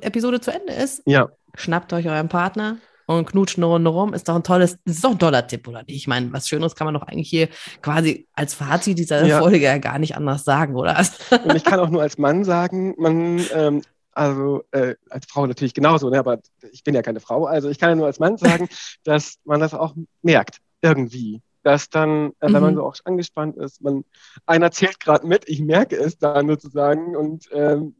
Episode 0.00 0.40
zu 0.40 0.52
Ende 0.52 0.72
ist, 0.72 1.02
ja. 1.06 1.28
schnappt 1.54 1.92
euch 1.92 2.08
euren 2.08 2.28
Partner, 2.28 2.78
und 3.16 3.26
knutschen 3.26 3.62
eine 3.62 3.72
Runde 3.72 3.90
rum, 3.90 4.12
ist 4.12 4.28
doch 4.28 4.34
ein 4.34 4.42
tolles, 4.42 4.78
ist 4.84 5.02
doch 5.02 5.12
ein 5.12 5.18
toller 5.18 5.46
Tipp, 5.46 5.66
oder 5.66 5.82
nicht? 5.82 5.96
Ich 5.96 6.08
meine, 6.08 6.32
was 6.32 6.46
Schöneres 6.46 6.74
kann 6.74 6.84
man 6.84 6.94
doch 6.94 7.02
eigentlich 7.02 7.30
hier 7.30 7.48
quasi 7.80 8.28
als 8.34 8.54
Fazit 8.54 8.98
dieser 8.98 9.24
ja. 9.24 9.38
Folge 9.40 9.64
ja 9.64 9.78
gar 9.78 9.98
nicht 9.98 10.14
anders 10.14 10.44
sagen, 10.44 10.76
oder? 10.76 10.96
Und 11.44 11.56
ich 11.56 11.64
kann 11.64 11.80
auch 11.80 11.88
nur 11.88 12.02
als 12.02 12.18
Mann 12.18 12.44
sagen, 12.44 12.94
man, 12.98 13.40
ähm, 13.54 13.82
also 14.12 14.62
äh, 14.72 14.94
als 15.08 15.26
Frau 15.26 15.46
natürlich 15.46 15.74
genauso, 15.74 16.10
ne? 16.10 16.18
aber 16.18 16.38
ich 16.70 16.84
bin 16.84 16.94
ja 16.94 17.02
keine 17.02 17.20
Frau, 17.20 17.46
also 17.46 17.70
ich 17.70 17.78
kann 17.78 17.88
ja 17.88 17.96
nur 17.96 18.06
als 18.06 18.18
Mann 18.18 18.36
sagen, 18.36 18.68
dass 19.04 19.36
man 19.44 19.60
das 19.60 19.72
auch 19.72 19.94
merkt, 20.22 20.58
irgendwie 20.82 21.40
dass 21.64 21.90
dann, 21.90 22.30
äh, 22.40 22.52
wenn 22.52 22.62
man 22.62 22.72
mhm. 22.72 22.76
so 22.78 22.84
auch 22.84 22.96
angespannt 23.04 23.56
ist, 23.56 23.82
man 23.82 24.04
einer 24.46 24.70
zählt 24.70 25.00
gerade 25.00 25.26
mit, 25.26 25.48
ich 25.48 25.60
merke 25.60 25.96
es 25.96 26.16
da 26.16 26.40
sozusagen 26.42 27.16
und 27.16 27.48
ähm, 27.52 27.94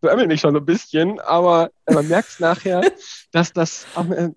so 0.00 0.08
ämmelt 0.08 0.28
mich 0.28 0.40
schon 0.40 0.56
ein 0.56 0.64
bisschen, 0.64 1.20
aber 1.20 1.70
äh, 1.86 1.94
man 1.94 2.08
merkt 2.08 2.30
es 2.30 2.40
nachher, 2.40 2.82
dass 3.32 3.52
das 3.52 3.86
äh, 3.96 4.28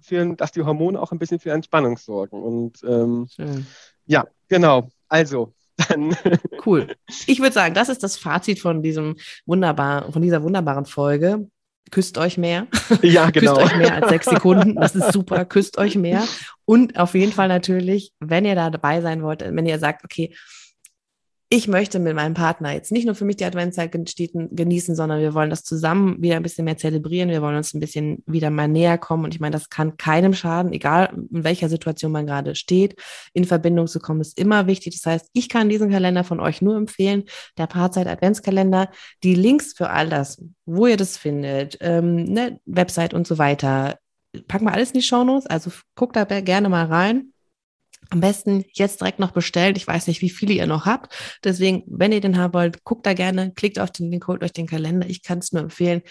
für, 0.00 0.34
dass 0.34 0.52
die 0.52 0.62
Hormone 0.62 1.00
auch 1.00 1.12
ein 1.12 1.18
bisschen 1.18 1.40
für 1.40 1.52
Entspannung 1.52 1.96
sorgen. 1.98 2.42
Und 2.42 2.82
ähm, 2.84 3.28
ja, 4.06 4.26
genau. 4.48 4.88
Also, 5.08 5.52
dann. 5.88 6.16
cool. 6.66 6.88
Ich 7.26 7.40
würde 7.40 7.52
sagen, 7.52 7.74
das 7.74 7.88
ist 7.88 8.02
das 8.02 8.16
Fazit 8.16 8.60
von 8.60 8.82
diesem 8.82 9.16
wunderbar, 9.46 10.10
von 10.12 10.22
dieser 10.22 10.42
wunderbaren 10.42 10.86
Folge. 10.86 11.48
Küsst 11.90 12.18
euch 12.18 12.38
mehr. 12.38 12.68
Ja, 13.02 13.30
genau. 13.30 13.56
Küsst 13.56 13.72
euch 13.72 13.78
mehr 13.78 13.94
als 13.96 14.08
sechs 14.08 14.26
Sekunden. 14.26 14.76
Das 14.76 14.94
ist 14.94 15.12
super. 15.12 15.44
Küsst 15.44 15.78
euch 15.78 15.96
mehr. 15.96 16.24
Und 16.64 16.98
auf 16.98 17.14
jeden 17.14 17.32
Fall 17.32 17.48
natürlich, 17.48 18.12
wenn 18.20 18.44
ihr 18.44 18.54
da 18.54 18.70
dabei 18.70 19.00
sein 19.00 19.22
wollt, 19.22 19.40
wenn 19.40 19.66
ihr 19.66 19.78
sagt, 19.78 20.04
okay, 20.04 20.34
ich 21.52 21.66
möchte 21.66 21.98
mit 21.98 22.14
meinem 22.14 22.34
Partner 22.34 22.72
jetzt 22.72 22.92
nicht 22.92 23.06
nur 23.06 23.16
für 23.16 23.24
mich 23.24 23.34
die 23.34 23.44
Adventszeit 23.44 23.90
genießen, 23.90 24.94
sondern 24.94 25.20
wir 25.20 25.34
wollen 25.34 25.50
das 25.50 25.64
zusammen 25.64 26.22
wieder 26.22 26.36
ein 26.36 26.44
bisschen 26.44 26.64
mehr 26.64 26.76
zelebrieren. 26.76 27.28
Wir 27.28 27.42
wollen 27.42 27.56
uns 27.56 27.74
ein 27.74 27.80
bisschen 27.80 28.22
wieder 28.24 28.50
mal 28.50 28.68
näher 28.68 28.98
kommen. 28.98 29.24
Und 29.24 29.34
ich 29.34 29.40
meine, 29.40 29.54
das 29.54 29.68
kann 29.68 29.96
keinem 29.96 30.32
schaden, 30.32 30.72
egal 30.72 31.12
in 31.12 31.42
welcher 31.42 31.68
Situation 31.68 32.12
man 32.12 32.24
gerade 32.24 32.54
steht. 32.54 32.94
In 33.32 33.46
Verbindung 33.46 33.88
zu 33.88 33.98
kommen 33.98 34.20
ist 34.20 34.38
immer 34.38 34.68
wichtig. 34.68 34.94
Das 34.94 35.12
heißt, 35.12 35.30
ich 35.32 35.48
kann 35.48 35.68
diesen 35.68 35.90
Kalender 35.90 36.22
von 36.22 36.38
euch 36.38 36.62
nur 36.62 36.76
empfehlen. 36.76 37.24
Der 37.58 37.66
Paarzeit 37.66 38.06
Adventskalender. 38.06 38.88
Die 39.24 39.34
Links 39.34 39.72
für 39.72 39.90
all 39.90 40.08
das, 40.08 40.40
wo 40.66 40.86
ihr 40.86 40.96
das 40.96 41.16
findet, 41.16 41.78
ähm, 41.80 42.26
ne, 42.26 42.60
Website 42.64 43.12
und 43.12 43.26
so 43.26 43.38
weiter, 43.38 43.98
packen 44.46 44.66
wir 44.66 44.72
alles 44.72 44.92
in 44.92 45.00
die 45.00 45.04
Shownotes. 45.04 45.46
Also 45.46 45.72
guckt 45.96 46.14
da 46.14 46.24
gerne 46.24 46.68
mal 46.68 46.86
rein. 46.86 47.32
Am 48.10 48.20
besten 48.20 48.64
jetzt 48.72 49.00
direkt 49.00 49.20
noch 49.20 49.30
bestellen. 49.30 49.76
Ich 49.76 49.86
weiß 49.86 50.08
nicht, 50.08 50.20
wie 50.20 50.30
viele 50.30 50.54
ihr 50.54 50.66
noch 50.66 50.84
habt. 50.84 51.14
Deswegen, 51.44 51.84
wenn 51.86 52.12
ihr 52.12 52.20
den 52.20 52.38
haben 52.38 52.54
wollt, 52.54 52.84
guckt 52.84 53.06
da 53.06 53.14
gerne, 53.14 53.52
klickt 53.52 53.78
auf 53.78 53.90
den 53.90 54.10
Link, 54.10 54.26
holt 54.26 54.42
euch 54.42 54.52
den 54.52 54.66
Kalender. 54.66 55.08
Ich 55.08 55.22
kann 55.22 55.38
es 55.38 55.52
nur 55.52 55.62
empfehlen. 55.62 56.02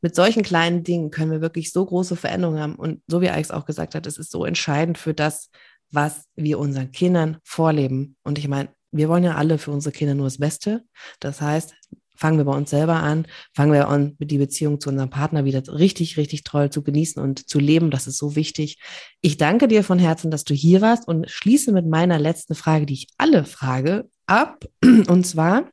Mit 0.00 0.14
solchen 0.14 0.42
kleinen 0.42 0.84
Dingen 0.84 1.10
können 1.10 1.32
wir 1.32 1.40
wirklich 1.40 1.72
so 1.72 1.84
große 1.84 2.14
Veränderungen 2.14 2.60
haben. 2.60 2.74
Und 2.76 3.02
so 3.08 3.20
wie 3.20 3.28
Alex 3.28 3.50
auch 3.50 3.66
gesagt 3.66 3.94
hat, 3.94 4.06
es 4.06 4.18
ist 4.18 4.30
so 4.30 4.44
entscheidend 4.44 4.98
für 4.98 5.14
das, 5.14 5.50
was 5.90 6.24
wir 6.36 6.58
unseren 6.58 6.92
Kindern 6.92 7.38
vorleben. 7.42 8.16
Und 8.22 8.38
ich 8.38 8.46
meine, 8.46 8.68
wir 8.92 9.08
wollen 9.08 9.24
ja 9.24 9.34
alle 9.34 9.58
für 9.58 9.70
unsere 9.70 9.92
Kinder 9.92 10.14
nur 10.14 10.26
das 10.26 10.38
Beste. 10.38 10.84
Das 11.20 11.40
heißt, 11.40 11.74
fangen 12.18 12.36
wir 12.36 12.44
bei 12.44 12.56
uns 12.56 12.70
selber 12.70 12.96
an, 12.96 13.26
fangen 13.54 13.72
wir 13.72 13.88
an, 13.88 14.16
die 14.18 14.38
Beziehung 14.38 14.80
zu 14.80 14.90
unserem 14.90 15.08
Partner 15.08 15.44
wieder 15.44 15.62
richtig, 15.68 16.16
richtig 16.16 16.42
toll 16.42 16.70
zu 16.70 16.82
genießen 16.82 17.22
und 17.22 17.48
zu 17.48 17.60
leben. 17.60 17.90
Das 17.90 18.06
ist 18.06 18.18
so 18.18 18.34
wichtig. 18.34 18.78
Ich 19.20 19.36
danke 19.36 19.68
dir 19.68 19.84
von 19.84 19.98
Herzen, 19.98 20.30
dass 20.30 20.44
du 20.44 20.52
hier 20.52 20.80
warst 20.80 21.06
und 21.06 21.30
schließe 21.30 21.72
mit 21.72 21.86
meiner 21.86 22.18
letzten 22.18 22.54
Frage, 22.54 22.86
die 22.86 22.94
ich 22.94 23.08
alle 23.18 23.44
frage, 23.44 24.10
ab. 24.26 24.64
Und 24.82 25.26
zwar, 25.26 25.70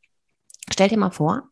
stell 0.72 0.90
dir 0.90 0.98
mal 0.98 1.12
vor, 1.12 1.50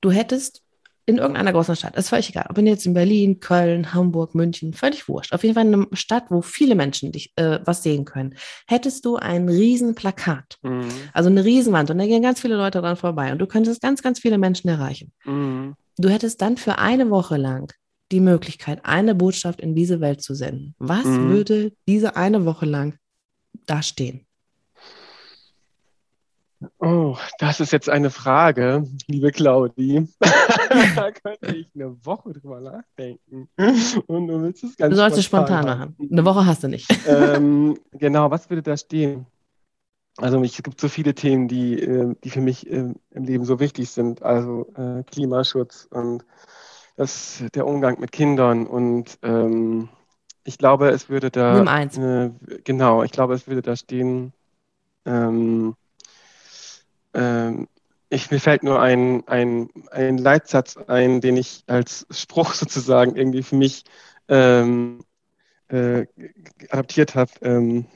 du 0.00 0.12
hättest 0.12 0.62
in 1.10 1.18
irgendeiner 1.18 1.52
großen 1.52 1.76
Stadt, 1.76 1.96
ist 1.96 2.08
völlig 2.08 2.30
egal, 2.30 2.46
ob 2.48 2.56
du 2.56 2.62
jetzt 2.62 2.86
in 2.86 2.94
Berlin, 2.94 3.40
Köln, 3.40 3.92
Hamburg, 3.92 4.34
München, 4.34 4.72
völlig 4.72 5.08
wurscht, 5.08 5.32
auf 5.32 5.42
jeden 5.42 5.54
Fall 5.54 5.66
in 5.66 5.74
einer 5.74 5.86
Stadt, 5.92 6.24
wo 6.30 6.42
viele 6.42 6.74
Menschen 6.74 7.12
dich 7.12 7.32
äh, 7.36 7.60
was 7.64 7.82
sehen 7.82 8.04
können, 8.04 8.34
hättest 8.66 9.04
du 9.04 9.16
ein 9.16 9.48
riesen 9.48 9.94
Plakat, 9.94 10.58
mhm. 10.62 10.88
also 11.12 11.28
eine 11.28 11.44
Riesenwand 11.44 11.90
und 11.90 11.98
da 11.98 12.06
gehen 12.06 12.22
ganz 12.22 12.40
viele 12.40 12.56
Leute 12.56 12.80
dran 12.80 12.96
vorbei 12.96 13.32
und 13.32 13.38
du 13.38 13.46
könntest 13.46 13.82
ganz, 13.82 14.02
ganz 14.02 14.20
viele 14.20 14.38
Menschen 14.38 14.68
erreichen. 14.68 15.12
Mhm. 15.24 15.74
Du 15.98 16.08
hättest 16.08 16.40
dann 16.40 16.56
für 16.56 16.78
eine 16.78 17.10
Woche 17.10 17.36
lang 17.36 17.72
die 18.12 18.20
Möglichkeit, 18.20 18.80
eine 18.84 19.14
Botschaft 19.14 19.60
in 19.60 19.74
diese 19.74 20.00
Welt 20.00 20.22
zu 20.22 20.34
senden. 20.34 20.74
Was 20.78 21.04
mhm. 21.04 21.30
würde 21.30 21.72
diese 21.86 22.16
eine 22.16 22.44
Woche 22.44 22.66
lang 22.66 22.96
da 23.66 23.82
stehen? 23.82 24.26
Oh, 26.78 27.16
das 27.38 27.60
ist 27.60 27.72
jetzt 27.72 27.88
eine 27.88 28.10
Frage, 28.10 28.86
liebe 29.06 29.30
Claudi. 29.30 30.06
da 30.96 31.10
könnte 31.10 31.56
ich 31.56 31.70
eine 31.74 31.96
Woche 32.04 32.32
drüber 32.34 32.60
nachdenken. 32.60 33.48
Und 34.06 34.26
du 34.28 34.42
willst 34.42 34.64
es 34.64 34.76
ganz 34.76 34.90
Du 34.90 34.96
sollst 34.96 35.16
es 35.16 35.24
spontan 35.24 35.64
machen. 35.64 35.96
Eine 36.10 36.24
Woche 36.24 36.44
hast 36.44 36.62
du 36.62 36.68
nicht. 36.68 36.86
ähm, 37.06 37.78
genau, 37.92 38.30
was 38.30 38.50
würde 38.50 38.62
da 38.62 38.76
stehen? 38.76 39.26
Also 40.18 40.42
es 40.42 40.62
gibt 40.62 40.80
so 40.80 40.88
viele 40.88 41.14
Themen, 41.14 41.48
die, 41.48 41.80
äh, 41.80 42.14
die 42.24 42.30
für 42.30 42.42
mich 42.42 42.70
äh, 42.70 42.92
im 43.10 43.24
Leben 43.24 43.44
so 43.44 43.58
wichtig 43.58 43.90
sind. 43.90 44.22
Also 44.22 44.70
äh, 44.76 45.02
Klimaschutz 45.04 45.88
und 45.90 46.24
das, 46.96 47.42
der 47.54 47.66
Umgang 47.66 48.00
mit 48.00 48.12
Kindern. 48.12 48.66
Und 48.66 49.18
ähm, 49.22 49.88
ich 50.44 50.58
glaube, 50.58 50.90
es 50.90 51.08
würde 51.08 51.30
da. 51.30 51.54
Nimm 51.54 51.68
eins. 51.68 51.98
genau, 52.64 53.02
ich 53.02 53.12
glaube, 53.12 53.34
es 53.34 53.46
würde 53.46 53.62
da 53.62 53.76
stehen. 53.76 54.34
Ähm, 55.06 55.74
ähm, 57.14 57.68
ich, 58.08 58.30
mir 58.30 58.40
fällt 58.40 58.62
nur 58.62 58.80
ein, 58.80 59.26
ein, 59.28 59.70
ein 59.90 60.18
Leitsatz 60.18 60.76
ein, 60.76 61.20
den 61.20 61.36
ich 61.36 61.64
als 61.66 62.06
Spruch 62.10 62.54
sozusagen 62.54 63.16
irgendwie 63.16 63.42
für 63.42 63.56
mich 63.56 63.84
ähm, 64.28 65.04
äh, 65.68 66.06
adaptiert 66.70 67.14
habe. 67.14 67.30
Ähm, 67.42 67.86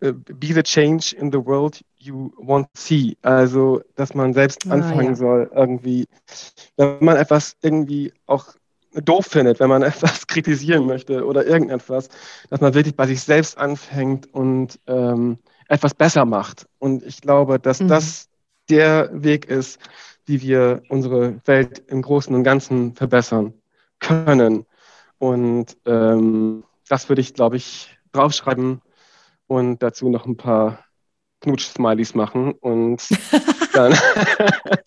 äh, 0.00 0.12
be 0.12 0.54
the 0.54 0.62
change 0.62 1.14
in 1.16 1.32
the 1.32 1.44
world 1.44 1.84
you 1.96 2.32
want 2.36 2.66
to 2.74 2.80
see. 2.80 3.16
Also, 3.22 3.82
dass 3.96 4.14
man 4.14 4.32
selbst 4.32 4.66
ah, 4.68 4.74
anfangen 4.74 5.10
ja. 5.10 5.14
soll, 5.14 5.50
irgendwie, 5.54 6.06
wenn 6.76 6.98
man 7.00 7.16
etwas 7.16 7.56
irgendwie 7.62 8.12
auch 8.26 8.54
doof 8.94 9.26
findet, 9.26 9.60
wenn 9.60 9.68
man 9.68 9.82
etwas 9.82 10.26
kritisieren 10.26 10.86
möchte 10.86 11.24
oder 11.24 11.46
irgendetwas, 11.46 12.08
dass 12.50 12.60
man 12.60 12.74
wirklich 12.74 12.96
bei 12.96 13.06
sich 13.06 13.22
selbst 13.22 13.58
anfängt 13.58 14.32
und 14.32 14.78
ähm, 14.86 15.38
etwas 15.68 15.94
besser 15.94 16.24
macht. 16.24 16.66
Und 16.78 17.02
ich 17.02 17.20
glaube, 17.20 17.58
dass 17.58 17.80
mhm. 17.80 17.88
das 17.88 18.28
der 18.68 19.10
Weg 19.12 19.46
ist, 19.46 19.78
wie 20.24 20.40
wir 20.42 20.82
unsere 20.88 21.40
Welt 21.46 21.82
im 21.88 22.02
Großen 22.02 22.34
und 22.34 22.44
Ganzen 22.44 22.94
verbessern 22.94 23.54
können. 23.98 24.66
Und 25.18 25.76
ähm, 25.86 26.64
das 26.88 27.08
würde 27.08 27.20
ich, 27.20 27.34
glaube 27.34 27.56
ich, 27.56 27.96
draufschreiben 28.12 28.80
und 29.46 29.82
dazu 29.82 30.08
noch 30.08 30.26
ein 30.26 30.36
paar 30.36 30.84
Knutsch-Smileys 31.40 32.14
machen 32.14 32.52
und 32.52 33.02
dann. 33.72 33.94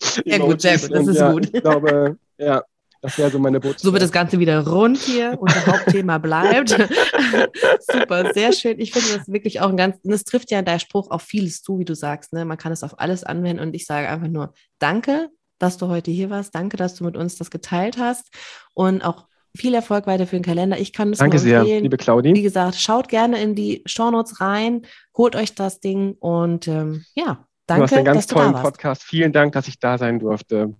sehr 0.00 0.38
gut, 0.38 0.60
sehr 0.60 0.78
gut, 0.78 0.90
das 0.92 1.06
ist 1.06 1.18
ja, 1.18 1.32
gut. 1.32 1.50
Ich 1.52 1.62
glaube, 1.62 2.18
ja, 2.38 2.62
das 3.02 3.18
wäre 3.18 3.30
so 3.30 3.38
meine 3.38 3.60
Botschaft. 3.60 3.80
So 3.80 3.92
wird 3.92 4.02
das 4.02 4.12
Ganze 4.12 4.38
wieder 4.38 4.66
rund 4.66 4.98
hier. 4.98 5.36
Unser 5.38 5.66
Hauptthema 5.66 6.18
bleibt. 6.26 6.70
Super, 7.90 8.32
sehr 8.32 8.52
schön. 8.52 8.80
Ich 8.80 8.92
finde 8.92 9.18
das 9.18 9.28
wirklich 9.28 9.60
auch 9.60 9.68
ein 9.68 9.76
ganz, 9.76 9.96
das 10.02 10.24
trifft 10.24 10.50
ja 10.50 10.62
der 10.62 10.78
Spruch 10.78 11.10
auf 11.10 11.22
vieles 11.22 11.62
zu, 11.62 11.78
wie 11.78 11.84
du 11.84 11.94
sagst. 11.94 12.32
Ne? 12.32 12.44
Man 12.44 12.58
kann 12.58 12.72
es 12.72 12.82
auf 12.82 12.98
alles 12.98 13.24
anwenden 13.24 13.62
und 13.62 13.74
ich 13.74 13.86
sage 13.86 14.08
einfach 14.08 14.28
nur 14.28 14.52
Danke, 14.78 15.28
dass 15.58 15.78
du 15.78 15.88
heute 15.88 16.10
hier 16.10 16.30
warst. 16.30 16.54
Danke, 16.54 16.76
dass 16.76 16.94
du 16.94 17.04
mit 17.04 17.16
uns 17.16 17.36
das 17.36 17.50
geteilt 17.50 17.98
hast 17.98 18.28
und 18.74 19.04
auch 19.04 19.26
viel 19.56 19.74
Erfolg 19.74 20.06
weiter 20.06 20.26
für 20.26 20.36
den 20.36 20.44
Kalender. 20.44 20.78
Ich 20.78 20.92
kann 20.92 21.12
es 21.12 21.18
Danke 21.18 21.38
sehr, 21.38 21.64
liebe 21.64 21.96
Claudi. 21.96 22.34
Wie 22.34 22.42
gesagt, 22.42 22.76
schaut 22.76 23.08
gerne 23.08 23.40
in 23.40 23.54
die 23.54 23.82
Shownotes 23.86 24.40
rein, 24.40 24.82
holt 25.16 25.34
euch 25.34 25.54
das 25.54 25.80
Ding 25.80 26.14
und 26.18 26.68
ähm, 26.68 27.04
ja, 27.14 27.46
danke. 27.66 27.80
Du 27.80 27.82
hast 27.84 27.92
einen 27.94 28.04
ganz 28.04 28.26
tollen 28.26 28.52
Podcast. 28.52 29.02
Vielen 29.02 29.32
Dank, 29.32 29.52
dass 29.52 29.68
ich 29.68 29.78
da 29.78 29.98
sein 29.98 30.18
durfte. 30.18 30.74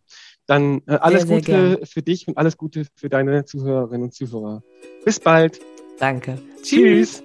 Dann 0.46 0.82
äh, 0.86 0.94
alles 0.94 1.22
sehr, 1.22 1.28
sehr 1.28 1.36
Gute 1.38 1.76
gern. 1.76 1.86
für 1.86 2.02
dich 2.02 2.28
und 2.28 2.38
alles 2.38 2.56
Gute 2.56 2.86
für 2.94 3.08
deine 3.08 3.44
Zuhörerinnen 3.44 4.04
und 4.04 4.14
Zuhörer. 4.14 4.62
Bis 5.04 5.20
bald. 5.20 5.60
Danke. 5.98 6.38
Tschüss. 6.62 7.22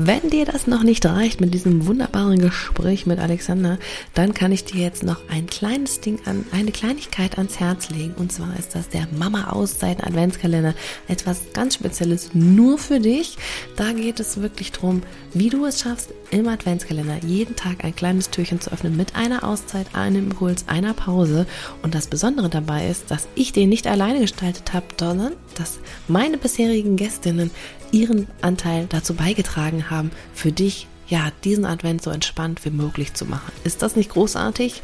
Wenn 0.00 0.30
dir 0.30 0.44
das 0.44 0.68
noch 0.68 0.84
nicht 0.84 1.04
reicht 1.06 1.40
mit 1.40 1.52
diesem 1.54 1.88
wunderbaren 1.88 2.38
Gespräch 2.38 3.04
mit 3.04 3.18
Alexander, 3.18 3.78
dann 4.14 4.32
kann 4.32 4.52
ich 4.52 4.64
dir 4.64 4.80
jetzt 4.80 5.02
noch 5.02 5.28
ein 5.28 5.46
kleines 5.48 6.00
Ding 6.00 6.20
an, 6.24 6.46
eine 6.52 6.70
Kleinigkeit 6.70 7.36
ans 7.36 7.58
Herz 7.58 7.90
legen. 7.90 8.14
Und 8.16 8.30
zwar 8.30 8.56
ist 8.56 8.76
das 8.76 8.88
der 8.88 9.08
Mama 9.10 9.50
Auszeiten 9.50 10.04
Adventskalender. 10.04 10.74
Etwas 11.08 11.40
ganz 11.52 11.74
Spezielles 11.74 12.30
nur 12.32 12.78
für 12.78 13.00
dich. 13.00 13.38
Da 13.74 13.90
geht 13.90 14.20
es 14.20 14.40
wirklich 14.40 14.70
darum, 14.70 15.02
wie 15.34 15.48
du 15.48 15.64
es 15.64 15.80
schaffst, 15.80 16.14
im 16.30 16.46
Adventskalender 16.46 17.18
jeden 17.26 17.56
Tag 17.56 17.82
ein 17.84 17.96
kleines 17.96 18.30
Türchen 18.30 18.60
zu 18.60 18.70
öffnen 18.70 18.96
mit 18.96 19.16
einer 19.16 19.42
Auszeit, 19.42 19.96
einem 19.96 20.30
Impuls, 20.30 20.64
einer 20.68 20.94
Pause. 20.94 21.44
Und 21.82 21.96
das 21.96 22.06
Besondere 22.06 22.48
dabei 22.48 22.88
ist, 22.88 23.10
dass 23.10 23.26
ich 23.34 23.52
den 23.52 23.68
nicht 23.68 23.88
alleine 23.88 24.20
gestaltet 24.20 24.72
habe, 24.74 24.86
sondern 24.96 25.32
dass 25.56 25.80
meine 26.06 26.38
bisherigen 26.38 26.94
Gästinnen 26.94 27.50
ihren 27.92 28.26
Anteil 28.42 28.86
dazu 28.88 29.14
beigetragen 29.14 29.90
haben, 29.90 30.10
für 30.34 30.52
dich 30.52 30.86
ja 31.08 31.30
diesen 31.44 31.64
Advent 31.64 32.02
so 32.02 32.10
entspannt 32.10 32.64
wie 32.64 32.70
möglich 32.70 33.14
zu 33.14 33.24
machen. 33.24 33.52
Ist 33.64 33.82
das 33.82 33.96
nicht 33.96 34.10
großartig? 34.10 34.82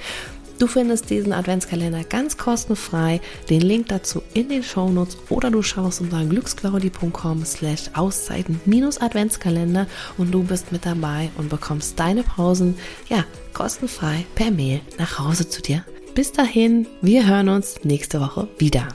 Du 0.58 0.68
findest 0.68 1.10
diesen 1.10 1.32
Adventskalender 1.32 2.04
ganz 2.04 2.38
kostenfrei. 2.38 3.20
Den 3.50 3.60
Link 3.60 3.88
dazu 3.88 4.22
in 4.34 4.48
den 4.48 4.62
Shownotes 4.62 5.16
oder 5.28 5.50
du 5.50 5.62
schaust 5.62 6.00
unter 6.00 6.24
glücksclaudi.com 6.24 7.44
slash 7.44 7.90
Auszeiten 7.94 8.60
minus 8.64 9.00
Adventskalender 9.00 9.86
und 10.16 10.30
du 10.30 10.44
bist 10.44 10.70
mit 10.70 10.86
dabei 10.86 11.30
und 11.36 11.48
bekommst 11.48 11.98
deine 11.98 12.22
Pausen 12.22 12.76
ja 13.08 13.24
kostenfrei 13.52 14.24
per 14.36 14.50
Mail 14.52 14.80
nach 14.96 15.18
Hause 15.18 15.48
zu 15.48 15.60
dir. 15.60 15.84
Bis 16.14 16.30
dahin, 16.30 16.86
wir 17.02 17.26
hören 17.26 17.48
uns 17.48 17.80
nächste 17.82 18.20
Woche 18.20 18.46
wieder. 18.58 18.86